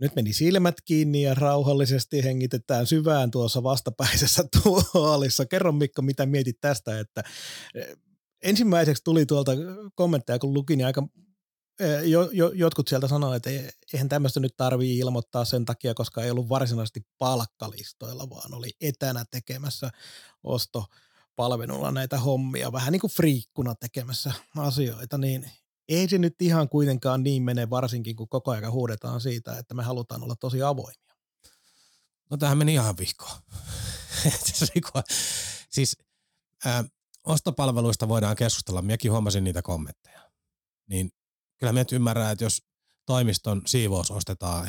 Nyt 0.00 0.16
meni 0.16 0.32
silmät 0.32 0.80
kiinni 0.84 1.22
ja 1.22 1.34
rauhallisesti 1.34 2.24
hengitetään 2.24 2.86
syvään 2.86 3.30
tuossa 3.30 3.62
vastapäisessä 3.62 4.44
tuolissa. 4.92 5.46
Kerro 5.46 5.72
Mikko, 5.72 6.02
mitä 6.02 6.26
mietit 6.26 6.60
tästä, 6.60 7.00
että 7.00 7.22
ensimmäiseksi 8.42 9.04
tuli 9.04 9.26
tuolta 9.26 9.52
kommentteja, 9.94 10.38
kun 10.38 10.54
lukin, 10.54 10.78
niin 10.78 10.86
aika 10.86 11.08
jo, 12.04 12.30
jo, 12.32 12.50
jotkut 12.54 12.88
sieltä 12.88 13.08
sanoivat, 13.08 13.46
että 13.46 13.72
eihän 13.92 14.08
tämmöistä 14.08 14.40
nyt 14.40 14.56
tarvii 14.56 14.98
ilmoittaa 14.98 15.44
sen 15.44 15.64
takia, 15.64 15.94
koska 15.94 16.22
ei 16.22 16.30
ollut 16.30 16.48
varsinaisesti 16.48 17.06
palkkalistoilla, 17.18 18.30
vaan 18.30 18.54
oli 18.54 18.70
etänä 18.80 19.24
tekemässä 19.30 19.90
ostopalvelulla 20.44 21.90
näitä 21.90 22.18
hommia, 22.18 22.72
vähän 22.72 22.92
niin 22.92 23.00
kuin 23.00 23.10
friikkuna 23.10 23.74
tekemässä 23.74 24.32
asioita, 24.56 25.18
niin 25.18 25.50
ei 25.88 26.08
se 26.08 26.18
nyt 26.18 26.42
ihan 26.42 26.68
kuitenkaan 26.68 27.22
niin 27.22 27.42
mene, 27.42 27.70
varsinkin 27.70 28.16
kun 28.16 28.28
koko 28.28 28.50
ajan 28.50 28.72
huudetaan 28.72 29.20
siitä, 29.20 29.58
että 29.58 29.74
me 29.74 29.82
halutaan 29.82 30.22
olla 30.22 30.36
tosi 30.36 30.62
avoimia. 30.62 31.14
No 32.30 32.36
tähän 32.36 32.58
meni 32.58 32.72
ihan 32.72 32.96
vihkoon. 32.98 33.40
siis 35.70 35.96
ää, 36.64 36.84
ostopalveluista 37.26 38.08
voidaan 38.08 38.36
keskustella, 38.36 38.82
minäkin 38.82 39.12
huomasin 39.12 39.44
niitä 39.44 39.62
kommentteja. 39.62 40.30
Niin 40.88 41.10
kyllä 41.58 41.72
me 41.72 41.86
ymmärrän, 41.92 42.32
että 42.32 42.44
jos 42.44 42.62
toimiston 43.06 43.62
siivous 43.66 44.10
ostetaan 44.10 44.66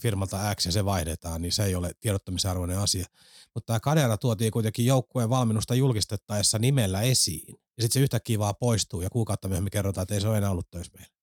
firmalta 0.00 0.54
X 0.54 0.66
ja 0.66 0.72
se 0.72 0.84
vaihdetaan, 0.84 1.42
niin 1.42 1.52
se 1.52 1.64
ei 1.64 1.74
ole 1.74 1.92
tiedottamisarvoinen 2.00 2.78
asia. 2.78 3.06
Mutta 3.54 3.66
tämä 3.66 3.80
Kadera 3.80 4.16
tuotiin 4.16 4.52
kuitenkin 4.52 4.86
joukkueen 4.86 5.30
valmennusta 5.30 5.74
julkistettaessa 5.74 6.58
nimellä 6.58 7.02
esiin. 7.02 7.56
Ja 7.76 7.82
sitten 7.82 8.00
se 8.00 8.02
yhtäkkiä 8.02 8.38
vaan 8.38 8.54
poistuu 8.60 9.00
ja 9.00 9.10
kuukautta 9.10 9.48
myöhemmin 9.48 9.70
kerrotaan, 9.70 10.02
että 10.02 10.14
ei 10.14 10.20
se 10.20 10.28
ole 10.28 10.38
enää 10.38 10.50
ollut 10.50 10.70
töissä 10.70 10.92
meillä. 10.98 11.14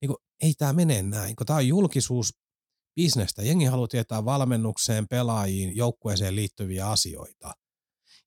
Niin 0.00 0.08
kuin, 0.08 0.16
ei 0.42 0.54
tämä 0.54 0.72
mene 0.72 1.02
näin, 1.02 1.36
kun 1.36 1.46
tämä 1.46 1.56
on 1.56 1.68
julkisuus 1.68 2.34
bisnestä. 2.96 3.42
Jengi 3.42 3.64
haluaa 3.64 3.88
tietää 3.88 4.24
valmennukseen, 4.24 5.08
pelaajiin, 5.08 5.76
joukkueeseen 5.76 6.36
liittyviä 6.36 6.90
asioita. 6.90 7.52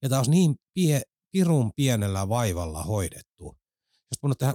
Ja 0.02 0.08
tämä 0.08 0.20
on 0.20 0.26
niin 0.28 0.54
pie, 0.74 1.02
pirun 1.30 1.72
pienellä 1.76 2.28
vaivalla 2.28 2.82
hoidettu. 2.82 3.58
Jos 4.10 4.22
mun 4.22 4.34
tehdä 4.38 4.54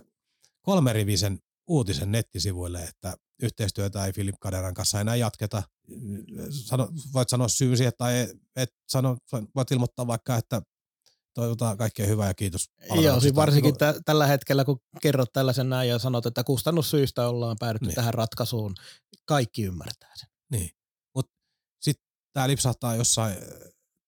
kolmerivisen 0.61 1.39
uutisen 1.67 2.11
nettisivuille, 2.11 2.83
että 2.83 3.17
yhteistyötä 3.41 4.05
ei 4.05 4.13
Filip 4.13 4.35
Kaderan 4.39 4.73
kanssa 4.73 5.01
enää 5.01 5.15
jatketa. 5.15 5.63
Sano, 6.49 6.89
voit 7.13 7.29
sanoa 7.29 7.47
syy 7.47 7.77
siihen 7.77 7.93
tai 7.97 8.27
et 8.55 8.69
sano, 8.87 9.17
voit 9.55 9.71
ilmoittaa 9.71 10.07
vaikka, 10.07 10.35
että 10.35 10.61
toivotaan 11.33 11.77
kaikkea 11.77 12.07
hyvää 12.07 12.27
ja 12.27 12.33
kiitos. 12.33 12.69
Joo, 13.01 13.19
siis 13.19 13.35
varsinkin 13.35 13.73
t- 13.73 14.01
tällä 14.05 14.27
hetkellä, 14.27 14.65
kun 14.65 14.79
kerrot 15.01 15.33
tällaisen 15.33 15.69
näin 15.69 15.89
ja 15.89 15.99
sanot, 15.99 16.25
että 16.25 16.43
kustannussyistä 16.43 17.27
ollaan 17.27 17.57
päädytty 17.59 17.87
niin. 17.87 17.95
tähän 17.95 18.13
ratkaisuun, 18.13 18.75
kaikki 19.25 19.63
ymmärtää 19.63 20.11
sen. 20.15 20.29
Niin, 20.51 20.69
mutta 21.15 21.31
sitten 21.81 22.05
tämä 22.33 22.47
lipsahtaa 22.47 22.95
jossain 22.95 23.37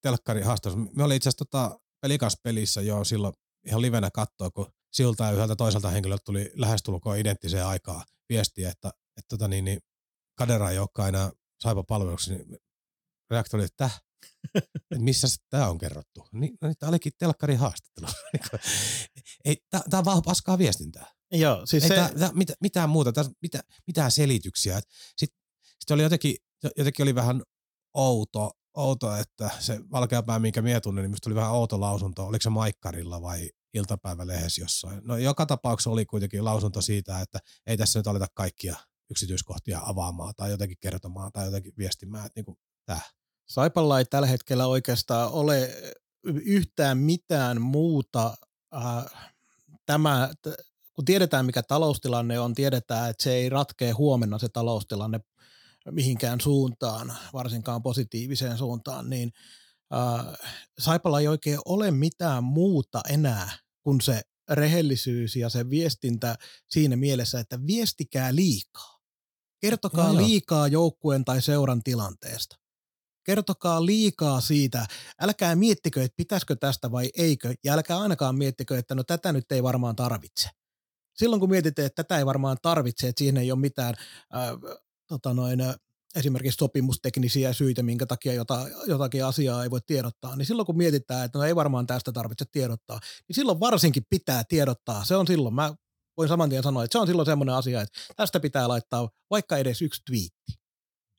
telkkari 0.02 0.42
haastattelussa. 0.42 0.96
Me 0.96 1.04
oli 1.04 1.16
itse 1.16 1.30
asiassa 1.30 1.46
tota 1.46 1.80
Pelikas 2.02 2.38
pelissä 2.44 2.82
jo 2.82 3.04
silloin 3.04 3.34
ihan 3.66 3.82
livenä 3.82 4.10
katsoa, 4.12 4.52
kun 4.52 4.74
siltä 4.94 5.24
ja 5.24 5.32
yhdeltä 5.32 5.56
toiselta 5.56 5.90
henkilöltä 5.90 6.24
tuli 6.26 6.52
lähestulkoon 6.56 7.18
identtiseen 7.18 7.66
aikaan 7.66 8.04
viestiä, 8.30 8.70
että, 8.70 8.90
että 8.90 9.28
tota 9.30 9.48
niin, 9.48 9.66
niin 9.66 9.80
Kadera 10.38 10.70
ei 10.70 10.80
olekaan 10.80 11.10
enää 11.10 11.32
saipa 11.60 11.84
palveluksi, 11.84 12.36
niin 12.36 12.58
reaktio 13.30 13.58
oli, 13.58 13.66
että 13.66 13.86
että 13.86 14.00
missä 14.98 15.28
tämä 15.50 15.70
on 15.70 15.78
kerrottu. 15.78 16.28
Niin, 16.34 16.58
no, 16.62 16.68
niin 16.68 16.78
tämä 16.80 16.90
olikin 16.90 17.12
telkkari 17.18 17.56
haastattelu. 17.56 18.08
tämä 19.90 20.00
on 20.00 20.06
vaan 20.06 20.22
paskaa 20.26 20.58
viestintää. 20.58 21.06
Joo, 21.32 21.66
siis 21.66 21.84
ei 21.84 21.90
se... 21.90 21.96
Tää, 21.96 22.12
tää, 22.20 22.32
mit, 22.34 22.52
mitään 22.62 22.90
muuta, 22.90 23.14
tää, 23.14 23.26
mitä, 23.42 23.60
mitään 23.88 24.12
selityksiä. 24.12 24.82
Sitten 25.18 25.40
sit 25.80 25.92
oli 25.92 26.04
jotenkin, 26.04 26.36
jotenkin 26.78 27.04
oli 27.04 27.16
vähän 27.16 27.42
outo, 27.94 28.52
outo, 28.78 29.16
että 29.16 29.50
se 29.60 29.80
valkeapää, 29.92 30.40
minkä 30.40 30.62
mie 30.62 30.82
tunnen, 30.82 31.12
niin 31.12 31.18
oli 31.26 31.36
vähän 31.36 31.52
outo 31.52 31.80
lausunto. 31.80 32.26
Oliko 32.26 32.42
se 32.42 32.50
Maikkarilla 32.50 33.22
vai 33.22 33.50
iltapäivälehdessä 33.74 34.62
jossain? 34.62 35.02
No 35.04 35.18
joka 35.18 35.46
tapauksessa 35.46 35.90
oli 35.90 36.06
kuitenkin 36.06 36.46
lausunto 36.46 36.82
siitä, 36.82 37.22
että 37.22 37.40
ei 37.68 37.78
tässä 37.78 38.00
nyt 38.00 38.08
aleta 38.08 38.28
kaikkia 38.34 38.76
yksityiskohtia 39.12 39.82
avaamaan 39.84 40.34
tai 40.38 40.52
jotenkin 40.52 40.78
kertomaan 40.80 41.32
tai 41.32 41.46
jotenkin 41.46 41.74
viestimään, 41.78 42.26
että 42.26 42.40
niin 42.40 42.46
kuin 42.46 42.58
tämä. 42.86 43.00
Saipalla 43.52 44.00
ei 44.00 44.06
tällä 44.06 44.28
hetkellä 44.28 44.68
oikeastaan 44.68 45.32
ole 45.32 45.70
yhtään 46.24 46.98
mitään 46.98 47.62
muuta. 47.62 48.38
Äh, 48.76 49.32
tämä, 49.86 50.30
kun 50.94 51.06
tiedetään 51.06 51.46
mikä 51.46 51.64
taloustilanne 51.64 52.40
on, 52.40 52.54
tiedetään, 52.54 53.10
että 53.10 53.24
se 53.24 53.34
ei 53.34 53.50
ratkee 53.50 53.92
huomenna 53.92 54.40
se 54.40 54.50
taloustilanne 54.50 55.20
mihinkään 55.92 56.42
suuntaan, 56.42 57.14
varsinkaan 57.34 57.84
positiiviseen 57.84 58.58
suuntaan, 58.58 59.10
niin 59.10 59.32
äh, 59.94 60.26
Saipalla 60.80 61.20
ei 61.20 61.28
oikein 61.28 61.60
ole 61.66 61.92
mitään 61.92 62.44
muuta 62.44 63.02
enää 63.10 63.52
kuin 63.84 64.02
se 64.02 64.22
rehellisyys 64.50 65.36
ja 65.36 65.50
se 65.50 65.70
viestintä 65.70 66.36
siinä 66.70 66.96
mielessä, 66.96 67.40
että 67.40 67.60
viestikää 67.68 68.36
liikaa. 68.36 69.00
Kertokaa 69.60 70.08
joo, 70.08 70.18
liikaa 70.18 70.68
joukkueen 70.68 71.26
tai 71.26 71.42
seuran 71.42 71.84
tilanteesta. 71.84 72.61
Kertokaa 73.24 73.86
liikaa 73.86 74.42
siitä. 74.42 74.86
Älkää 75.22 75.56
miettikö, 75.56 76.04
että 76.04 76.16
pitäisikö 76.18 76.56
tästä 76.56 76.92
vai 76.92 77.10
eikö, 77.18 77.54
ja 77.64 77.74
älkää 77.74 78.00
ainakaan 78.00 78.36
miettikö, 78.36 78.78
että 78.78 78.96
no 78.96 79.04
tätä 79.04 79.34
nyt 79.34 79.52
ei 79.52 79.64
varmaan 79.64 79.96
tarvitse. 79.96 80.50
Silloin 81.14 81.40
kun 81.40 81.50
mietitte, 81.50 81.86
että 81.86 82.04
tätä 82.04 82.18
ei 82.18 82.26
varmaan 82.26 82.58
tarvitse, 82.62 83.08
että 83.08 83.20
siinä 83.20 83.40
ei 83.40 83.52
ole 83.52 83.60
mitään 83.60 83.94
äh, 84.36 84.78
tota 85.08 85.34
noin, 85.34 85.60
esimerkiksi 86.16 86.58
sopimusteknisiä 86.58 87.54
syitä, 87.54 87.84
minkä 87.84 88.06
takia 88.06 88.34
jota, 88.34 88.68
jotakin 88.88 89.26
asiaa 89.26 89.64
ei 89.64 89.72
voi 89.72 89.80
tiedottaa, 89.86 90.36
niin 90.36 90.46
silloin 90.46 90.66
kun 90.66 90.78
mietitään, 90.78 91.26
että 91.26 91.40
no 91.40 91.46
ei 91.46 91.56
varmaan 91.56 91.88
tästä 91.88 92.12
tarvitse 92.12 92.46
tiedottaa, 92.52 93.00
niin 93.28 93.36
silloin 93.36 93.60
varsinkin 93.60 94.04
pitää 94.10 94.44
tiedottaa. 94.44 95.06
Se 95.06 95.16
on 95.16 95.28
silloin, 95.28 95.56
mä 95.56 95.76
voin 96.18 96.30
saman 96.30 96.50
tien 96.50 96.64
sanoa, 96.64 96.84
että 96.84 96.92
se 96.92 97.00
on 97.00 97.08
silloin 97.08 97.26
semmoinen 97.26 97.56
asia, 97.56 97.82
että 97.82 98.00
tästä 98.16 98.40
pitää 98.40 98.68
laittaa 98.68 99.10
vaikka 99.30 99.58
edes 99.58 99.82
yksi 99.82 100.02
twiitti. 100.06 100.61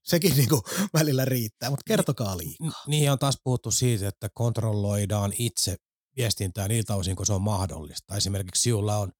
Sekin 0.02 0.36
niin 0.36 0.48
kuin 0.48 0.62
välillä 0.94 1.24
riittää, 1.24 1.70
mutta 1.70 1.84
kertokaa 1.86 2.38
liikaa. 2.38 2.84
Niin 2.86 3.12
on 3.12 3.18
taas 3.18 3.38
puhuttu 3.44 3.70
siitä, 3.70 4.08
että 4.08 4.28
kontrolloidaan 4.34 5.32
itse 5.38 5.76
viestintää 6.16 6.68
niiltä 6.68 6.94
osin, 6.94 7.16
kun 7.16 7.26
se 7.26 7.32
on 7.32 7.42
mahdollista. 7.42 8.16
Esimerkiksi 8.16 8.62
sinulla 8.62 8.98
on 8.98 9.12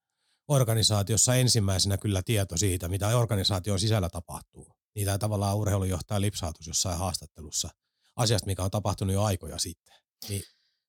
organisaatiossa 0.49 1.35
ensimmäisenä 1.35 1.99
kyllä 1.99 2.23
tieto 2.23 2.57
siitä, 2.57 2.89
mitä 2.89 3.19
organisaation 3.19 3.81
sisällä 3.81 4.09
tapahtuu. 4.09 4.67
Niitä 4.95 5.19
tavallaan 5.19 5.57
urheilujohtaja 5.57 6.21
lipsautus 6.21 6.67
jossain 6.67 6.99
haastattelussa 6.99 7.69
asiasta, 8.17 8.47
mikä 8.47 8.63
on 8.63 8.71
tapahtunut 8.71 9.15
jo 9.15 9.23
aikoja 9.23 9.59
sitten. 9.59 9.95
Niin, 10.29 10.43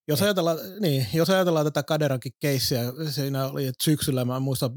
jos, 0.07 0.21
ajatellaan, 0.21 0.57
niin, 0.79 1.07
jos 1.13 1.29
ajatellaan 1.29 1.65
tätä 1.65 1.83
Kaderankin 1.83 2.33
keissiä, 2.39 2.81
siinä 3.09 3.47
oli, 3.47 3.67
että 3.67 3.83
syksyllä, 3.83 4.25
mä 4.25 4.35
en 4.35 4.41
muista, 4.41 4.71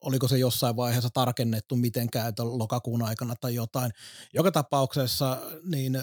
oliko 0.00 0.28
se 0.28 0.38
jossain 0.38 0.76
vaiheessa 0.76 1.10
tarkennettu 1.14 1.76
mitenkään, 1.76 2.32
lokakuun 2.38 3.02
aikana 3.02 3.34
tai 3.40 3.54
jotain. 3.54 3.92
Joka 4.34 4.52
tapauksessa, 4.52 5.40
niin 5.64 6.02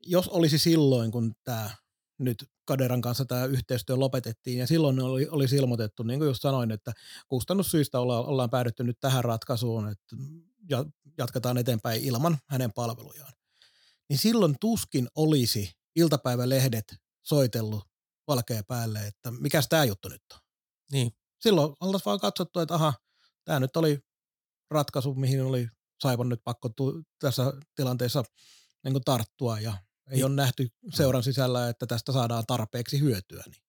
jos 0.00 0.28
olisi 0.28 0.58
silloin, 0.58 1.10
kun 1.10 1.34
tämä 1.44 1.70
nyt 2.18 2.44
Kaderan 2.64 3.00
kanssa 3.00 3.24
tämä 3.24 3.44
yhteistyö 3.44 3.96
lopetettiin 3.96 4.58
ja 4.58 4.66
silloin 4.66 5.00
oli, 5.00 5.28
olisi 5.30 5.56
ilmoitettu, 5.56 6.02
niin 6.02 6.20
kuin 6.20 6.26
just 6.26 6.42
sanoin, 6.42 6.70
että 6.70 6.92
kustannussyistä 7.28 8.00
olla, 8.00 8.24
ollaan 8.24 8.50
päädytty 8.50 8.84
nyt 8.84 9.00
tähän 9.00 9.24
ratkaisuun, 9.24 9.88
että 9.88 10.16
jatketaan 11.18 11.58
eteenpäin 11.58 12.04
ilman 12.04 12.38
hänen 12.48 12.72
palvelujaan. 12.72 13.32
Niin 14.08 14.18
silloin 14.18 14.56
tuskin 14.60 15.08
olisi 15.14 15.72
iltapäivälehdet 15.96 16.94
soitellut 17.22 17.84
valkea 18.26 18.62
päälle, 18.62 19.06
että 19.06 19.30
mikä 19.30 19.62
tämä 19.68 19.84
juttu 19.84 20.08
nyt 20.08 20.22
on. 20.34 20.38
Niin. 20.92 21.12
Silloin 21.40 21.72
oltaisiin 21.80 22.04
vaan 22.04 22.20
katsottu, 22.20 22.60
että 22.60 22.74
aha, 22.74 22.94
tämä 23.44 23.60
nyt 23.60 23.76
oli 23.76 23.98
ratkaisu, 24.70 25.14
mihin 25.14 25.42
oli 25.42 25.68
Saivan 26.02 26.28
nyt 26.28 26.40
pakko 26.44 26.68
tu- 26.68 27.02
tässä 27.18 27.52
tilanteessa 27.76 28.22
niin 28.84 29.00
tarttua 29.04 29.60
ja 29.60 29.70
ei 30.10 30.14
niin. 30.14 30.24
ole 30.24 30.34
nähty 30.34 30.68
seuran 30.94 31.22
sisällä, 31.22 31.68
että 31.68 31.86
tästä 31.86 32.12
saadaan 32.12 32.44
tarpeeksi 32.46 33.00
hyötyä. 33.00 33.42
Niin. 33.46 33.62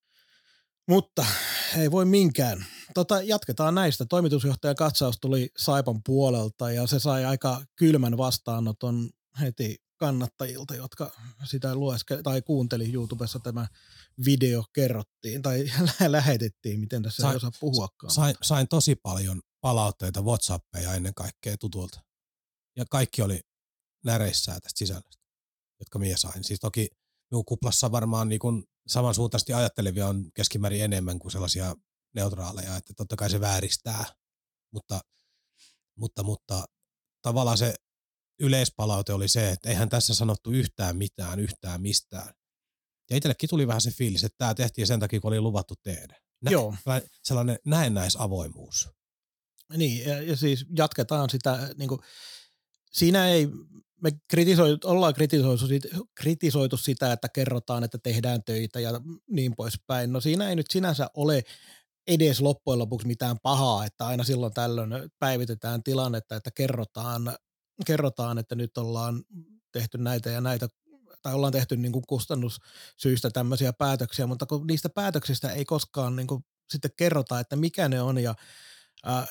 Mutta 0.88 1.26
ei 1.78 1.90
voi 1.90 2.04
minkään. 2.04 2.66
Tota, 2.94 3.22
jatketaan 3.22 3.74
näistä. 3.74 4.04
Toimitusjohtajan 4.08 4.76
katsaus 4.76 5.16
tuli 5.20 5.50
Saipan 5.56 6.00
puolelta 6.06 6.72
ja 6.72 6.86
se 6.86 6.98
sai 6.98 7.24
aika 7.24 7.64
kylmän 7.76 8.16
vastaanoton 8.16 9.10
heti 9.40 9.76
kannattajilta, 10.02 10.74
jotka 10.74 11.12
sitä 11.44 11.74
lueske, 11.74 12.22
tai 12.22 12.42
kuunteli 12.42 12.92
YouTubessa 12.92 13.38
tämä 13.38 13.66
video 14.24 14.64
kerrottiin 14.72 15.42
tai 15.42 15.64
lähetettiin, 16.08 16.80
miten 16.80 17.02
tässä 17.02 17.22
Sain- 17.22 17.32
ei 17.32 17.36
osaa 17.36 17.50
puhuakaan. 17.60 18.10
Sain, 18.10 18.34
sain 18.42 18.68
tosi 18.68 18.94
paljon 18.94 19.40
palautteita 19.60 20.22
Whatsappeja 20.22 20.94
ennen 20.94 21.14
kaikkea 21.14 21.56
tutulta. 21.56 22.00
Ja 22.76 22.84
kaikki 22.90 23.22
oli 23.22 23.40
näreissään 24.04 24.60
tästä 24.60 24.78
sisällöstä, 24.78 25.22
jotka 25.80 25.98
minä 25.98 26.16
sain. 26.16 26.44
Siis 26.44 26.60
toki 26.60 26.88
minun 27.30 27.44
kuplassa 27.44 27.92
varmaan 27.92 28.28
niin 28.28 28.40
kuin 28.40 28.64
samansuuntaisesti 28.86 29.52
ajattelevia 29.52 30.08
on 30.08 30.30
keskimäärin 30.34 30.84
enemmän 30.84 31.18
kuin 31.18 31.32
sellaisia 31.32 31.74
neutraaleja, 32.14 32.76
että 32.76 32.94
totta 32.96 33.16
kai 33.16 33.30
se 33.30 33.40
vääristää. 33.40 34.04
Mutta, 34.72 35.00
mutta, 35.98 36.22
mutta 36.22 36.64
tavallaan 37.22 37.58
se 37.58 37.74
yleispalaute 38.40 39.12
oli 39.12 39.28
se, 39.28 39.50
että 39.50 39.68
eihän 39.68 39.88
tässä 39.88 40.14
sanottu 40.14 40.50
yhtään 40.50 40.96
mitään, 40.96 41.40
yhtään 41.40 41.82
mistään. 41.82 42.34
Ja 43.10 43.16
itsellekin 43.16 43.48
tuli 43.48 43.66
vähän 43.66 43.80
se 43.80 43.90
fiilis, 43.90 44.24
että 44.24 44.38
tämä 44.38 44.54
tehtiin 44.54 44.86
sen 44.86 45.00
takia, 45.00 45.20
kun 45.20 45.28
oli 45.28 45.40
luvattu 45.40 45.74
tehdä. 45.82 46.20
Nä- 46.42 46.50
Joo. 46.50 46.74
sellainen 47.22 47.58
näennäisavoimuus. 47.64 48.88
Niin, 49.76 50.08
ja, 50.08 50.22
ja 50.22 50.36
siis 50.36 50.66
jatketaan 50.76 51.30
sitä, 51.30 51.68
niin 51.78 51.88
kuin, 51.88 52.00
siinä 52.92 53.28
ei, 53.28 53.48
me 54.02 54.10
kritisoi, 54.28 54.78
ollaan 54.84 55.14
kritisoitu, 55.14 55.66
kritisoitu 56.14 56.76
sitä, 56.76 57.12
että 57.12 57.28
kerrotaan, 57.28 57.84
että 57.84 57.98
tehdään 57.98 58.42
töitä 58.44 58.80
ja 58.80 58.90
niin 59.30 59.56
poispäin. 59.56 60.12
No 60.12 60.20
siinä 60.20 60.48
ei 60.48 60.56
nyt 60.56 60.70
sinänsä 60.70 61.10
ole 61.14 61.42
edes 62.06 62.40
loppujen 62.40 62.78
lopuksi 62.78 63.06
mitään 63.06 63.36
pahaa, 63.42 63.84
että 63.86 64.06
aina 64.06 64.24
silloin 64.24 64.52
tällöin 64.52 64.90
päivitetään 65.18 65.82
tilannetta, 65.82 66.36
että 66.36 66.50
kerrotaan, 66.50 67.36
kerrotaan 67.86 68.38
että 68.38 68.54
nyt 68.54 68.78
ollaan 68.78 69.24
tehty 69.72 69.98
näitä 69.98 70.30
ja 70.30 70.40
näitä 70.40 70.68
tai 71.22 71.34
ollaan 71.34 71.52
tehty 71.52 71.76
niin 71.76 71.92
kuin 71.92 72.04
kustannussyistä 72.08 73.30
tämmöisiä 73.30 73.72
päätöksiä, 73.72 74.26
mutta 74.26 74.46
kun 74.46 74.66
niistä 74.66 74.88
päätöksistä 74.88 75.52
ei 75.52 75.64
koskaan 75.64 76.16
niin 76.16 76.26
kuin 76.26 76.44
sitten 76.70 76.90
kerrota, 76.96 77.40
että 77.40 77.56
mikä 77.56 77.88
ne 77.88 78.02
on 78.02 78.18
ja 78.18 78.34
äh, 79.06 79.28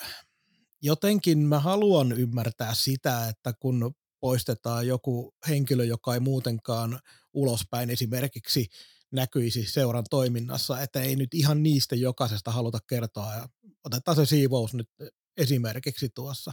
jotenkin 0.82 1.40
mä 1.40 1.60
haluan 1.60 2.12
ymmärtää 2.12 2.74
sitä, 2.74 3.28
että 3.28 3.54
kun 3.54 3.96
poistetaan 4.20 4.88
joku 4.88 5.36
henkilö, 5.48 5.86
joka 5.86 6.14
ei 6.14 6.20
muutenkaan 6.20 7.00
ulospäin 7.34 7.90
esimerkiksi 7.90 8.68
näkyisi 9.12 9.66
seuran 9.66 10.06
toiminnassa, 10.10 10.82
että 10.82 11.02
ei 11.02 11.16
nyt 11.16 11.34
ihan 11.34 11.64
niistä 11.64 11.96
jokaisesta 11.96 12.52
haluta 12.52 12.80
kertoa 12.90 13.34
ja 13.34 13.50
otetaan 13.84 14.16
se 14.16 14.26
siivous 14.26 14.74
nyt 14.74 14.90
esimerkiksi 15.38 16.10
tuossa. 16.10 16.52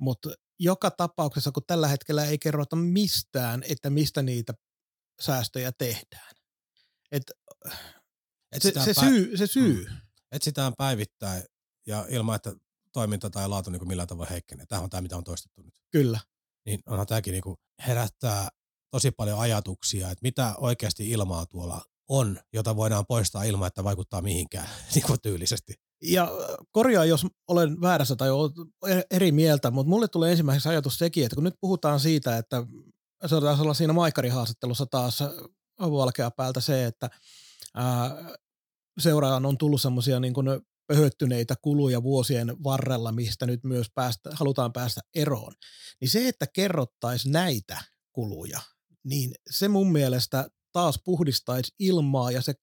Mutta 0.00 0.30
joka 0.58 0.90
tapauksessa, 0.90 1.52
kun 1.52 1.62
tällä 1.66 1.88
hetkellä 1.88 2.24
ei 2.24 2.38
kerrota 2.38 2.76
mistään, 2.76 3.62
että 3.68 3.90
mistä 3.90 4.22
niitä 4.22 4.54
säästöjä 5.20 5.72
tehdään. 5.72 6.32
Et 7.12 7.22
se, 8.52 8.68
Etsitään, 8.68 8.86
se, 8.86 8.92
pä- 8.92 9.04
syy, 9.04 9.36
se 9.36 9.46
syy. 9.46 9.86
etsitään 10.32 10.72
päivittäin 10.78 11.42
ja 11.86 12.06
ilman, 12.08 12.36
että 12.36 12.54
toiminta 12.92 13.30
tai 13.30 13.48
laatu 13.48 13.70
niin 13.70 13.88
millään 13.88 14.08
tavoin 14.08 14.28
heikkenee. 14.28 14.66
Tämä 14.66 14.82
on 14.82 14.90
tämä, 14.90 15.00
mitä 15.00 15.16
on 15.16 15.24
toistettu 15.24 15.62
nyt. 15.62 15.74
Kyllä. 15.90 16.20
Niin 16.66 16.80
onhan 16.86 17.06
tämäkin 17.06 17.32
niin 17.32 17.56
herättää 17.86 18.48
tosi 18.90 19.10
paljon 19.10 19.40
ajatuksia, 19.40 20.10
että 20.10 20.22
mitä 20.22 20.54
oikeasti 20.56 21.10
ilmaa 21.10 21.46
tuolla 21.46 21.82
on, 22.08 22.40
jota 22.52 22.76
voidaan 22.76 23.06
poistaa 23.06 23.42
ilman, 23.42 23.66
että 23.66 23.84
vaikuttaa 23.84 24.22
mihinkään 24.22 24.68
niin 24.94 25.06
kuin 25.06 25.20
tyylisesti. 25.22 25.74
Ja 26.02 26.22
äh, 26.22 26.56
korjaa, 26.70 27.04
jos 27.04 27.26
olen 27.48 27.80
väärässä 27.80 28.16
tai 28.16 28.30
olet 28.30 28.52
eri 29.10 29.32
mieltä, 29.32 29.70
mutta 29.70 29.90
mulle 29.90 30.08
tulee 30.08 30.30
ensimmäiseksi 30.30 30.68
ajatus 30.68 30.98
sekin, 30.98 31.24
että 31.24 31.34
kun 31.34 31.44
nyt 31.44 31.60
puhutaan 31.60 32.00
siitä, 32.00 32.38
että 32.38 32.66
se 33.26 33.40
taisi 33.40 33.62
olla 33.62 33.74
siinä 33.74 33.92
Maikkari-haastattelussa 33.92 34.86
taas 34.86 35.22
valkea 35.80 36.30
päältä 36.30 36.60
se, 36.60 36.86
että 36.86 37.10
ää, 37.74 38.34
seuraan 38.98 39.46
on 39.46 39.58
tullut 39.58 39.82
semmoisia 39.82 40.20
niin 40.20 40.34
pöhöttyneitä 40.86 41.54
kuluja 41.62 42.02
vuosien 42.02 42.56
varrella, 42.64 43.12
mistä 43.12 43.46
nyt 43.46 43.64
myös 43.64 43.86
päästä, 43.94 44.30
halutaan 44.32 44.72
päästä 44.72 45.00
eroon. 45.14 45.52
Niin 46.00 46.10
se, 46.10 46.28
että 46.28 46.46
kerrottaisiin 46.46 47.32
näitä 47.32 47.82
kuluja, 48.12 48.60
niin 49.04 49.30
se 49.50 49.68
mun 49.68 49.92
mielestä 49.92 50.48
taas 50.72 51.00
puhdistaisi 51.04 51.74
ilmaa 51.78 52.30
ja 52.30 52.42
se 52.42 52.54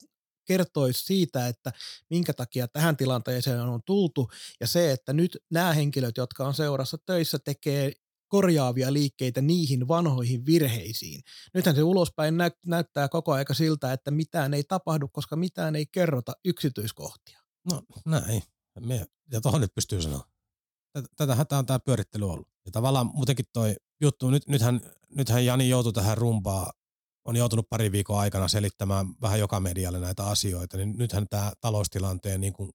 kertoisi 0.49 1.05
siitä, 1.05 1.47
että 1.47 1.71
minkä 2.09 2.33
takia 2.33 2.67
tähän 2.67 2.97
tilanteeseen 2.97 3.59
on 3.59 3.81
tultu 3.85 4.29
ja 4.59 4.67
se, 4.67 4.91
että 4.91 5.13
nyt 5.13 5.37
nämä 5.51 5.73
henkilöt, 5.73 6.17
jotka 6.17 6.47
on 6.47 6.53
seurassa 6.53 6.97
töissä, 7.05 7.39
tekee 7.39 7.91
korjaavia 8.27 8.93
liikkeitä 8.93 9.41
niihin 9.41 9.87
vanhoihin 9.87 10.45
virheisiin. 10.45 11.21
Nythän 11.53 11.75
se 11.75 11.83
ulospäin 11.83 12.37
nä- 12.37 12.51
näyttää 12.65 13.09
koko 13.09 13.33
aika 13.33 13.53
siltä, 13.53 13.93
että 13.93 14.11
mitään 14.11 14.53
ei 14.53 14.63
tapahdu, 14.63 15.07
koska 15.07 15.35
mitään 15.35 15.75
ei 15.75 15.85
kerrota 15.85 16.33
yksityiskohtia. 16.45 17.39
No 17.71 17.81
näin. 18.05 18.43
Me, 18.79 19.05
ja 19.31 19.41
tuohon 19.41 19.61
nyt 19.61 19.75
pystyy 19.75 20.01
sanoa. 20.01 20.23
Tätä- 21.15 21.45
tämä 21.45 21.59
on 21.59 21.65
tämä 21.65 21.79
pyörittely 21.79 22.31
ollut. 22.31 22.47
Ja 22.65 22.71
tavallaan 22.71 23.11
muutenkin 23.13 23.45
toi 23.53 23.75
juttu, 24.01 24.29
nyt, 24.29 24.47
nythän, 24.47 24.81
nythän 25.15 25.45
Jani 25.45 25.69
joutui 25.69 25.93
tähän 25.93 26.17
rumpaan, 26.17 26.73
on 27.25 27.35
joutunut 27.35 27.69
pari 27.69 27.91
viikon 27.91 28.19
aikana 28.19 28.47
selittämään 28.47 29.07
vähän 29.21 29.39
joka 29.39 29.59
medialle 29.59 29.99
näitä 29.99 30.25
asioita, 30.25 30.77
niin 30.77 30.97
nythän 30.97 31.27
tämä 31.29 31.51
taloustilanteen 31.61 32.41
niin 32.41 32.53
kuin 32.53 32.71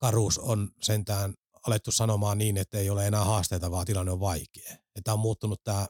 karuus 0.00 0.38
on 0.38 0.70
sentään 0.82 1.34
alettu 1.66 1.92
sanomaan 1.92 2.38
niin, 2.38 2.56
että 2.56 2.78
ei 2.78 2.90
ole 2.90 3.06
enää 3.06 3.24
haasteita, 3.24 3.70
vaan 3.70 3.86
tilanne 3.86 4.12
on 4.12 4.20
vaikea. 4.20 4.76
Että 4.96 5.12
on 5.12 5.18
muuttunut 5.18 5.64
tämä 5.64 5.86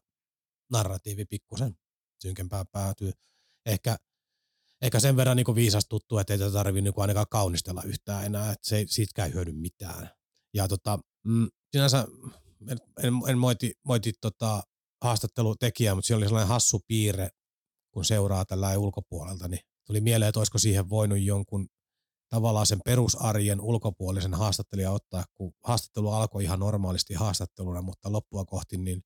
narratiivi 0.73 1.25
pikkusen 1.25 1.77
synkempään 2.23 2.67
päätyy. 2.73 3.13
Ehkä, 3.67 3.97
ehkä 4.83 5.01
sen 5.01 5.17
verran 5.17 5.37
niin 5.37 5.55
viisastuttu, 5.55 6.19
että 6.19 6.33
ei 6.33 6.39
tätä 6.39 6.53
tarvitse 6.53 6.91
niin 6.91 6.95
ainakaan 6.97 7.27
kaunistella 7.31 7.83
yhtään 7.83 8.25
enää, 8.25 8.53
että 8.53 8.69
se 8.69 8.77
ei, 8.77 8.87
siitäkään 8.89 9.35
hyödy 9.35 9.53
mitään. 9.53 10.11
Ja 10.55 10.69
tota, 10.69 10.99
mm, 11.25 11.49
sinänsä 11.73 12.07
en, 12.69 12.79
en, 13.03 13.15
en 13.29 13.39
moiti, 13.39 13.73
moiti 13.85 14.13
tota 14.21 14.63
haastattelutekijää, 15.03 15.95
mutta 15.95 16.07
siellä 16.07 16.19
oli 16.19 16.27
sellainen 16.27 16.49
hassu 16.49 16.81
piirre, 16.89 17.29
kun 17.93 18.05
seuraa 18.05 18.45
tällä 18.45 18.79
ulkopuolelta, 18.79 19.49
niin 19.49 19.61
tuli 19.87 20.01
mieleen, 20.01 20.29
että 20.29 20.41
olisiko 20.41 20.59
siihen 20.59 20.91
voinut 20.91 21.21
jonkun 21.21 21.69
tavallaan 22.29 22.67
sen 22.67 22.81
perusarjen 22.85 23.61
ulkopuolisen 23.61 24.35
haastattelija 24.35 24.91
ottaa, 24.91 25.25
kun 25.35 25.53
haastattelu 25.65 26.13
alkoi 26.13 26.45
ihan 26.45 26.61
normaalisti 26.61 27.15
haastatteluna, 27.15 27.83
mutta 27.83 28.13
loppua 28.13 28.45
kohti 28.45 28.77
niin 28.77 29.03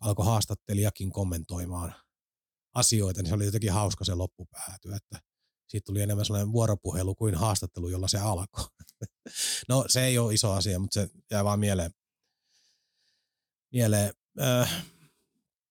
alkoi 0.00 0.26
haastattelijakin 0.26 1.12
kommentoimaan 1.12 1.94
asioita, 2.74 3.22
niin 3.22 3.28
se 3.28 3.34
oli 3.34 3.44
jotenkin 3.44 3.72
hauska 3.72 4.04
se 4.04 4.14
loppupääty, 4.14 4.94
että 4.94 5.20
siitä 5.68 5.84
tuli 5.84 6.02
enemmän 6.02 6.24
sellainen 6.24 6.52
vuoropuhelu 6.52 7.14
kuin 7.14 7.34
haastattelu, 7.34 7.88
jolla 7.88 8.08
se 8.08 8.18
alkoi. 8.18 8.64
no 9.68 9.84
se 9.88 10.04
ei 10.04 10.18
ole 10.18 10.34
iso 10.34 10.52
asia, 10.52 10.78
mutta 10.78 10.94
se 10.94 11.08
jää 11.30 11.44
vaan 11.44 11.60
mieleen. 11.60 11.90
mieleen. 13.72 14.12
Äh, 14.40 14.84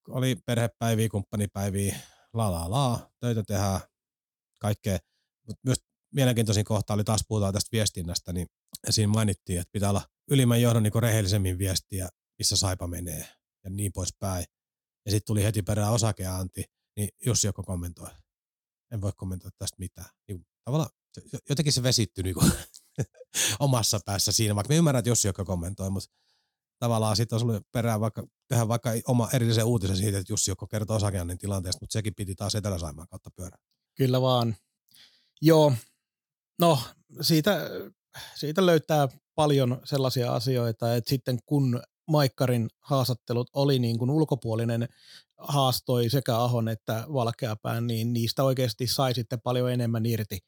oli 0.07 0.35
perhepäiviä, 0.45 1.09
kumppanipäiviä, 1.09 1.99
la 2.33 2.51
la 2.51 2.71
la, 2.71 3.11
töitä 3.19 3.43
tehdään, 3.43 3.79
kaikkea. 4.59 4.97
Mutta 5.47 5.61
myös 5.65 5.77
mielenkiintoisin 6.13 6.65
kohta 6.65 6.93
oli 6.93 7.03
taas 7.03 7.25
puhutaan 7.27 7.53
tästä 7.53 7.69
viestinnästä, 7.71 8.33
niin 8.33 8.47
siinä 8.89 9.13
mainittiin, 9.13 9.59
että 9.59 9.71
pitää 9.71 9.89
olla 9.89 10.07
ylimmän 10.31 10.61
johdon 10.61 10.83
niin 10.83 10.93
rehellisemmin 10.99 11.57
viestiä, 11.57 12.09
missä 12.39 12.55
saipa 12.55 12.87
menee 12.87 13.27
ja 13.63 13.69
niin 13.69 13.91
poispäin. 13.93 14.45
Ja 15.05 15.11
sitten 15.11 15.27
tuli 15.27 15.43
heti 15.43 15.61
perään 15.61 15.93
osakeanti, 15.93 16.63
niin 16.97 17.09
Jussi 17.25 17.47
joko 17.47 17.63
kommentoi. 17.63 18.09
En 18.91 19.01
voi 19.01 19.11
kommentoida 19.15 19.55
tästä 19.57 19.75
mitään. 19.79 20.09
Niin 20.27 20.45
tavallaan 20.63 20.89
jotenkin 21.49 21.73
se 21.73 21.83
vesittyi 21.83 22.23
niin 22.23 22.35
omassa 23.59 23.99
päässä 24.05 24.31
siinä, 24.31 24.55
vaikka 24.55 24.73
me 24.73 24.77
ymmärrän, 24.77 24.99
että 24.99 25.09
Jussi 25.09 25.27
joka 25.27 25.45
kommentoi, 25.45 25.89
mutta 25.89 26.09
tavallaan 26.83 27.15
sitten 27.15 27.35
olisi 27.35 27.45
ollut 27.45 27.71
perään 27.71 27.99
vaikka, 27.99 28.23
tehdä 28.47 28.67
vaikka 28.67 28.91
oma 29.07 29.29
erillisen 29.33 29.65
uutisen 29.65 29.97
siitä, 29.97 30.17
että 30.17 30.33
Jussi 30.33 30.51
joko 30.51 30.67
kertoo 30.67 30.95
osakeannin 30.95 31.37
tilanteesta, 31.37 31.77
mutta 31.81 31.93
sekin 31.93 32.15
piti 32.15 32.35
taas 32.35 32.55
Etelä-Saimaan 32.55 33.07
kautta 33.07 33.29
pyörää. 33.35 33.59
Kyllä 33.97 34.21
vaan. 34.21 34.55
Joo, 35.41 35.73
no 36.59 36.79
siitä, 37.21 37.69
siitä 38.35 38.65
löytää 38.65 39.07
paljon 39.35 39.81
sellaisia 39.83 40.33
asioita, 40.33 40.95
että 40.95 41.09
sitten 41.09 41.39
kun 41.45 41.81
Maikkarin 42.07 42.69
haastattelut 42.79 43.49
oli 43.53 43.79
niin 43.79 43.97
kuin 43.97 44.11
ulkopuolinen 44.11 44.87
haastoi 45.37 46.09
sekä 46.09 46.37
Ahon 46.37 46.67
että 46.67 47.05
Valkeapään, 47.13 47.87
niin 47.87 48.13
niistä 48.13 48.43
oikeasti 48.43 48.87
sai 48.87 49.13
sitten 49.13 49.41
paljon 49.41 49.71
enemmän 49.71 50.05
irti 50.05 50.39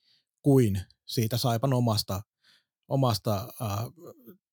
kuin 0.41 0.81
siitä 1.05 1.37
Saipan 1.37 1.73
omasta, 1.73 2.21
omasta 2.87 3.53
äh, 3.61 3.71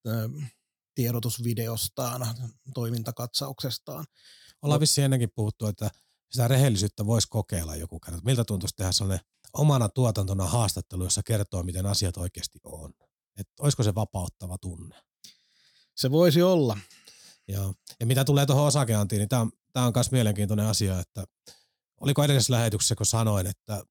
äh, 0.09 0.53
tiedotusvideostaan, 0.95 2.26
toimintakatsauksestaan. 2.74 4.05
Ollaan 4.62 4.80
vissiin 4.80 5.05
ennenkin 5.05 5.30
puhuttu, 5.34 5.66
että 5.66 5.90
sitä 6.30 6.49
rehellisyyttä 6.49 7.07
voisi 7.07 7.28
kokeilla 7.30 7.76
joku 7.76 8.01
kerta. 8.01 8.20
Miltä 8.24 8.45
tuntuisi 8.45 8.76
tehdä 8.76 8.93
sellainen 8.93 9.26
omana 9.53 9.88
tuotantona 9.88 10.47
haastattelu, 10.47 11.05
jossa 11.05 11.22
kertoo, 11.22 11.62
miten 11.62 11.86
asiat 11.86 12.16
oikeasti 12.16 12.59
on. 12.64 12.95
Että 13.36 13.53
olisiko 13.61 13.82
se 13.82 13.95
vapauttava 13.95 14.59
tunne? 14.59 15.03
Se 15.97 16.11
voisi 16.11 16.43
olla. 16.43 16.78
Joo. 17.49 17.74
Ja 18.01 18.07
mitä 18.07 18.24
tulee 18.24 18.47
tuohon 18.47 18.66
osakeantiin, 18.66 19.18
niin 19.18 19.28
tämä 19.28 19.43
on 19.43 19.53
on 19.74 19.93
myös 19.97 20.11
mielenkiintoinen 20.11 20.66
asia, 20.66 21.01
että 21.01 21.24
oliko 22.01 22.24
edellisessä 22.24 22.53
lähetyksessä, 22.53 22.95
kun 22.95 23.07
sanoin, 23.07 23.47
että 23.47 23.84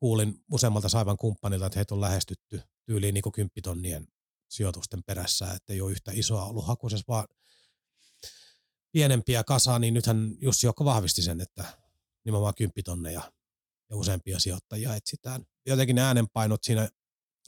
kuulin 0.00 0.44
useammalta 0.52 0.88
Saivan 0.88 1.16
kumppanilta, 1.16 1.66
että 1.66 1.78
heitä 1.78 1.94
on 1.94 2.00
lähestytty 2.00 2.62
tyyliin 2.86 3.14
niin 3.14 3.32
kymppitonnien 3.34 4.08
sijoitusten 4.56 5.02
perässä, 5.04 5.52
että 5.52 5.72
ei 5.72 5.80
ole 5.80 5.92
yhtä 5.92 6.12
isoa 6.14 6.44
ollut 6.44 6.66
hakusessa, 6.66 7.04
vaan 7.08 7.28
pienempiä 8.92 9.44
kasaa, 9.44 9.78
niin 9.78 9.94
nythän 9.94 10.34
Jussi 10.40 10.66
Jokko 10.66 10.84
vahvisti 10.84 11.22
sen, 11.22 11.40
että 11.40 11.64
nimenomaan 12.24 12.54
kymppitonneja 12.54 13.32
ja 13.90 13.96
useampia 13.96 14.38
sijoittajia 14.38 14.96
etsitään. 14.96 15.44
Jotenkin 15.66 15.96
ne 15.96 16.02
äänenpainot 16.02 16.64
siinä 16.64 16.88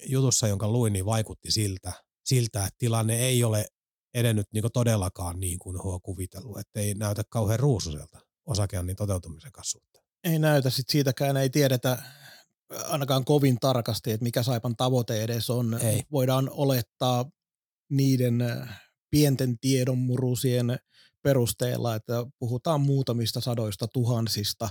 jutussa, 0.06 0.48
jonka 0.48 0.68
luin, 0.68 0.92
niin 0.92 1.06
vaikutti 1.06 1.50
siltä, 1.50 1.92
siltä 2.24 2.66
että 2.66 2.78
tilanne 2.78 3.18
ei 3.18 3.44
ole 3.44 3.66
edennyt 4.14 4.46
niin 4.52 4.64
todellakaan 4.72 5.40
niin 5.40 5.58
kuin 5.58 5.76
he 5.76 6.00
kuvitellut, 6.02 6.58
että 6.58 6.80
ei 6.80 6.94
näytä 6.94 7.22
kauhean 7.28 7.60
ruususelta 7.60 8.18
osakeannin 8.46 8.96
toteutumisen 8.96 9.52
kanssa 9.52 9.78
Ei 10.24 10.38
näytä, 10.38 10.70
sit 10.70 10.88
siitäkään 10.88 11.36
ei 11.36 11.50
tiedetä 11.50 12.02
ainakaan 12.70 13.24
kovin 13.24 13.58
tarkasti, 13.60 14.12
että 14.12 14.24
mikä 14.24 14.42
Saipan 14.42 14.76
tavoite 14.76 15.22
edes 15.22 15.50
on. 15.50 15.74
Ei. 15.74 16.02
Voidaan 16.12 16.50
olettaa 16.50 17.30
niiden 17.90 18.40
äh, 18.40 18.82
pienten 19.10 19.58
tiedonmurusien 19.58 20.78
perusteella, 21.22 21.94
että 21.94 22.26
puhutaan 22.38 22.80
muutamista 22.80 23.40
sadoista 23.40 23.88
tuhansista. 23.88 24.68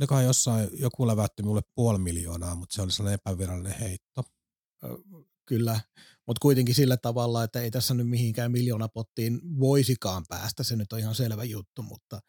Olikohan 0.00 0.24
jossain 0.24 0.68
joku 0.72 1.06
lävätty 1.06 1.42
mulle 1.42 1.62
puoli 1.74 1.98
miljoonaa, 1.98 2.54
mutta 2.54 2.74
se 2.74 2.82
oli 2.82 2.92
sellainen 2.92 3.20
epävirallinen 3.24 3.78
heitto. 3.78 4.24
Kyllä, 5.46 5.80
mutta 6.26 6.40
kuitenkin 6.42 6.74
sillä 6.74 6.96
tavalla, 6.96 7.44
että 7.44 7.60
ei 7.60 7.70
tässä 7.70 7.94
nyt 7.94 8.08
mihinkään 8.08 8.52
miljoonapottiin 8.52 9.40
voisikaan 9.60 10.24
päästä, 10.28 10.62
se 10.62 10.76
nyt 10.76 10.92
on 10.92 10.98
ihan 10.98 11.14
selvä 11.14 11.44
juttu, 11.44 11.82
mutta 11.82 12.20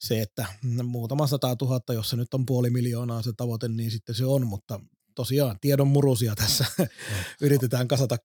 se, 0.00 0.20
että 0.22 0.46
muutama 0.84 1.26
sata 1.26 1.56
tuhatta, 1.56 1.92
jos 1.92 2.10
se 2.10 2.16
nyt 2.16 2.34
on 2.34 2.46
puoli 2.46 2.70
miljoonaa 2.70 3.22
se 3.22 3.32
tavoite, 3.36 3.68
niin 3.68 3.90
sitten 3.90 4.14
se 4.14 4.26
on, 4.26 4.46
mutta 4.46 4.80
tosiaan 5.14 5.58
tiedon 5.60 5.88
murusia 5.88 6.34
tässä 6.34 6.64
yritetään 7.40 7.88
kasata, 7.88 8.16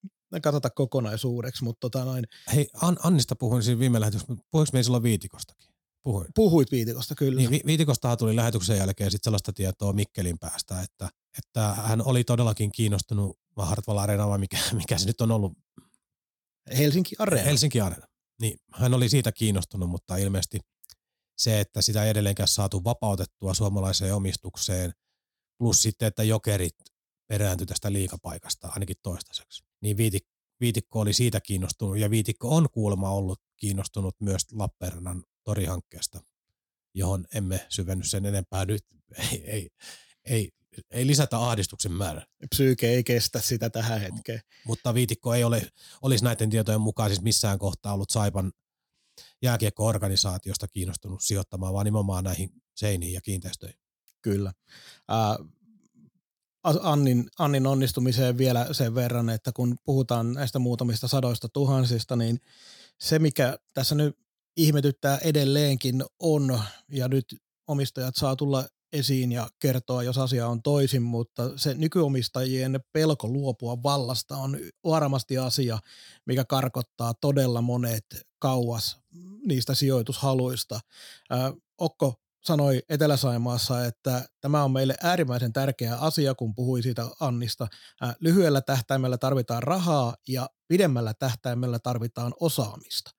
kasata 0.42 0.70
kokonaisuudeksi, 0.70 1.64
mutta 1.64 1.80
tota 1.90 2.06
noin. 2.06 2.24
Hei, 2.56 2.70
An- 2.82 2.98
Annista 3.04 3.36
puhuin 3.36 3.64
siinä 3.64 3.80
viime 3.80 4.00
lähetyksessä, 4.00 4.34
mutta 4.34 4.48
puhuinko 4.52 4.70
me 4.74 4.84
silloin 4.84 5.04
Viitikostakin? 5.04 5.70
Puhuin. 6.04 6.28
Puhuit 6.36 6.72
Viitikosta, 6.72 7.16
kyllä. 7.16 7.38
Niin, 7.38 7.50
Vi- 7.50 7.62
Viitikostahan 7.66 8.18
tuli 8.18 8.36
lähetyksen 8.36 8.78
jälkeen 8.78 9.12
sit 9.12 9.24
sellaista 9.24 9.54
tietoa 9.54 9.94
Mikkelin 9.94 10.40
päästä, 10.40 10.82
että, 10.82 11.10
että 11.38 11.74
hän 11.74 12.02
oli 12.06 12.24
todellakin 12.24 12.72
kiinnostunut 12.72 13.40
Hartwall 13.58 13.98
Arena 13.98 14.28
vai 14.28 14.38
mikä, 14.38 14.58
mikä 14.74 14.98
se 14.98 15.06
nyt 15.06 15.22
on 15.22 15.32
ollut? 15.32 15.54
Helsinki 16.78 17.16
Areena. 17.20 17.46
Helsinki 17.46 17.82
Areena. 17.82 18.08
Niin, 18.42 18.60
hän 18.74 18.94
oli 18.94 19.10
siitä 19.10 19.32
kiinnostunut, 19.32 19.90
mutta 19.90 20.18
ilmeisesti 20.18 20.60
se, 21.40 21.60
että 21.60 21.82
sitä 21.82 22.04
ei 22.04 22.10
edelleenkään 22.10 22.48
saatu 22.48 22.84
vapautettua 22.84 23.54
suomalaiseen 23.54 24.16
omistukseen, 24.16 24.94
plus 25.58 25.82
sitten, 25.82 26.08
että 26.08 26.24
jokerit 26.24 26.76
perääntyi 27.28 27.68
tästä 27.68 27.94
liikapaikasta 27.94 28.68
ainakin 28.68 28.96
toistaiseksi. 29.04 29.64
Niin 29.82 29.98
Viitik, 29.98 30.28
Viitikko 30.60 31.00
oli 31.00 31.14
siitä 31.14 31.42
kiinnostunut, 31.42 31.98
ja 31.98 32.10
Viitikko 32.10 32.56
on 32.56 32.70
kuulemma 32.70 33.12
ollut 33.12 33.42
kiinnostunut 33.58 34.16
myös 34.22 34.42
Lappeenrannan 34.52 35.24
torihankkeesta, 35.44 36.20
johon 36.94 37.26
emme 37.36 37.66
syvenny 37.70 38.04
sen 38.04 38.26
enempää 38.26 38.66
nyt. 38.66 38.86
Ei, 39.32 39.44
ei, 39.46 39.70
ei, 40.26 40.52
ei 40.92 41.08
lisätä 41.08 41.40
ahdistuksen 41.40 41.92
määrää. 41.92 42.26
Psyyke 42.50 42.90
ei 42.90 43.04
kestä 43.04 43.42
sitä 43.42 43.70
tähän 43.70 44.02
hetkeen. 44.02 44.42
Mutta 44.66 44.94
Viitikko 44.94 45.34
ei 45.34 45.44
ole, 45.44 45.72
olisi 46.02 46.24
näiden 46.24 46.50
tietojen 46.50 46.82
mukaan 46.82 47.10
siis 47.10 47.22
missään 47.22 47.60
kohtaa 47.60 47.94
ollut 47.94 48.10
Saipan 48.10 48.52
jääkiekko-organisaatiosta 49.42 50.68
kiinnostunut 50.68 51.22
sijoittamaan, 51.22 51.74
vaan 51.74 51.86
nimenomaan 51.86 52.24
näihin 52.24 52.50
seiniin 52.76 53.14
ja 53.14 53.22
kiinteistöihin. 53.22 53.80
Kyllä. 54.22 54.54
Äh, 55.12 55.48
Annin, 56.64 57.30
Annin 57.40 57.68
onnistumiseen 57.68 58.38
vielä 58.38 58.68
sen 58.72 58.96
verran, 58.96 59.30
että 59.30 59.52
kun 59.56 59.76
puhutaan 59.86 60.34
näistä 60.34 60.60
muutamista 60.60 61.08
sadoista 61.08 61.50
tuhansista, 61.50 62.16
niin 62.16 62.42
se 63.00 63.20
mikä 63.20 63.60
tässä 63.74 63.96
nyt 63.96 64.18
ihmetyttää 64.58 65.18
edelleenkin 65.18 66.04
on, 66.20 66.60
ja 66.92 67.08
nyt 67.08 67.26
omistajat 67.68 68.16
saa 68.16 68.36
tulla 68.36 68.68
esiin 68.94 69.32
ja 69.32 69.48
kertoa, 69.60 70.04
jos 70.04 70.18
asia 70.18 70.48
on 70.48 70.62
toisin, 70.62 71.02
mutta 71.02 71.52
se 71.56 71.74
nykyomistajien 71.74 72.80
pelko 72.94 73.28
luopua 73.28 73.84
vallasta 73.84 74.38
on 74.38 74.58
varmasti 74.84 75.38
asia, 75.38 75.80
mikä 76.26 76.46
karkottaa 76.46 77.14
todella 77.14 77.62
monet 77.62 78.06
kauas 78.40 79.00
niistä 79.46 79.76
sijoitushaluista. 79.76 80.80
Okko 81.78 82.14
sanoi 82.44 82.82
Etelä-Saimaassa, 82.90 83.86
että 83.86 84.26
tämä 84.42 84.64
on 84.64 84.72
meille 84.72 84.96
äärimmäisen 85.04 85.54
tärkeä 85.54 85.96
asia, 85.96 86.36
kun 86.36 86.56
puhui 86.56 86.82
siitä 86.82 87.10
Annista. 87.20 87.68
Lyhyellä 88.20 88.62
tähtäimellä 88.62 89.18
tarvitaan 89.18 89.64
rahaa 89.64 90.16
ja 90.28 90.50
pidemmällä 90.68 91.14
tähtäimellä 91.14 91.80
tarvitaan 91.80 92.34
osaamista. 92.40 93.12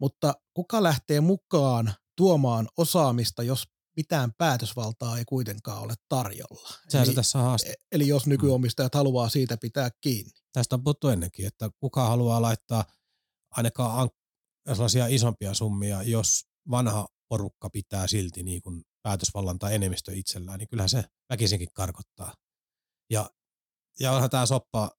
Mutta 0.00 0.34
kuka 0.54 0.82
lähtee 0.82 1.20
mukaan 1.20 1.94
tuomaan 2.16 2.68
osaamista, 2.76 3.42
jos 3.42 3.64
mitään 3.96 4.32
päätösvaltaa 4.38 5.18
ei 5.18 5.24
kuitenkaan 5.24 5.82
ole 5.82 5.94
tarjolla. 6.08 6.68
Sehän 6.88 7.04
eli, 7.04 7.12
se 7.12 7.16
tässä 7.16 7.38
on 7.38 7.58
e- 7.66 7.74
Eli 7.92 8.08
jos 8.08 8.26
nykyomistajat 8.26 8.94
mm. 8.94 8.98
haluaa 8.98 9.28
siitä 9.28 9.56
pitää 9.56 9.90
kiinni. 10.00 10.32
Tästä 10.52 10.76
on 10.76 10.84
puhuttu 10.84 11.08
ennenkin, 11.08 11.46
että 11.46 11.70
kuka 11.80 12.08
haluaa 12.08 12.42
laittaa 12.42 12.84
ainakaan 13.50 14.10
sellaisia 14.74 15.06
isompia 15.06 15.54
summia, 15.54 16.02
jos 16.02 16.44
vanha 16.70 17.08
porukka 17.28 17.70
pitää 17.70 18.06
silti 18.06 18.42
niin 18.42 18.62
kuin 18.62 18.82
päätösvallan 19.02 19.58
tai 19.58 19.74
enemmistö 19.74 20.12
itsellään, 20.14 20.58
niin 20.58 20.68
kyllähän 20.68 20.88
se 20.88 21.04
väkisinkin 21.30 21.68
karkottaa. 21.72 22.34
Ja, 23.10 23.30
ja 24.00 24.12
onhan 24.12 24.30
tämä 24.30 24.46
soppa 24.46 24.90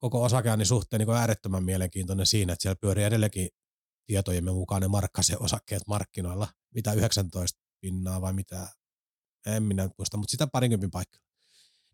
koko 0.00 0.22
osakeannin 0.22 0.66
suhteen 0.66 1.00
niin 1.00 1.16
äärettömän 1.16 1.64
mielenkiintoinen 1.64 2.26
siinä, 2.26 2.52
että 2.52 2.62
siellä 2.62 2.78
pyörii 2.80 3.04
edelleenkin 3.04 3.48
tietojemme 4.06 4.52
mukaan 4.52 4.82
ne 4.82 4.88
markkasen 4.88 5.42
osakkeet 5.42 5.82
markkinoilla, 5.86 6.48
mitä 6.74 6.92
19 6.92 7.60
pinnaa 7.80 8.20
vai 8.20 8.32
mitä, 8.32 8.68
en 9.46 9.62
minä 9.62 9.82
nyt 9.82 9.92
muista, 9.98 10.16
mutta 10.16 10.30
sitä 10.30 10.46
parinkympin 10.46 10.90
paikkaa. 10.90 11.22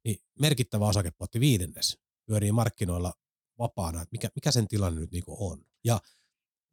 Niin 0.05 0.18
merkittävä 0.41 0.87
osakepotti 0.87 1.41
viidennes 1.41 1.99
pyörii 2.26 2.53
markkinoilla 2.53 3.12
vapaana, 3.59 4.03
että 4.03 4.12
mikä, 4.12 4.28
mikä 4.34 4.51
sen 4.51 4.68
tilanne 4.68 5.01
nyt 5.01 5.11
niinku 5.11 5.37
on. 5.51 5.64
Ja, 5.84 6.01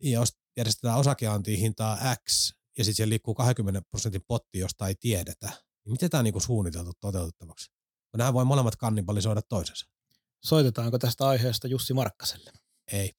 ja 0.03 0.11
jos 0.11 0.38
järjestetään 0.57 0.99
osakeantiin 0.99 1.59
hintaa 1.59 1.97
X 2.30 2.53
ja 2.78 2.84
sitten 2.84 2.95
siellä 2.95 3.09
liikkuu 3.09 3.34
20 3.34 3.82
prosentin 3.82 4.24
potti, 4.28 4.59
josta 4.59 4.88
ei 4.88 4.95
tiedetä, 4.95 5.47
niin 5.86 5.91
miten 5.91 6.09
tämä 6.09 6.20
on 6.20 6.26
niinku 6.26 6.39
suunniteltu 6.39 6.91
toteutettavaksi? 6.99 7.72
Nämä 8.18 8.34
voi 8.34 8.45
molemmat 8.45 8.76
kannibalisoida 8.76 9.41
toisensa. 9.41 9.86
Soitetaanko 10.43 10.99
tästä 10.99 11.28
aiheesta 11.28 11.68
Jussi 11.68 11.93
Markkaselle? 11.93 12.51
Ei. 12.91 13.14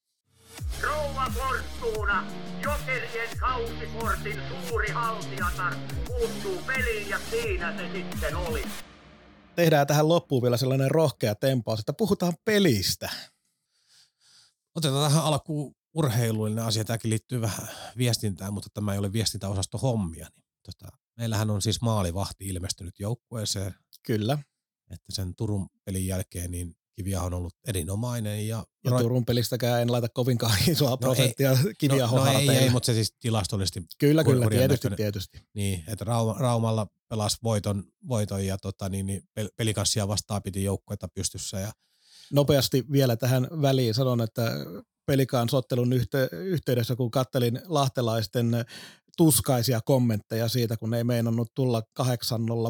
Rouva 0.80 1.32
Fortuna, 1.34 2.26
Jokerien 2.64 3.38
kausiportin 3.40 4.40
suuri 4.68 4.90
haltijatar, 4.90 5.74
puuttuu 6.06 6.62
peliin 6.66 7.08
ja 7.08 7.18
siinä 7.30 7.76
se 7.76 7.92
sitten 7.92 8.36
oli. 8.36 8.62
Tehdään 9.56 9.86
tähän 9.86 10.08
loppuun 10.08 10.42
vielä 10.42 10.56
sellainen 10.56 10.90
rohkea 10.90 11.34
tempaus, 11.34 11.80
että 11.80 11.92
puhutaan 11.92 12.32
pelistä. 12.44 13.10
Otetaan 14.74 15.10
tähän 15.10 15.24
alkuun 15.24 15.74
urheilullinen 15.94 16.64
asia. 16.64 16.84
Tämäkin 16.84 17.10
liittyy 17.10 17.40
vähän 17.40 17.68
viestintään, 17.96 18.54
mutta 18.54 18.68
tämä 18.74 18.92
ei 18.92 18.98
ole 18.98 19.12
viestintäosasto 19.12 19.78
hommia. 19.78 20.28
Niin 20.36 20.44
tota, 20.62 20.96
meillähän 21.16 21.50
on 21.50 21.62
siis 21.62 21.82
maalivahti 21.82 22.48
ilmestynyt 22.48 23.00
joukkueeseen. 23.00 23.74
Kyllä. 24.06 24.38
Että 24.90 25.12
sen 25.12 25.34
Turun 25.34 25.68
pelin 25.84 26.06
jälkeen 26.06 26.50
niin 26.50 26.76
Kiviaho 26.96 27.26
on 27.26 27.34
ollut 27.34 27.54
erinomainen. 27.68 28.48
Ja, 28.48 28.64
ja 28.84 28.90
Ro- 28.90 29.02
Turun 29.02 29.24
pelistäkään 29.24 29.82
en 29.82 29.92
laita 29.92 30.08
kovinkaan 30.08 30.58
isoa 30.68 30.90
no 30.90 30.96
prosenttia 30.96 31.50
ei, 31.50 31.74
Kiviahon 31.78 32.18
no, 32.18 32.32
no 32.32 32.38
ei, 32.38 32.50
ei, 32.50 32.70
mutta 32.70 32.86
se 32.86 32.94
siis 32.94 33.14
tilastollisesti. 33.20 33.82
Kyllä, 33.98 34.24
kyllä, 34.24 34.48
tietysti, 34.50 34.90
tietysti. 34.96 35.38
Niin, 35.54 35.84
että 35.88 36.04
Rauma, 36.04 36.34
Raumalla 36.38 36.86
pelasi 37.08 37.36
voiton, 37.42 37.84
voiton 38.08 38.46
ja 38.46 38.58
tota, 38.58 38.88
niin, 38.88 39.06
niin 39.06 39.22
pelikassia 39.56 40.08
vastaan 40.08 40.42
piti 40.42 40.64
joukkuetta 40.64 41.08
pystyssä. 41.14 41.60
Ja, 41.60 41.72
Nopeasti 42.32 42.84
vielä 42.92 43.16
tähän 43.16 43.48
väliin 43.62 43.94
sanon, 43.94 44.20
että 44.20 44.52
pelikaan 45.06 45.48
sottelun 45.48 45.92
yhte- 45.92 46.34
yhteydessä, 46.36 46.96
kun 46.96 47.10
kattelin 47.10 47.60
lahtelaisten 47.64 48.64
tuskaisia 49.16 49.80
kommentteja 49.80 50.48
siitä, 50.48 50.76
kun 50.76 50.94
ei 50.94 51.04
meinannut 51.04 51.54
tulla 51.54 51.82
8-0 52.02 52.04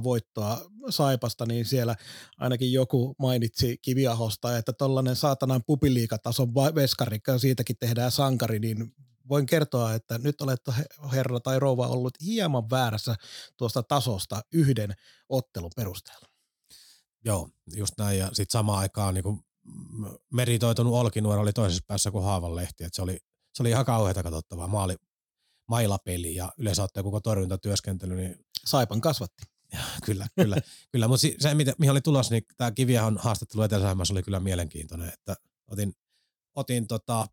voittoa 0.04 0.60
Saipasta, 0.90 1.46
niin 1.46 1.64
siellä 1.64 1.96
ainakin 2.38 2.72
joku 2.72 3.14
mainitsi 3.18 3.78
Kiviahosta, 3.82 4.58
että 4.58 4.72
tollainen 4.72 5.16
saatanan 5.16 5.62
pupiliikatason 5.66 6.54
veskari, 6.54 7.18
siitäkin 7.36 7.76
tehdään 7.80 8.10
sankari, 8.10 8.58
niin 8.58 8.94
voin 9.28 9.46
kertoa, 9.46 9.94
että 9.94 10.18
nyt 10.18 10.40
olette 10.40 10.72
herra 11.12 11.40
tai 11.40 11.58
rouva 11.60 11.86
ollut 11.86 12.14
hieman 12.20 12.70
väärässä 12.70 13.14
tuosta 13.56 13.82
tasosta 13.82 14.42
yhden 14.52 14.94
ottelun 15.28 15.70
perusteella. 15.76 16.26
Joo, 17.24 17.48
just 17.76 17.94
näin. 17.98 18.18
Ja 18.18 18.26
sitten 18.26 18.52
samaan 18.52 18.78
aikaan 18.78 19.14
niin 19.14 19.44
meritoitunut 20.32 20.94
Olkinuora 20.94 21.40
oli 21.40 21.52
toisessa 21.52 21.84
päässä 21.86 22.10
kuin 22.10 22.24
Haavanlehti. 22.24 22.84
Et 22.84 22.94
se, 22.94 23.02
oli, 23.02 23.18
se 23.54 23.62
oli 23.62 23.70
ihan 23.70 23.84
kauheata 23.84 24.22
katsottavaa. 24.22 24.68
Maali, 24.68 24.96
mailapeli 25.68 26.34
ja 26.34 26.52
yleensä 26.58 26.82
ottaen 26.82 27.04
koko 27.04 27.20
torjuntatyöskentely, 27.20 28.14
niin 28.14 28.46
Saipan 28.66 29.00
kasvatti. 29.00 29.42
kyllä, 30.06 30.26
kyllä, 30.36 30.56
kyllä. 30.92 31.08
mutta 31.08 31.26
se, 31.38 31.54
mitä, 31.54 31.72
mihin 31.78 31.90
oli 31.90 32.00
tulossa, 32.00 32.34
niin 32.34 32.44
tämä 32.56 32.70
Kiviahon 32.70 33.18
haastattelu 33.18 33.62
etelä 33.62 33.96
oli 34.12 34.22
kyllä 34.22 34.40
mielenkiintoinen, 34.40 35.08
että 35.08 35.36
otin, 35.66 35.92
otin 36.54 36.86
tota, 36.86 37.28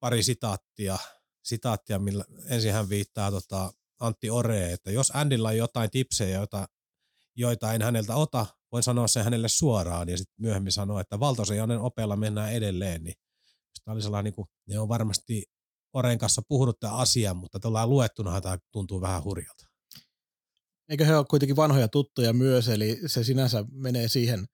pari 0.00 0.22
sitaattia, 0.22 0.98
sitaattia, 1.42 1.98
millä 1.98 2.24
ensin 2.46 2.72
hän 2.72 2.88
viittaa 2.88 3.30
tota, 3.30 3.72
Antti 4.00 4.30
Ore, 4.30 4.72
että 4.72 4.90
jos 4.90 5.12
Andilla 5.14 5.48
on 5.48 5.56
jotain 5.56 5.90
tipsejä, 5.90 6.38
joita, 6.38 6.68
joita 7.36 7.72
en 7.72 7.82
häneltä 7.82 8.16
ota, 8.16 8.46
voin 8.72 8.82
sanoa 8.82 9.08
sen 9.08 9.24
hänelle 9.24 9.48
suoraan 9.48 10.08
ja 10.08 10.18
sitten 10.18 10.34
myöhemmin 10.38 10.72
sanoa, 10.72 11.00
että 11.00 11.20
valtoisen 11.20 11.80
opella 11.80 12.16
mennään 12.16 12.52
edelleen, 12.52 13.04
niin 13.04 13.14
tämä 13.84 13.92
oli 13.92 14.02
sellainen, 14.02 14.24
niin 14.24 14.34
kuin, 14.34 14.48
ne 14.66 14.78
on 14.78 14.88
varmasti 14.88 15.44
Oren 15.92 16.18
kanssa 16.18 16.42
puhunut 16.48 16.80
tämän 16.80 16.96
asian, 16.96 17.36
mutta 17.36 17.60
tuolla 17.60 17.86
luettuna 17.86 18.40
tämä 18.40 18.58
tuntuu 18.72 19.00
vähän 19.00 19.24
hurjalta. 19.24 19.66
Eikö 20.88 21.04
he 21.04 21.16
ole 21.16 21.26
kuitenkin 21.30 21.56
vanhoja 21.56 21.88
tuttuja 21.88 22.32
myös, 22.32 22.68
eli 22.68 23.00
se 23.06 23.24
sinänsä 23.24 23.64
menee 23.72 24.08
siihen, 24.08 24.46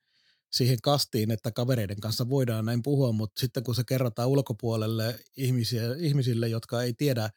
siihen 0.53 0.79
kastiin, 0.83 1.31
että 1.31 1.53
kavereiden 1.53 2.01
kanssa 2.01 2.29
voidaan 2.29 2.65
näin 2.65 2.83
puhua, 2.83 3.13
mutta 3.13 3.41
sitten 3.41 3.65
kun 3.65 3.75
se 3.75 3.83
kerrotaan 3.89 4.29
ulkopuolelle 4.29 5.19
ihmisiä, 5.37 5.83
ihmisille, 5.99 6.49
jotka 6.49 6.83
ei 6.83 6.95
tiedä 6.95 7.31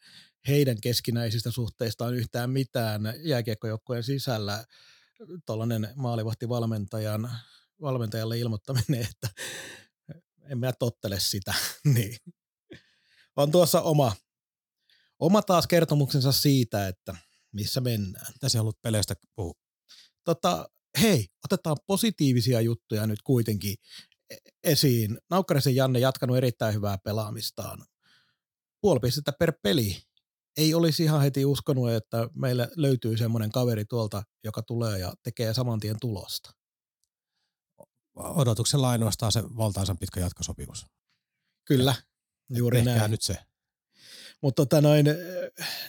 heidän 0.48 0.80
keskinäisistä 0.80 1.50
suhteistaan 1.50 2.14
yhtään 2.14 2.50
mitään 2.50 3.02
jääkiekkojoukkojen 3.18 4.02
sisällä, 4.02 4.64
tuollainen 5.46 5.88
maalivahtivalmentajan 5.96 7.30
valmentajalle 7.80 8.38
ilmoittaminen, 8.38 9.00
että 9.10 9.28
en 10.50 10.58
minä 10.58 10.72
tottele 10.78 11.20
sitä, 11.20 11.54
niin 11.94 12.16
on 13.36 13.50
tuossa 13.50 13.82
oma, 13.82 14.12
oma 15.18 15.42
taas 15.42 15.66
kertomuksensa 15.66 16.32
siitä, 16.32 16.88
että 16.88 17.16
missä 17.52 17.80
mennään. 17.80 18.32
Tässä 18.40 18.58
on 18.58 18.60
ollut 18.60 18.82
peleistä 18.82 19.14
puhu. 19.36 19.54
Tota, 20.24 20.70
hei, 21.00 21.26
otetaan 21.44 21.76
positiivisia 21.86 22.60
juttuja 22.60 23.06
nyt 23.06 23.22
kuitenkin 23.22 23.76
e- 24.30 24.36
esiin. 24.64 25.18
Naukkarisen 25.30 25.76
Janne 25.76 25.98
jatkanut 25.98 26.36
erittäin 26.36 26.74
hyvää 26.74 26.98
pelaamistaan. 26.98 27.84
Puoli 28.80 29.00
pistettä 29.00 29.32
per 29.38 29.52
peli. 29.62 30.02
Ei 30.56 30.74
olisi 30.74 31.02
ihan 31.02 31.22
heti 31.22 31.44
uskonut, 31.44 31.90
että 31.90 32.28
meille 32.34 32.68
löytyy 32.76 33.16
semmoinen 33.16 33.50
kaveri 33.50 33.84
tuolta, 33.84 34.22
joka 34.44 34.62
tulee 34.62 34.98
ja 34.98 35.14
tekee 35.22 35.54
saman 35.54 35.80
tien 35.80 35.96
tulosta. 36.00 36.50
Odotuksella 38.16 38.90
ainoastaan 38.90 39.32
se 39.32 39.42
valtaisan 39.42 39.98
pitkä 39.98 40.20
jatkosopimus. 40.20 40.86
Kyllä, 41.64 41.94
juuri 42.50 42.78
Tehkää 42.78 42.96
näin. 42.96 43.10
nyt 43.10 43.22
se. 43.22 43.36
Mutta 44.42 44.62
tota 44.62 44.80
noin, 44.80 45.06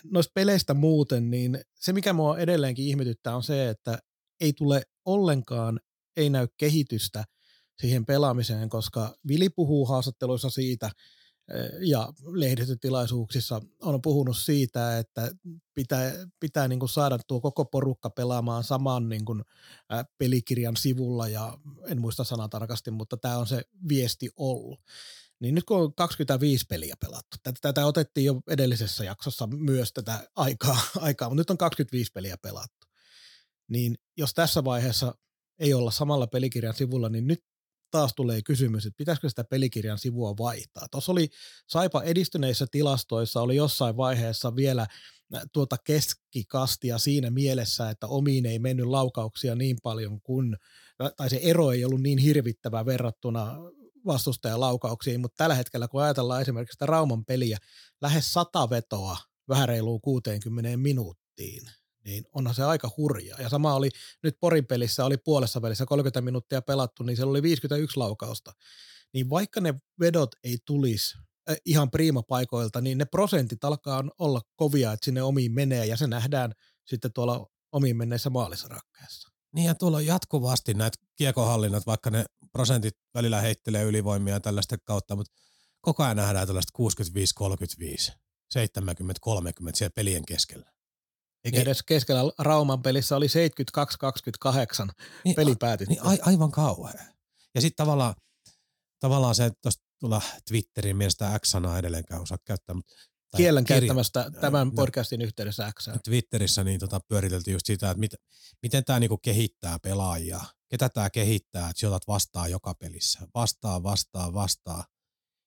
noista 0.04 0.32
peleistä 0.36 0.74
muuten, 0.74 1.32
niin 1.32 1.60
se 1.80 1.94
mikä 1.94 2.14
mua 2.14 2.38
edelleenkin 2.38 2.86
ihmetyttää 2.86 3.36
on 3.36 3.44
se, 3.44 3.70
että 3.70 4.00
ei 4.40 4.54
tule 4.54 4.82
ollenkaan, 5.06 5.80
ei 6.18 6.30
näy 6.30 6.48
kehitystä 6.58 7.24
siihen 7.82 8.06
pelaamiseen, 8.06 8.70
koska 8.70 9.16
Vili 9.28 9.50
puhuu 9.50 9.86
haastatteluissa 9.86 10.50
siitä 10.50 10.92
ja 11.80 12.14
lehdistötilaisuuksissa 12.34 13.62
on 13.82 14.02
puhunut 14.02 14.38
siitä, 14.38 14.98
että 14.98 15.32
pitää, 15.74 16.12
pitää 16.40 16.68
niin 16.68 16.80
kuin 16.80 16.90
saada 16.90 17.20
tuo 17.28 17.42
koko 17.42 17.66
porukka 17.66 18.10
pelaamaan 18.10 18.64
saman 18.64 19.10
niin 19.10 19.26
kuin 19.26 19.42
pelikirjan 20.18 20.78
sivulla 20.78 21.28
ja 21.28 21.58
en 21.88 22.02
muista 22.02 22.24
sanaa 22.24 22.50
tarkasti, 22.50 22.92
mutta 22.92 23.18
tämä 23.18 23.38
on 23.38 23.48
se 23.48 23.62
viesti 23.90 24.30
ollut. 24.38 24.80
Niin 25.42 25.56
nyt 25.56 25.64
kun 25.64 25.78
on 25.78 25.96
25 25.96 26.66
peliä 26.70 26.96
pelattu, 27.00 27.38
tätä, 27.44 27.60
tätä 27.62 27.86
otettiin 27.86 28.26
jo 28.26 28.42
edellisessä 28.48 29.04
jaksossa 29.04 29.48
myös 29.48 29.94
tätä 29.94 30.28
aikaa, 30.36 30.82
aikaa, 31.00 31.30
mutta 31.30 31.42
nyt 31.42 31.50
on 31.50 31.58
25 31.58 32.12
peliä 32.12 32.38
pelattu. 32.38 32.88
Niin 33.68 33.96
jos 34.18 34.34
tässä 34.34 34.64
vaiheessa 34.64 35.16
ei 35.60 35.74
olla 35.74 35.92
samalla 35.92 36.28
pelikirjan 36.28 36.74
sivulla, 36.74 37.10
niin 37.10 37.28
nyt 37.28 37.40
taas 37.92 38.14
tulee 38.16 38.42
kysymys, 38.42 38.86
että 38.86 38.98
pitäisikö 38.98 39.30
sitä 39.30 39.44
pelikirjan 39.44 40.00
sivua 40.00 40.38
vaihtaa. 40.38 40.88
Tuossa 40.92 41.12
oli 41.12 41.30
Saipa 41.68 42.04
edistyneissä 42.04 42.66
tilastoissa, 42.72 43.42
oli 43.42 43.56
jossain 43.56 43.98
vaiheessa 43.98 44.56
vielä 44.56 44.88
tuota 45.54 45.78
keskikastia 45.84 46.98
siinä 46.98 47.30
mielessä, 47.30 47.90
että 47.90 48.08
omiin 48.08 48.46
ei 48.46 48.60
mennyt 48.60 48.86
laukauksia 48.86 49.56
niin 49.56 49.78
paljon 49.84 50.22
kuin, 50.22 50.58
tai 51.18 51.30
se 51.30 51.40
ero 51.44 51.72
ei 51.72 51.86
ollut 51.86 52.02
niin 52.02 52.18
hirvittävä 52.18 52.86
verrattuna 52.86 53.58
vastustajan 54.06 54.60
laukauksiin, 54.60 55.22
mutta 55.22 55.36
tällä 55.38 55.56
hetkellä 55.56 55.88
kun 55.88 56.02
ajatellaan 56.02 56.42
esimerkiksi 56.42 56.74
sitä 56.74 56.86
Rauman 56.86 57.26
peliä, 57.26 57.58
lähes 58.02 58.34
sata 58.34 58.70
vetoa 58.70 59.18
vähän 59.50 59.68
reiluun 59.68 60.02
60 60.02 60.78
minuuttiin, 60.78 61.70
niin 62.06 62.24
onhan 62.36 62.56
se 62.56 62.64
aika 62.64 62.90
hurjaa. 62.98 63.42
Ja 63.42 63.50
sama 63.50 63.76
oli 63.76 63.90
nyt 64.24 64.38
Porin 64.40 64.66
pelissä, 64.66 65.06
oli 65.06 65.18
puolessa 65.18 65.62
välissä 65.62 65.86
30 65.86 66.22
minuuttia 66.22 66.62
pelattu, 66.62 67.04
niin 67.04 67.16
siellä 67.16 67.30
oli 67.30 67.42
51 67.42 67.98
laukausta. 67.98 68.52
Niin 69.14 69.30
vaikka 69.30 69.62
ne 69.62 69.74
vedot 70.00 70.36
ei 70.44 70.58
tulisi 70.66 71.18
äh, 71.50 71.56
ihan 71.66 71.92
priimapaikoilta, 71.92 72.82
niin 72.82 72.98
ne 72.98 73.06
prosentit 73.06 73.64
alkaa 73.64 74.04
olla 74.20 74.42
kovia, 74.56 74.92
että 74.94 75.06
sinne 75.06 75.24
omiin 75.24 75.52
menee, 75.52 75.86
ja 75.86 75.98
se 75.98 76.08
nähdään 76.08 76.54
sitten 76.86 77.14
tuolla 77.14 77.48
omiin 77.72 77.98
menneissä 77.98 78.30
maalisarakkeessa. 78.30 79.30
Niin 79.56 79.68
ja 79.68 79.76
tuolla 79.76 79.98
on 79.98 80.06
jatkuvasti 80.06 80.74
näitä 80.74 80.98
kiekohallinnat, 81.16 81.86
vaikka 81.86 82.10
ne 82.10 82.26
prosentit 82.52 82.98
välillä 83.14 83.42
heittelee 83.42 83.84
ylivoimia 83.84 84.40
tällaista 84.40 84.78
kautta, 84.78 85.16
mutta 85.16 85.34
koko 85.82 86.04
ajan 86.04 86.18
nähdään 86.18 86.48
tällaista 86.48 86.80
65-35, 88.12 88.14
70-30 88.58 88.62
siellä 89.74 89.94
pelien 89.96 90.26
keskellä. 90.26 90.72
Eikä 91.44 91.58
niin, 91.58 91.68
edes 91.68 91.84
keskellä 91.84 92.22
Rauman 92.40 92.82
pelissä 92.82 93.16
oli 93.16 93.28
72-28 93.28 93.30
niin, 95.24 95.36
peli 95.36 95.56
päätetty. 95.56 95.94
Niin 95.94 96.06
a, 96.06 96.18
aivan 96.22 96.52
kauhean. 96.52 97.08
Ja 97.56 97.62
sitten 97.62 97.86
tavallaan, 97.86 98.16
tavallaan 99.00 99.36
se, 99.36 99.46
että 99.46 99.60
tuosta 99.62 99.84
tulla 100.00 100.22
Twitterin 100.48 100.98
mielestä 100.98 101.40
X-sanaa 101.40 101.78
edelleenkään 101.78 102.22
osaa 102.22 102.38
käyttää, 102.46 102.76
mutta 102.76 102.94
Kielen 103.38 103.64
käyttämästä 103.64 104.32
tämän 104.42 104.68
no, 104.68 104.74
podcastin 104.76 105.22
yhteydessä 105.22 105.72
X. 105.80 105.88
Twitterissä 106.04 106.64
niin 106.64 106.80
tota, 106.80 107.00
pyöriteltiin 107.08 107.54
just 107.54 107.66
sitä, 107.66 107.90
että 107.90 108.00
mit, 108.00 108.12
miten 108.64 108.86
tämä 108.86 109.00
niinku 109.00 109.18
kehittää 109.18 109.80
pelaajia, 109.80 110.42
ketä 110.70 110.90
tämä 110.90 111.10
kehittää, 111.10 111.70
että 111.70 111.88
otat 111.88 112.08
vastaa 112.08 112.48
joka 112.48 112.74
pelissä, 112.74 113.20
vastaa, 113.36 113.84
vastaa, 113.84 114.34
vastaa. 114.34 114.86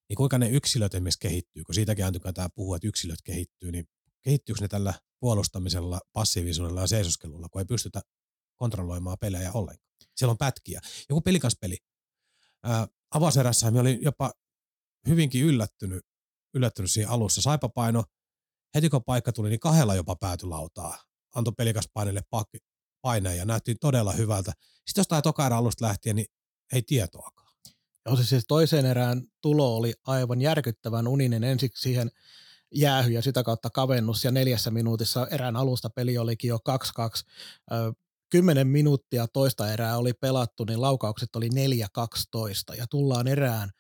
Niin 0.09 0.17
kuinka 0.17 0.39
ne 0.39 0.49
yksilöt 0.49 0.95
esimerkiksi 0.95 1.21
kehittyy, 1.21 1.65
kun 1.65 1.75
siitäkin 1.75 2.05
tämä 2.35 2.49
puhuu, 2.55 2.75
että 2.75 2.89
yksilöt 2.89 3.23
kehittyy, 3.25 3.73
niin 3.73 3.89
kehittyykö 4.23 4.61
ne 4.61 4.69
tällä 4.69 4.95
puolustamisella, 5.21 6.01
passiivisuudella 6.13 6.81
ja 6.81 6.87
seisoskelulla, 6.87 7.49
kun 7.49 7.61
ei 7.61 7.65
pystytä 7.65 8.01
kontrolloimaan 8.57 9.19
pelejä 9.21 9.53
ollenkaan. 9.53 9.85
Siellä 10.17 10.31
on 10.31 10.39
pätkiä. 10.39 10.81
Joku 11.09 11.21
pelikaspeli. 11.21 11.77
Ää, 12.63 12.89
avauserässä 13.11 13.71
me 13.71 13.81
olin 13.81 13.99
jopa 14.03 14.33
hyvinkin 15.09 15.45
yllättynyt, 15.45 16.07
yllättynyt 16.55 16.91
siinä 16.91 17.11
alussa. 17.11 17.43
Saipa 17.43 17.69
paino, 17.69 18.05
heti 18.75 18.91
kun 18.91 19.05
paikka 19.05 19.33
tuli, 19.33 19.49
niin 19.49 19.61
kahdella 19.61 19.95
jopa 19.95 20.17
päätyi 20.17 20.49
lautaa. 20.49 20.99
Antoi 21.35 21.53
pelikaspainelle 21.57 22.23
paineen 23.03 23.39
ja 23.39 23.45
näytti 23.45 23.75
todella 23.75 24.13
hyvältä. 24.13 24.53
Sitten 24.87 25.01
jostain 25.01 25.23
toka 25.23 25.47
alusta 25.47 25.87
lähtien, 25.87 26.17
niin 26.17 26.27
ei 26.73 26.83
tietoakaan. 26.83 27.55
Joo, 28.07 28.17
siis 28.17 28.45
toiseen 28.49 28.87
erään 28.87 29.23
tulo 29.43 29.77
oli 29.77 29.95
aivan 30.07 30.41
järkyttävän 30.41 31.09
uninen 31.09 31.45
ensiksi 31.45 31.83
siihen 31.83 32.11
jäähy 32.75 33.11
ja 33.11 33.23
sitä 33.23 33.43
kautta 33.43 33.71
kavennus 33.71 34.25
ja 34.25 34.31
neljässä 34.31 34.71
minuutissa 34.71 35.27
erään 35.31 35.57
alusta 35.57 35.91
peli 35.91 36.19
olikin 36.19 36.49
jo 36.49 36.59
2-2. 37.73 37.81
Kymmenen 38.31 38.67
minuuttia 38.67 39.27
toista 39.29 39.73
erää 39.73 39.99
oli 39.99 40.13
pelattu, 40.13 40.65
niin 40.65 40.81
laukaukset 40.81 41.37
oli 41.37 41.49
4-12 41.49 42.77
ja 42.77 42.87
tullaan 42.87 43.29
erään 43.29 43.71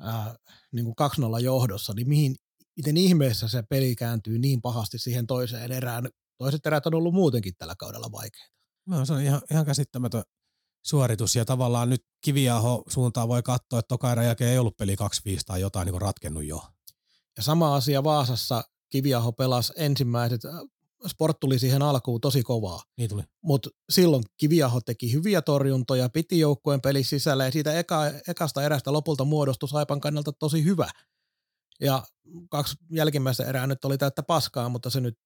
ää, 0.00 0.36
niin 0.72 0.84
kuin 0.84 0.94
2-0 1.38 1.40
johdossa, 1.40 1.92
niin 1.92 2.08
mihin, 2.08 2.36
miten 2.76 2.96
ihmeessä 2.96 3.48
se 3.48 3.62
peli 3.62 3.96
kääntyy 3.96 4.38
niin 4.38 4.62
pahasti 4.62 4.98
siihen 4.98 5.26
toiseen 5.26 5.72
erään. 5.72 6.08
Toiset 6.38 6.66
erät 6.66 6.86
on 6.86 6.94
ollut 6.94 7.14
muutenkin 7.14 7.54
tällä 7.58 7.74
kaudella 7.78 8.12
vaikeita. 8.12 8.52
No, 8.86 9.04
se 9.04 9.12
on 9.12 9.22
ihan, 9.22 9.42
ihan 9.50 9.66
käsittämätön 9.66 10.22
suoritus 10.84 11.36
ja 11.36 11.44
tavallaan 11.44 11.90
nyt 11.90 12.04
Kiviaho 12.20 12.84
suuntaan 12.88 13.28
voi 13.28 13.42
katsoa, 13.42 13.78
että 13.78 13.88
toka 13.88 14.22
jälkeen 14.22 14.50
ei 14.50 14.58
ollut 14.58 14.76
peli 14.76 14.94
2-5 14.94 15.40
tai 15.46 15.60
jotain 15.60 15.86
niin 15.86 16.00
ratkennut 16.00 16.44
jo. 16.44 16.62
Ja 17.36 17.42
sama 17.42 17.74
asia 17.74 18.04
Vaasassa, 18.04 18.64
Kiviaho 18.88 19.32
pelasi 19.32 19.72
ensimmäiset, 19.76 20.40
Sport 21.08 21.40
tuli 21.40 21.58
siihen 21.58 21.82
alkuun 21.82 22.20
tosi 22.20 22.42
kovaa. 22.42 22.82
Niin 22.98 23.10
tuli. 23.10 23.22
Mutta 23.42 23.70
silloin 23.90 24.24
Kiviaho 24.36 24.80
teki 24.80 25.12
hyviä 25.12 25.42
torjuntoja, 25.42 26.08
piti 26.08 26.38
joukkueen 26.38 26.80
peli 26.80 27.04
sisällä 27.04 27.44
ja 27.44 27.50
siitä 27.50 27.78
eka, 27.78 28.06
ekasta 28.28 28.62
erästä 28.62 28.92
lopulta 28.92 29.24
muodostui 29.24 29.68
Saipan 29.68 30.00
kannalta 30.00 30.32
tosi 30.32 30.64
hyvä. 30.64 30.90
Ja 31.80 32.02
kaksi 32.50 32.76
jälkimmäistä 32.90 33.44
erää 33.44 33.66
nyt 33.66 33.84
oli 33.84 33.98
täyttä 33.98 34.22
paskaa, 34.22 34.68
mutta 34.68 34.90
se 34.90 35.00
nyt, 35.00 35.18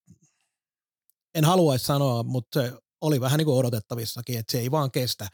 en 1.35 1.45
haluaisi 1.45 1.85
sanoa, 1.85 2.23
mutta 2.23 2.63
se 2.63 2.73
oli 3.01 3.21
vähän 3.21 3.39
niin 3.39 3.47
kuin 3.47 3.59
odotettavissakin, 3.59 4.39
että 4.39 4.53
se 4.53 4.59
ei 4.59 4.71
vaan 4.71 4.91
kestä 4.91 5.29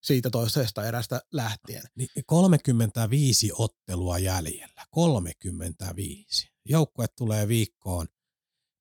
siitä 0.00 0.30
toisesta 0.30 0.86
erästä 0.86 1.20
lähtien. 1.32 1.82
35 2.26 3.46
niin 3.46 3.54
ottelua 3.58 4.18
jäljellä, 4.18 4.86
35. 4.90 6.50
Joukkue 6.64 7.06
tulee 7.08 7.48
viikkoon 7.48 8.06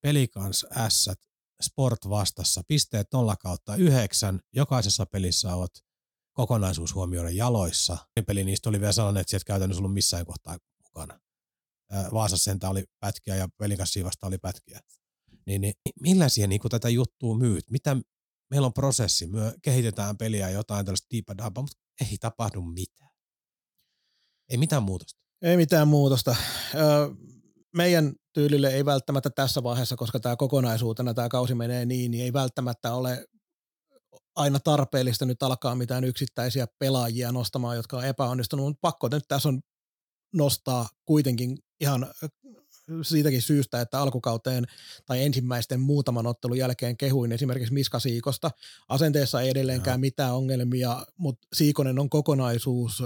Pelikans 0.02 0.66
S 0.89 1.10
Sport 1.62 2.10
vastassa, 2.10 2.62
pisteet 2.68 3.08
0 3.14 3.36
kautta 3.36 3.76
9, 3.76 4.39
jokaisessa 4.54 5.06
pelissä 5.06 5.56
olet 5.56 5.84
kokonaisuus 6.34 6.95
huomioida 6.95 7.30
jaloissa. 7.30 7.97
Peli 8.28 8.43
niistä 8.43 8.70
oli 8.70 8.80
vielä 8.80 8.91
sellainen, 8.91 9.22
että 9.22 9.30
sieltä 9.30 9.45
käytännössä 9.45 9.80
ollut 9.80 9.93
missään 9.93 10.26
kohtaa 10.26 10.58
mukana. 10.84 11.20
Vaasassa 12.14 12.43
sentä 12.43 12.70
oli 12.70 12.84
pätkiä 13.00 13.36
ja 13.36 13.47
Pelikas 13.58 13.93
Siivasta 13.93 14.28
oli 14.28 14.38
pätkiä. 14.38 14.80
Niin, 15.45 15.62
niin 15.62 15.74
millaisia 16.02 16.47
niin 16.47 16.62
kuin 16.62 16.70
tätä 16.72 16.89
juttua 16.89 17.38
myyt? 17.38 17.70
Mitä, 17.70 17.97
meillä 18.50 18.66
on 18.66 18.74
prosessi, 18.74 19.28
me 19.28 19.54
kehitetään 19.62 20.18
peliä 20.18 20.50
jotain 20.50 20.86
tällaista 20.86 21.08
diipa 21.12 21.34
mutta 21.56 21.78
ei 22.02 22.18
tapahdu 22.20 22.62
mitään. 22.62 23.10
Ei 24.50 24.58
mitään 24.58 24.84
muutosta. 24.84 25.20
Ei 25.41 25.58
mitään 25.58 25.88
muutosta. 25.88 26.36
Meidän 27.76 28.13
tyylille 28.34 28.67
ei 28.67 28.86
välttämättä 28.86 29.30
tässä 29.30 29.63
vaiheessa, 29.63 29.95
koska 29.95 30.20
tämä 30.20 30.36
kokonaisuutena 30.36 31.13
tämä 31.13 31.30
kausi 31.30 31.55
menee 31.55 31.86
niin, 31.86 32.11
niin 32.11 32.24
ei 32.24 32.34
välttämättä 32.34 32.93
ole 32.93 33.26
aina 34.36 34.59
tarpeellista 34.59 35.26
nyt 35.26 35.43
alkaa 35.43 35.76
mitään 35.76 36.03
yksittäisiä 36.03 36.67
pelaajia 36.80 37.32
nostamaan, 37.32 37.76
jotka 37.76 37.97
on 37.97 38.05
epäonnistunut, 38.05 38.65
mutta 38.65 38.82
pakko 38.82 39.09
nyt 39.11 39.24
tässä 39.28 39.49
on 39.49 39.61
nostaa 40.34 40.89
kuitenkin 41.05 41.57
ihan 41.80 42.07
siitäkin 43.01 43.41
syystä, 43.41 43.82
että 43.82 43.99
alkukauteen 44.01 44.65
tai 45.05 45.24
ensimmäisten 45.24 45.80
muutaman 45.80 46.28
ottelun 46.28 46.57
jälkeen 46.57 46.97
kehuin 46.97 47.32
esimerkiksi 47.32 47.74
Miska 47.74 47.99
Siikosta. 47.99 48.51
Asenteessa 48.89 49.41
ei 49.41 49.49
edelleenkään 49.49 49.95
Joo. 49.95 50.01
mitään 50.01 50.36
ongelmia, 50.36 51.05
mutta 51.17 51.47
Siikonen 51.53 51.99
on 51.99 52.09
kokonaisuus, 52.09 53.03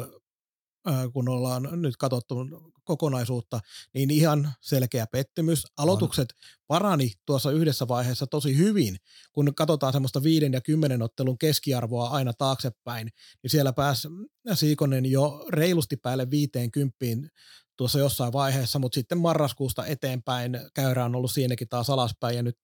kun 1.14 1.30
ollaan 1.30 1.70
nyt 1.72 1.97
katsottu 1.97 2.36
kokonaisuutta, 2.84 3.60
niin 3.94 4.12
ihan 4.12 4.54
selkeä 4.62 5.08
pettymys. 5.12 5.64
Aloitukset 5.78 6.34
parani 6.68 7.12
tuossa 7.26 7.52
yhdessä 7.52 7.88
vaiheessa 7.88 8.28
tosi 8.28 8.58
hyvin, 8.58 8.98
kun 9.32 9.56
katsotaan 9.56 9.94
semmoista 9.94 10.24
viiden 10.24 10.54
ja 10.54 10.62
kymmenen 10.62 11.02
ottelun 11.02 11.38
keskiarvoa 11.38 12.10
aina 12.10 12.34
taaksepäin, 12.34 13.10
niin 13.44 13.52
siellä 13.52 13.74
pääsi 13.74 14.08
Siikonen 14.54 15.06
jo 15.06 15.46
reilusti 15.50 15.98
päälle 15.98 16.30
viiteen 16.30 16.72
kymppiin 16.72 17.30
tuossa 17.78 18.00
jossain 18.00 18.34
vaiheessa, 18.34 18.80
mutta 18.80 18.96
sitten 18.96 19.18
marraskuusta 19.18 19.86
eteenpäin 19.86 20.60
käyrä 20.74 21.06
on 21.06 21.16
ollut 21.16 21.32
siinäkin 21.32 21.68
taas 21.68 21.90
alaspäin, 21.90 22.36
ja 22.36 22.44
nyt 22.44 22.58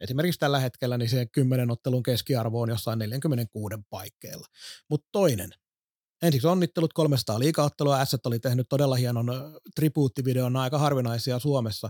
esimerkiksi 0.00 0.40
tällä 0.40 0.60
hetkellä 0.60 0.98
niin 0.98 1.08
se 1.08 1.26
kymmenen 1.26 1.70
ottelun 1.70 2.02
keskiarvo 2.02 2.60
on 2.60 2.68
jossain 2.68 2.98
46 2.98 3.74
paikkeilla. 3.90 4.46
Mutta 4.90 5.08
toinen, 5.12 5.50
ensiksi 6.22 6.46
onnittelut 6.46 6.92
300 6.92 7.38
liikaottelua, 7.38 8.04
S 8.04 8.16
oli 8.24 8.38
tehnyt 8.38 8.66
todella 8.68 8.96
hienon 8.96 9.26
tribuuttivideon, 9.74 10.56
aika 10.56 10.78
harvinaisia 10.78 11.38
Suomessa, 11.38 11.88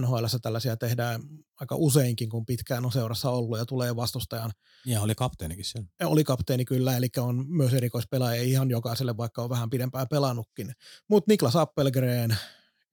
NHL 0.00 0.24
tällaisia 0.42 0.76
tehdään 0.76 1.22
aika 1.60 1.76
useinkin, 1.76 2.28
kun 2.28 2.46
pitkään 2.46 2.84
on 2.84 2.92
seurassa 2.92 3.30
ollut 3.30 3.58
ja 3.58 3.66
tulee 3.66 3.96
vastustajan. 3.96 4.50
Ja 4.86 5.00
oli 5.00 5.14
kapteenikin 5.14 5.64
siellä. 5.64 5.88
Oli 6.04 6.24
kapteeni 6.24 6.64
kyllä, 6.64 6.96
eli 6.96 7.08
on 7.18 7.44
myös 7.48 7.74
erikoispelaaja 7.74 8.42
ihan 8.42 8.70
jokaiselle, 8.70 9.16
vaikka 9.16 9.42
on 9.42 9.50
vähän 9.50 9.70
pidempään 9.70 10.08
pelannutkin. 10.08 10.72
Mutta 11.08 11.30
Niklas 11.30 11.56
Appelgren 11.56 12.36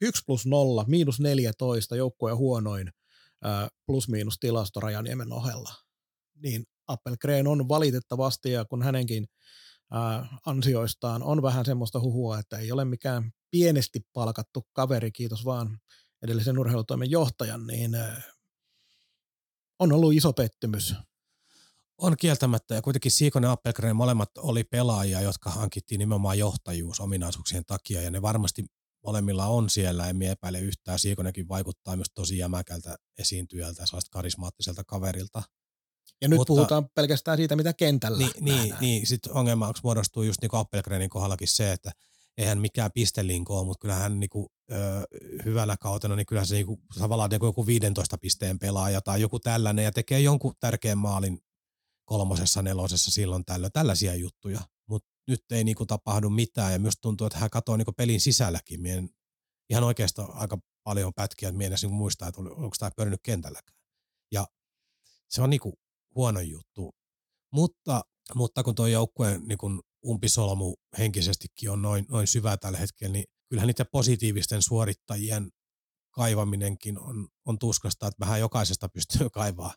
1 0.02 0.24
plus 0.26 0.46
0, 0.46 0.86
miinus 0.88 1.20
14, 1.20 1.96
joukkueen 1.96 2.38
huonoin 2.38 2.92
plus 3.86 4.10
miinus 4.10 4.40
tilasto 4.40 4.80
Rajaniemen 4.80 5.34
ohella. 5.34 5.74
Niin 6.36 6.64
Appelgren 6.88 7.48
on 7.48 7.70
valitettavasti, 7.70 8.52
ja 8.52 8.66
kun 8.66 8.84
hänenkin 8.84 9.28
ansioistaan 10.46 11.24
on 11.24 11.42
vähän 11.42 11.66
semmoista 11.66 12.00
huhua, 12.00 12.40
että 12.40 12.58
ei 12.58 12.72
ole 12.72 12.86
mikään 12.86 13.32
pienesti 13.52 14.00
palkattu 14.14 14.68
kaveri, 14.74 15.12
kiitos 15.12 15.46
vaan 15.46 15.80
edellisen 16.22 16.60
urheilutoimen 16.60 17.12
johtajan, 17.12 17.68
niin 17.68 17.92
on 19.80 19.92
ollut 19.92 20.14
iso 20.14 20.34
pettymys. 20.34 20.96
On 21.98 22.18
kieltämättä, 22.18 22.76
ja 22.76 22.82
kuitenkin 22.82 23.12
Siikonen 23.12 23.48
ja 23.48 23.52
Appelgren 23.52 23.96
molemmat 23.96 24.38
oli 24.38 24.64
pelaajia, 24.64 25.22
jotka 25.22 25.50
hankittiin 25.50 26.00
nimenomaan 26.00 26.40
johtajuusominaisuuksien 26.40 27.66
takia, 27.66 28.02
ja 28.02 28.12
ne 28.12 28.22
varmasti 28.22 28.66
molemmilla 29.06 29.46
on 29.46 29.70
siellä, 29.70 30.10
en 30.10 30.22
epäile 30.22 30.60
yhtään. 30.60 31.00
Siikonenkin 31.00 31.48
vaikuttaa 31.48 31.96
myös 31.96 32.12
tosi 32.16 32.38
jämäkältä 32.38 32.96
esiintyjältä, 33.20 33.86
sellaista 33.86 34.10
karismaattiselta 34.12 34.84
kaverilta. 34.84 35.44
Ja 36.22 36.28
nyt 36.28 36.38
Mutta, 36.38 36.48
puhutaan 36.48 36.90
pelkästään 36.96 37.38
siitä, 37.38 37.56
mitä 37.56 37.74
kentällä 37.74 38.18
Niin, 38.18 38.32
niin, 38.40 38.76
niin 38.80 39.08
sitten 39.08 39.34
ongelmaksi 39.34 39.84
muodostuu 39.84 40.24
just 40.24 40.42
niin 40.42 40.50
Appelgrenin 40.54 41.10
kohdallakin 41.10 41.48
se, 41.48 41.72
että 41.72 41.92
eihän 42.38 42.60
mikään 42.60 42.92
pistelinko 42.92 43.58
ole, 43.60 43.66
mutta 43.66 43.82
kyllähän 43.82 44.20
niinku, 44.20 44.52
ö, 44.72 44.76
hyvällä 45.46 45.78
kautena, 45.78 46.16
niin 46.16 46.26
kyllä 46.26 46.46
se 46.46 46.56
niinku, 46.56 46.80
tavallaan 47.00 47.30
niinku 47.30 47.46
joku 47.46 47.66
15 47.66 48.18
pisteen 48.18 48.60
pelaaja 48.60 49.02
tai 49.02 49.22
joku 49.22 49.40
tällainen 49.40 49.86
ja 49.86 49.92
tekee 49.92 50.20
jonkun 50.20 50.54
tärkeän 50.60 50.98
maalin 50.98 51.40
kolmosessa, 52.06 52.62
nelosessa 52.62 53.12
silloin 53.12 53.46
tällöin, 53.46 53.72
tällaisia 53.72 54.16
juttuja. 54.16 54.60
Mutta 54.90 55.10
nyt 55.28 55.44
ei 55.52 55.64
niinku 55.64 55.86
tapahdu 55.86 56.30
mitään 56.30 56.74
ja 56.74 56.80
myös 56.80 56.96
tuntuu, 57.02 57.28
että 57.28 57.40
hän 57.40 57.50
katoo 57.50 57.78
niinku 57.78 57.92
pelin 57.92 58.22
sisälläkin. 58.22 58.82
Mien 58.82 59.10
ihan 59.70 59.84
oikeastaan 59.84 60.34
aika 60.34 60.58
paljon 60.84 61.14
pätkiä, 61.14 61.50
että 61.50 61.58
mielessä 61.58 61.88
niinku 61.88 61.98
muistaa, 61.98 62.28
että 62.28 62.42
onko 62.42 62.76
tämä 62.80 62.92
pyörinyt 62.96 63.20
kentälläkään. 63.24 63.78
Ja 64.32 64.48
se 65.30 65.42
on 65.42 65.50
niinku 65.50 65.74
huono 66.18 66.42
juttu. 66.42 66.96
Mutta, 67.54 68.02
mutta 68.36 68.64
kun 68.64 68.76
tuo 68.76 68.88
joukkue 68.88 69.38
niin 69.38 69.82
umpisolmu 70.06 70.76
henkisestikin 70.98 71.72
on 71.72 71.82
noin, 71.82 72.06
noin 72.10 72.28
syvä 72.28 72.58
tällä 72.58 72.78
hetkellä, 72.78 73.14
niin 73.14 73.26
kyllähän 73.50 73.68
niiden 73.68 73.86
positiivisten 73.92 74.62
suorittajien 74.62 75.50
kaivaminenkin 76.12 77.00
on, 77.00 77.28
on 77.46 77.60
tuskasta, 77.60 78.08
että 78.08 78.26
vähän 78.26 78.40
jokaisesta 78.40 78.90
pystyy 78.90 79.30
kaivaa, 79.40 79.74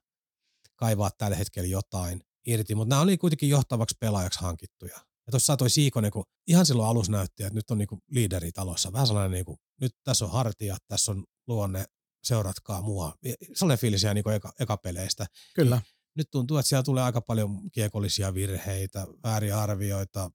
kaivaa 0.76 1.10
tällä 1.18 1.36
hetkellä 1.36 1.68
jotain 1.68 2.20
irti, 2.46 2.74
mutta 2.74 2.88
nämä 2.88 3.02
oli 3.02 3.18
kuitenkin 3.18 3.48
johtavaksi 3.48 3.96
pelaajaksi 4.00 4.40
hankittuja. 4.40 4.94
Ja 4.96 5.30
tuossa 5.30 5.56
toi 5.56 5.70
Siikonen, 5.70 6.10
kun 6.10 6.24
ihan 6.46 6.66
silloin 6.66 6.88
alus 6.88 7.08
näytti, 7.08 7.42
että 7.42 7.54
nyt 7.54 7.70
on 7.70 7.78
niinku 7.78 7.98
liideri 8.10 8.52
talossa. 8.52 8.92
Vähän 8.92 9.06
sellainen, 9.06 9.30
niinku, 9.30 9.58
nyt 9.80 9.92
tässä 10.04 10.24
on 10.24 10.30
hartia, 10.30 10.76
tässä 10.88 11.12
on 11.12 11.24
luonne, 11.46 11.84
seuratkaa 12.24 12.82
mua. 12.82 13.14
Sellainen 13.54 13.78
fiilis 13.78 14.02
ihan 14.02 14.14
niinku 14.14 14.30
eka, 14.30 14.52
eka 14.60 14.76
peleistä. 14.76 15.26
Kyllä 15.54 15.80
nyt 16.16 16.30
tuntuu, 16.30 16.56
että 16.56 16.68
siellä 16.68 16.82
tulee 16.82 17.02
aika 17.02 17.20
paljon 17.20 17.70
kiekollisia 17.70 18.34
virheitä, 18.34 19.06
vääriä 19.24 19.60
arvioita, 19.60 20.30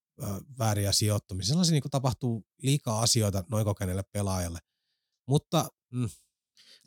vääriä 0.59 0.91
sijoittumisia. 0.91 1.49
Sellaisia 1.49 1.71
niin 1.71 1.84
tapahtuu 1.91 2.45
liikaa 2.61 3.01
asioita 3.01 3.43
noin 3.51 3.65
kokeneelle 3.65 4.03
pelaajalle. 4.13 4.59
Mutta 5.28 5.69
mm, 5.91 6.09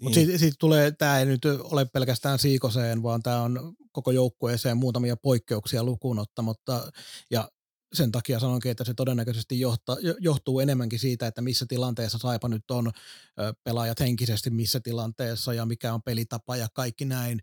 mutta 0.00 0.18
niin. 0.18 0.26
sitten 0.26 0.38
sit 0.38 0.54
tulee, 0.58 0.90
tämä 0.90 1.18
ei 1.18 1.26
nyt 1.26 1.44
ole 1.44 1.84
pelkästään 1.84 2.38
Siikoseen, 2.38 3.02
vaan 3.02 3.22
tämä 3.22 3.42
on 3.42 3.74
koko 3.92 4.10
joukkueeseen 4.10 4.76
muutamia 4.76 5.16
poikkeuksia 5.16 5.84
lukuun 5.84 6.18
ottamatta. 6.18 6.92
Ja 7.30 7.50
sen 7.94 8.12
takia 8.12 8.40
sanonkin, 8.40 8.70
että 8.70 8.84
se 8.84 8.94
todennäköisesti 8.94 9.60
johta, 9.60 9.96
johtuu 10.20 10.60
enemmänkin 10.60 10.98
siitä, 10.98 11.26
että 11.26 11.40
missä 11.40 11.66
tilanteessa 11.68 12.18
Saipa 12.18 12.48
nyt 12.48 12.70
on, 12.70 12.90
pelaajat 13.64 14.00
henkisesti 14.00 14.50
missä 14.50 14.80
tilanteessa 14.80 15.54
ja 15.54 15.66
mikä 15.66 15.94
on 15.94 16.02
pelitapa 16.02 16.56
ja 16.56 16.68
kaikki 16.74 17.04
näin 17.04 17.40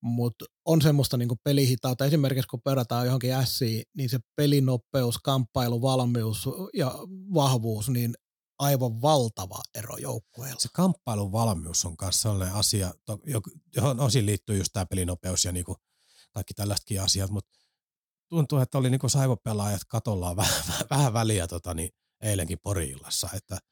mutta 0.00 0.44
on 0.64 0.82
semmoista 0.82 1.16
niinku 1.16 1.36
pelihitautta. 1.44 2.04
Esimerkiksi 2.04 2.48
kun 2.48 2.62
perataan 2.62 3.06
johonkin 3.06 3.32
ässiin, 3.32 3.82
niin 3.96 4.08
se 4.08 4.18
pelinopeus, 4.36 5.18
kamppailu, 5.18 5.82
valmius 5.82 6.48
ja 6.74 6.94
vahvuus, 7.34 7.88
niin 7.88 8.14
aivan 8.58 9.02
valtava 9.02 9.62
ero 9.74 9.96
joukkueella. 9.96 10.60
Se 10.60 10.68
kamppailun 10.72 11.32
valmius 11.32 11.84
on 11.84 11.94
myös 12.02 12.22
sellainen 12.22 12.54
asia, 12.54 12.94
johon 13.76 14.00
osin 14.00 14.26
liittyy 14.26 14.58
just 14.58 14.72
tämä 14.72 14.86
pelinopeus 14.86 15.44
ja 15.44 15.52
niinku 15.52 15.76
kaikki 16.32 16.54
tällaisetkin 16.54 17.02
asiat, 17.02 17.30
mutta 17.30 17.58
tuntuu, 18.28 18.58
että 18.58 18.78
oli 18.78 18.90
niinku 18.90 19.08
saivopelaajat 19.08 19.84
katollaan 19.88 20.36
vähän, 20.42 20.62
vähän 20.90 21.12
väliä 21.12 21.46
tota, 21.46 21.74
niin 21.74 21.90
eilenkin 22.22 22.58
Poriillassa, 22.62 23.28
että– 23.34 23.58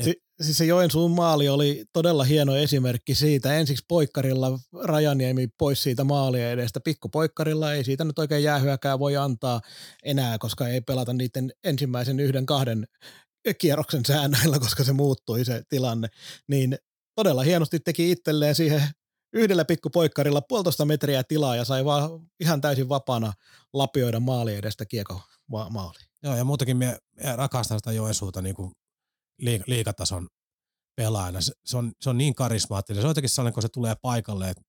Si- 0.00 0.22
siis 0.40 0.58
se 0.58 0.64
Joensuun 0.64 1.10
maali 1.10 1.48
oli 1.48 1.84
todella 1.92 2.24
hieno 2.24 2.56
esimerkki 2.56 3.14
siitä. 3.14 3.54
Ensiksi 3.54 3.84
poikkarilla 3.88 4.58
Rajaniemi 4.82 5.48
pois 5.58 5.82
siitä 5.82 6.04
maalia 6.04 6.50
edestä. 6.50 6.80
Pikkupoikkarilla 6.80 7.72
ei 7.72 7.84
siitä 7.84 8.04
nyt 8.04 8.18
oikein 8.18 8.42
jäähyäkään 8.42 8.98
voi 8.98 9.16
antaa 9.16 9.60
enää, 10.04 10.38
koska 10.38 10.68
ei 10.68 10.80
pelata 10.80 11.12
niiden 11.12 11.52
ensimmäisen 11.64 12.20
yhden 12.20 12.46
kahden 12.46 12.86
kierroksen 13.58 14.04
säännöillä, 14.04 14.58
koska 14.64 14.84
se 14.84 14.92
muuttui 14.92 15.44
se 15.44 15.62
tilanne. 15.68 16.08
Niin 16.48 16.78
todella 17.14 17.42
hienosti 17.42 17.80
teki 17.80 18.10
itselleen 18.10 18.54
siihen 18.54 18.82
yhdellä 19.32 19.64
pikkupoikkarilla 19.64 20.40
puolitoista 20.40 20.84
metriä 20.84 21.24
tilaa 21.24 21.56
ja 21.56 21.64
sai 21.64 21.84
vaan 21.84 22.10
ihan 22.40 22.60
täysin 22.60 22.88
vapaana 22.88 23.32
lapioida 23.72 24.20
maali 24.20 24.54
edestä 24.54 24.86
kiekko 24.86 25.20
maali. 25.48 25.98
Joo, 26.22 26.36
ja 26.36 26.44
muutenkin 26.44 26.76
me 26.76 26.98
rakastan 27.34 27.78
sitä 27.78 27.92
Joensuuta 27.92 28.42
niin 28.42 28.54
kuin 28.54 28.72
liikatason 29.66 30.28
pelaajana. 30.96 31.40
Se, 31.40 31.52
se, 31.64 31.76
on, 31.76 31.92
se 32.00 32.10
on 32.10 32.18
niin 32.18 32.34
karismaattinen. 32.34 33.02
Se 33.02 33.06
on 33.06 33.10
jotenkin 33.10 33.30
sellainen, 33.30 33.54
kun 33.54 33.62
se 33.62 33.68
tulee 33.68 33.94
paikalle, 34.02 34.50
että 34.50 34.62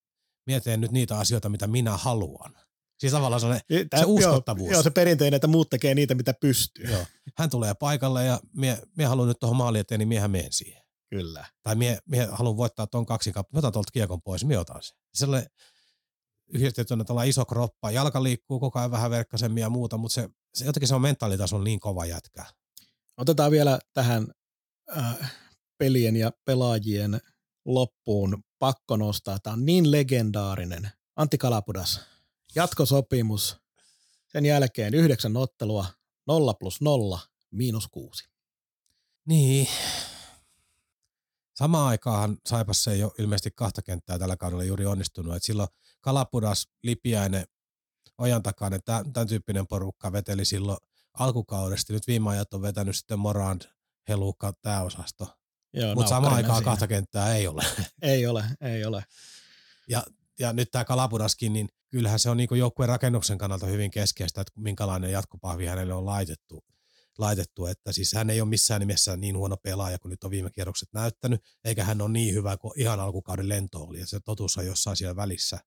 mietin 0.48 0.82
nyt 0.82 0.92
niitä 0.92 1.20
asioita, 1.20 1.50
mitä 1.50 1.68
minä 1.68 1.98
haluan. 1.98 2.58
Siis 3.00 3.14
tavallaan 3.14 3.42
sellainen, 3.42 3.88
Tää, 3.90 4.00
se 4.00 4.06
uskottavuus. 4.06 4.70
Joo, 4.70 4.74
joo, 4.74 4.84
se 4.84 4.90
perinteinen, 4.90 5.36
että 5.36 5.48
muut 5.48 5.70
tekee 5.70 5.96
niitä, 5.96 6.16
mitä 6.16 6.34
pystyy. 6.42 6.86
Joo. 6.86 7.06
Hän 7.38 7.50
tulee 7.50 7.74
paikalle 7.74 8.26
ja 8.26 8.40
mie, 8.56 8.82
mie 8.98 9.06
haluan 9.06 9.28
nyt 9.28 9.40
tuohon 9.40 9.58
maali 9.58 9.80
eteen, 9.80 10.00
niin 10.00 10.08
miehän 10.08 10.32
menen 10.32 10.54
siihen. 10.54 10.82
Kyllä. 11.10 11.46
Tai 11.64 11.76
mie, 11.76 12.00
mie 12.06 12.26
haluan 12.26 12.58
voittaa 12.58 12.88
ton 12.88 13.06
kaksi 13.06 13.32
kappaletta, 13.32 13.68
otan 13.68 13.74
tuolta 13.74 13.92
kiekon 13.92 14.22
pois, 14.22 14.46
mie 14.46 14.58
otan 14.58 14.84
sen. 14.84 14.98
Sellainen 15.14 15.50
yhdistettynä 16.54 17.04
tuolla 17.04 17.24
iso 17.24 17.46
kroppa, 17.46 17.92
jalka 17.92 18.24
liikkuu 18.24 18.60
koko 18.60 18.80
ajan 18.80 18.92
vähän 18.92 19.12
verkkaisemmin 19.12 19.62
ja 19.62 19.70
muuta, 19.70 19.98
mutta 19.98 20.14
se, 20.14 20.30
se 20.54 20.66
jotenkin 20.66 20.88
se 20.88 20.96
on 20.96 21.02
mentaalitasolla 21.02 21.64
niin 21.64 21.80
kova 21.80 22.06
jätkä. 22.06 22.46
Otetaan 23.18 23.52
vielä 23.52 23.80
tähän 23.94 24.28
äh, 24.98 25.32
pelien 25.78 26.16
ja 26.16 26.32
pelaajien 26.46 27.22
loppuun 27.66 28.44
pakko 28.60 28.98
nostaa. 28.98 29.40
Tämä 29.40 29.54
on 29.54 29.66
niin 29.66 29.92
legendaarinen. 29.92 30.92
Antti 31.16 31.38
Kalapudas, 31.38 32.02
jatkosopimus, 32.56 33.58
sen 34.28 34.46
jälkeen 34.46 34.94
yhdeksän 34.94 35.38
ottelua, 35.38 35.86
nolla 36.28 36.54
plus 36.54 36.82
nolla, 36.82 37.20
miinus 37.52 37.88
kuusi. 37.88 38.28
Niin. 39.26 39.68
Samaan 41.56 41.88
aikaan 41.88 42.38
Saipassa 42.46 42.92
ei 42.92 43.04
ole 43.04 43.12
ilmeisesti 43.18 43.52
kahta 43.56 43.82
kenttää 43.82 44.20
tällä 44.20 44.38
kaudella 44.38 44.64
juuri 44.64 44.86
onnistunut. 44.86 45.36
Et 45.36 45.44
silloin 45.44 45.70
Kalapudas, 46.02 46.68
Lipiäinen, 46.84 47.46
Ojan 48.18 48.44
takainen, 48.44 48.80
tämän, 48.86 49.28
tyyppinen 49.28 49.68
porukka 49.68 50.12
veteli 50.12 50.46
silloin 50.46 50.78
alkukaudesta. 51.14 51.94
Nyt 51.94 52.08
viime 52.08 52.30
ajat 52.30 52.54
on 52.54 52.62
vetänyt 52.62 52.96
sitten 52.96 53.20
Morand, 53.20 53.62
Helukka, 54.08 54.54
tämä 54.62 54.82
osasto. 54.82 55.28
Mutta 55.96 56.10
samaan 56.10 56.34
aikaan 56.34 56.58
siinä. 56.58 56.72
kahta 56.72 56.88
kenttää 56.88 57.36
ei 57.36 57.48
ole. 57.48 57.64
Ei 58.02 58.28
ole, 58.28 58.44
ei 58.62 58.86
ole. 58.86 59.06
Ja, 59.88 60.04
ja 60.40 60.54
nyt 60.54 60.72
tämä 60.72 60.86
Kalapudaskin, 60.86 61.54
niin 61.54 61.70
kyllähän 61.90 62.20
se 62.20 62.30
on 62.30 62.38
niin 62.38 62.50
joukkueen 62.58 62.90
rakennuksen 62.90 63.38
kannalta 63.38 63.66
hyvin 63.66 63.92
keskeistä, 63.92 64.42
että 64.42 64.54
minkälainen 64.62 65.12
jatkopahvi 65.12 65.66
hänelle 65.66 65.94
on 65.94 66.06
laitettu 66.06 66.64
laitettu, 67.18 67.66
että 67.66 67.92
siis 67.92 68.14
hän 68.14 68.30
ei 68.30 68.42
ole 68.42 68.50
missään 68.50 68.80
nimessä 68.80 69.18
niin 69.18 69.38
huono 69.38 69.58
pelaaja 69.58 70.00
kuin 70.00 70.10
nyt 70.10 70.24
on 70.24 70.32
viime 70.32 70.50
kierrokset 70.52 70.90
näyttänyt, 70.94 71.42
eikä 71.64 71.84
hän 71.84 72.02
ole 72.02 72.12
niin 72.12 72.34
hyvä 72.34 72.58
kuin 72.58 72.80
ihan 72.80 73.00
alkukauden 73.00 73.50
lento 73.50 73.84
oli, 73.84 74.00
ja 74.00 74.08
se 74.08 74.20
totuus 74.20 74.58
on 74.58 74.66
jossain 74.66 74.98
siellä 74.98 75.16
välissä. 75.16 75.60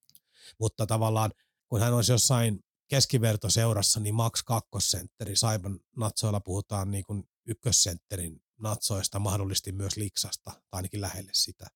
Mutta 0.61 0.87
tavallaan, 0.87 1.33
kun 1.69 1.81
hän 1.81 1.95
olisi 1.95 2.13
jossain 2.13 2.61
keskivertoseurassa, 2.89 4.01
niin 4.01 4.15
max 4.15 4.43
kakkosentteri, 4.43 5.37
Saiban 5.37 5.81
natsoilla 5.97 6.41
puhutaan 6.41 6.91
niin 6.91 7.05
kuin 7.05 7.29
ykkössentterin 7.47 8.41
natsoista, 8.59 9.19
mahdollisesti 9.19 9.73
myös 9.73 9.97
liksasta, 9.97 10.51
tai 10.51 10.61
ainakin 10.73 11.01
lähelle 11.01 11.31
sitä. 11.35 11.67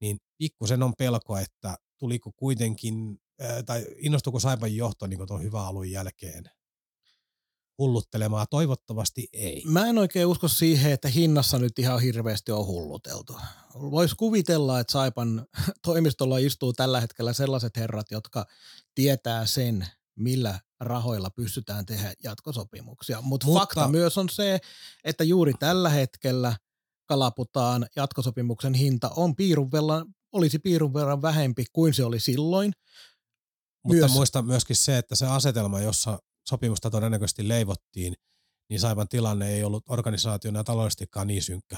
Niin 0.00 0.18
pikkusen 0.38 0.82
on 0.82 0.92
pelko, 0.98 1.38
että 1.38 1.78
tuliko 1.98 2.32
kuitenkin, 2.36 3.20
tai 3.66 3.86
innostuiko 3.96 4.40
Saiban 4.40 4.76
johto 4.76 5.06
niin 5.06 5.26
tuon 5.26 5.42
hyvän 5.42 5.64
alun 5.64 5.90
jälkeen 5.90 6.44
hulluttelemaan? 7.78 8.46
Toivottavasti 8.50 9.28
ei. 9.32 9.62
Mä 9.66 9.86
en 9.86 9.98
oikein 9.98 10.26
usko 10.26 10.48
siihen, 10.48 10.92
että 10.92 11.08
hinnassa 11.08 11.58
nyt 11.58 11.78
ihan 11.78 12.00
hirveästi 12.00 12.52
on 12.52 12.66
hulluteltu. 12.66 13.36
Voisi 13.74 14.16
kuvitella, 14.16 14.80
että 14.80 14.92
Saipan 14.92 15.46
toimistolla 15.86 16.38
istuu 16.38 16.72
tällä 16.72 17.00
hetkellä 17.00 17.32
sellaiset 17.32 17.76
herrat, 17.76 18.10
jotka 18.10 18.46
tietää 18.94 19.46
sen, 19.46 19.86
millä 20.18 20.60
rahoilla 20.80 21.30
pystytään 21.30 21.86
tehdä 21.86 22.12
jatkosopimuksia. 22.24 23.20
Mut 23.20 23.44
Mutta 23.44 23.60
fakta 23.60 23.88
myös 23.88 24.18
on 24.18 24.28
se, 24.28 24.58
että 25.04 25.24
juuri 25.24 25.52
tällä 25.58 25.88
hetkellä 25.88 26.56
Kalaputaan 27.08 27.86
jatkosopimuksen 27.96 28.74
hinta 28.74 29.10
on 29.16 29.36
piirun 29.36 29.72
verran, 29.72 30.14
olisi 30.32 30.58
piirun 30.58 30.94
verran 30.94 31.22
vähempi 31.22 31.64
kuin 31.72 31.94
se 31.94 32.04
oli 32.04 32.20
silloin. 32.20 32.72
Mutta 33.84 34.00
myös, 34.00 34.12
muista 34.12 34.42
myöskin 34.42 34.76
se, 34.76 34.98
että 34.98 35.14
se 35.14 35.26
asetelma, 35.26 35.80
jossa 35.80 36.18
sopimusta 36.48 36.90
todennäköisesti 36.90 37.48
leivottiin, 37.48 38.14
niin 38.70 38.80
Saivan 38.80 39.08
tilanne 39.08 39.48
ei 39.48 39.64
ollut 39.64 39.84
organisaationa 39.88 40.64
taloudellisestikaan 40.64 41.26
niin 41.26 41.42
synkkä 41.42 41.76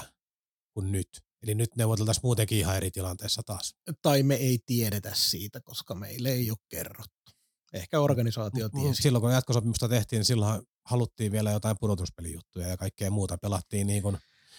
kuin 0.73 0.91
nyt. 0.91 1.07
Eli 1.43 1.55
nyt 1.55 1.75
neuvoteltaisiin 1.75 2.25
muutenkin 2.25 2.57
ihan 2.57 2.77
eri 2.77 2.91
tilanteessa 2.91 3.41
taas. 3.45 3.75
Tai 4.01 4.23
me 4.23 4.35
ei 4.35 4.59
tiedetä 4.65 5.11
siitä, 5.15 5.61
koska 5.61 5.95
meille 5.95 6.29
ei 6.29 6.51
ole 6.51 6.57
kerrottu. 6.69 7.30
Ehkä 7.73 7.99
organisaatio 7.99 8.69
tiesi. 8.69 9.01
Silloin 9.01 9.21
kun 9.21 9.31
jatkosopimusta 9.31 9.89
tehtiin, 9.89 10.17
niin 10.17 10.25
silloin 10.25 10.61
haluttiin 10.85 11.31
vielä 11.31 11.51
jotain 11.51 11.75
pudotuspelijuttuja 11.79 12.67
ja 12.67 12.77
kaikkea 12.77 13.11
muuta. 13.11 13.37
Pelattiin 13.37 13.87
niin 13.87 14.03
kuin 14.03 14.17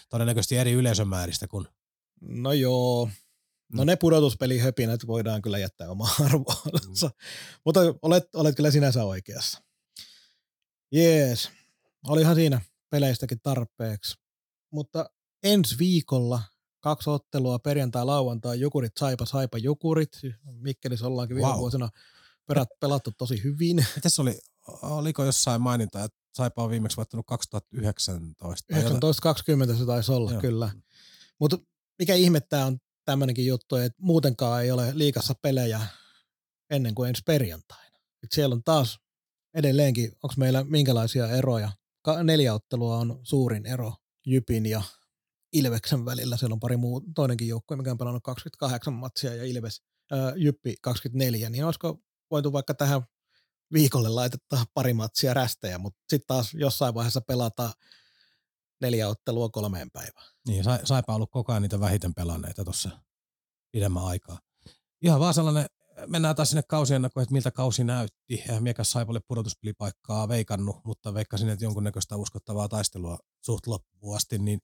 todennäköisesti 0.09 0.57
eri 0.57 0.71
yleisömääristä 0.71 1.47
kuin... 1.47 1.67
No 2.21 2.53
joo, 2.53 3.09
No 3.73 3.83
ne 3.83 3.95
pudotuspelihöpinät 3.95 5.07
voidaan 5.07 5.41
kyllä 5.41 5.57
jättää 5.57 5.89
oma 5.89 6.09
arvoonsa, 6.25 7.07
mm. 7.07 7.13
mutta 7.65 7.79
olet, 8.01 8.35
olet 8.35 8.55
kyllä 8.55 8.71
sinänsä 8.71 9.03
oikeassa. 9.03 9.63
Jees, 10.91 11.49
olihan 12.07 12.35
siinä 12.35 12.61
peleistäkin 12.89 13.39
tarpeeksi. 13.43 14.15
Mutta 14.71 15.09
ensi 15.43 15.75
viikolla 15.79 16.41
kaksi 16.79 17.09
ottelua, 17.09 17.59
perjantai, 17.59 18.05
lauantai, 18.05 18.59
Jukurit, 18.59 18.91
Saipa, 18.99 19.25
Saipa, 19.25 19.57
Jukurit. 19.57 20.09
Mikkelissä 20.45 21.07
ollaankin 21.07 21.35
viime 21.35 21.49
wow. 21.49 21.59
vuosina 21.59 21.89
perat, 22.47 22.69
pelattu 22.79 23.11
tosi 23.17 23.43
hyvin. 23.43 23.85
Mitäs 23.95 24.19
oli, 24.19 24.39
oliko 24.81 25.25
jossain 25.25 25.61
maininta, 25.61 26.03
että 26.03 26.17
Saipa 26.33 26.63
on 26.63 26.69
viimeksi 26.69 26.97
voittanut 26.97 27.25
2019? 27.25 28.73
1920 28.73 29.75
se 29.75 29.85
taisi 29.85 30.11
olla, 30.11 30.31
Joo. 30.31 30.41
kyllä. 30.41 30.71
Mutta 31.39 31.57
mikä 31.99 32.15
ihmettää 32.15 32.65
on 32.65 32.77
tämmöinenkin 33.05 33.45
juttu, 33.45 33.75
että 33.75 33.97
muutenkaan 34.01 34.63
ei 34.63 34.71
ole 34.71 34.91
liikassa 34.93 35.33
pelejä 35.41 35.81
ennen 36.69 36.95
kuin 36.95 37.09
ensi 37.09 37.21
perjantaina. 37.25 37.97
Et 38.23 38.31
siellä 38.31 38.53
on 38.53 38.63
taas 38.63 38.99
edelleenkin, 39.53 40.11
onko 40.23 40.33
meillä 40.37 40.63
minkälaisia 40.63 41.27
eroja? 41.27 41.71
Neljä 42.23 42.53
ottelua 42.53 42.97
on 42.97 43.19
suurin 43.23 43.65
ero 43.65 43.93
Jypin 44.25 44.65
ja 44.65 44.81
Ilveksen 45.53 46.05
välillä. 46.05 46.37
Siellä 46.37 46.53
on 46.53 46.59
pari 46.59 46.77
muu, 46.77 47.01
toinenkin 47.15 47.47
joukkue, 47.47 47.77
mikä 47.77 47.91
on 47.91 47.97
pelannut 47.97 48.23
28 48.23 48.93
matsia 48.93 49.35
ja 49.35 49.43
Ilves, 49.45 49.81
ää, 50.11 50.33
Jyppi 50.35 50.75
24, 50.81 51.49
niin 51.49 51.65
olisiko 51.65 52.01
voitu 52.33 52.53
vaikka 52.53 52.73
tähän 52.73 53.01
viikolle 53.73 54.09
laitetta 54.09 54.65
pari 54.73 54.93
matsia 54.93 55.33
rästejä, 55.33 55.77
mutta 55.77 55.99
sitten 56.09 56.27
taas 56.27 56.53
jossain 56.53 56.93
vaiheessa 56.93 57.21
pelata 57.21 57.71
neljä 58.81 59.07
ottelua 59.07 59.49
kolmeen 59.49 59.91
päivään. 59.91 60.27
Niin, 60.47 60.63
sa, 60.63 60.79
saipa 60.83 61.15
ollut 61.15 61.31
koko 61.31 61.51
ajan 61.51 61.61
niitä 61.61 61.79
vähiten 61.79 62.13
pelanneita 62.13 62.63
tuossa 62.63 62.89
pidemmän 63.71 64.05
aikaa. 64.05 64.39
Ihan 65.01 65.19
vaan 65.19 65.33
sellainen 65.33 65.65
mennään 66.07 66.35
taas 66.35 66.49
sinne 66.49 66.63
kausiennakkoon, 66.67 67.21
että 67.21 67.33
miltä 67.33 67.51
kausi 67.51 67.83
näytti. 67.83 68.43
Eihän 68.47 68.63
miekäs 68.63 68.91
Saipalle 68.91 69.19
pudotuspelipaikkaa 69.27 70.27
veikannut, 70.27 70.75
mutta 70.85 71.13
veikkasin, 71.13 71.49
että 71.49 71.65
jonkunnäköistä 71.65 72.15
uskottavaa 72.15 72.69
taistelua 72.69 73.17
suht 73.41 73.67
loppuun 73.67 74.15
asti, 74.15 74.37
niin 74.37 74.59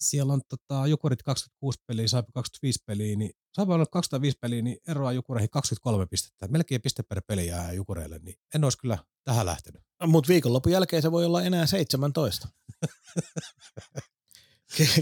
siellä 0.00 0.32
on 0.32 0.40
tota, 0.48 0.86
Jukurit 0.86 1.22
26 1.22 1.78
peliä, 1.86 2.08
Saipa 2.08 2.32
25 2.34 2.82
peliä, 2.86 3.16
niin 3.16 3.30
Saipa 3.52 3.74
on 3.74 3.86
205 3.92 4.38
peliä, 4.40 4.62
niin 4.62 4.76
eroa 4.88 5.12
Jukureihin 5.12 5.50
23 5.50 6.06
pistettä. 6.06 6.48
Melkein 6.48 6.82
piste 6.82 7.02
per 7.02 7.22
peli 7.26 7.46
jää 7.46 7.72
Jukureille, 7.72 8.18
niin 8.18 8.36
en 8.54 8.64
olisi 8.64 8.78
kyllä 8.78 8.98
tähän 9.24 9.46
lähtenyt. 9.46 9.82
Mutta 10.06 10.28
viikonlopun 10.28 10.72
jälkeen 10.72 11.02
se 11.02 11.12
voi 11.12 11.24
olla 11.24 11.42
enää 11.42 11.66
17. 11.66 12.48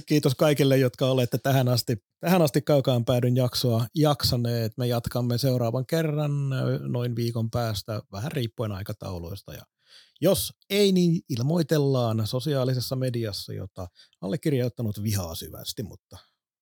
Kiitos 0.07 0.34
kaikille, 0.34 0.76
jotka 0.76 1.07
olette 1.07 1.38
tähän 1.38 1.68
asti, 1.68 2.05
tähän 2.20 2.43
asti 2.43 2.62
kaukaan 2.62 3.05
päädyn 3.05 3.36
jaksoa 3.36 3.86
jaksaneet. 3.95 4.72
Me 4.76 4.86
jatkamme 4.86 5.38
seuraavan 5.38 5.86
kerran 5.86 6.49
noin 6.80 7.16
viikon 7.16 7.51
päästä, 7.51 8.03
vähän 8.12 8.32
riippuen 8.32 8.72
aikatauluista. 8.72 9.55
Ja 9.55 9.62
jos 10.23 10.53
ei, 10.70 10.93
niin 10.93 11.20
ilmoitellaan 11.29 12.27
sosiaalisessa 12.27 12.97
mediassa, 12.97 13.53
jota 13.53 13.89
allekirjoittanut 14.20 15.03
vihaa 15.03 15.35
syvästi, 15.35 15.83
mutta 15.83 16.18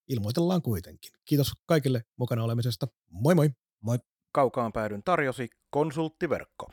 ilmoitellaan 0.08 0.62
kuitenkin. 0.62 1.12
Kiitos 1.24 1.52
kaikille 1.66 2.04
mukana 2.16 2.44
olemisesta. 2.44 2.86
Moi 3.11 3.34
moi! 3.34 3.50
Moi! 3.80 3.98
Kaukaan 4.32 4.72
päädyn 4.72 5.02
tarjosi 5.02 5.48
konsulttiverkko. 5.70 6.66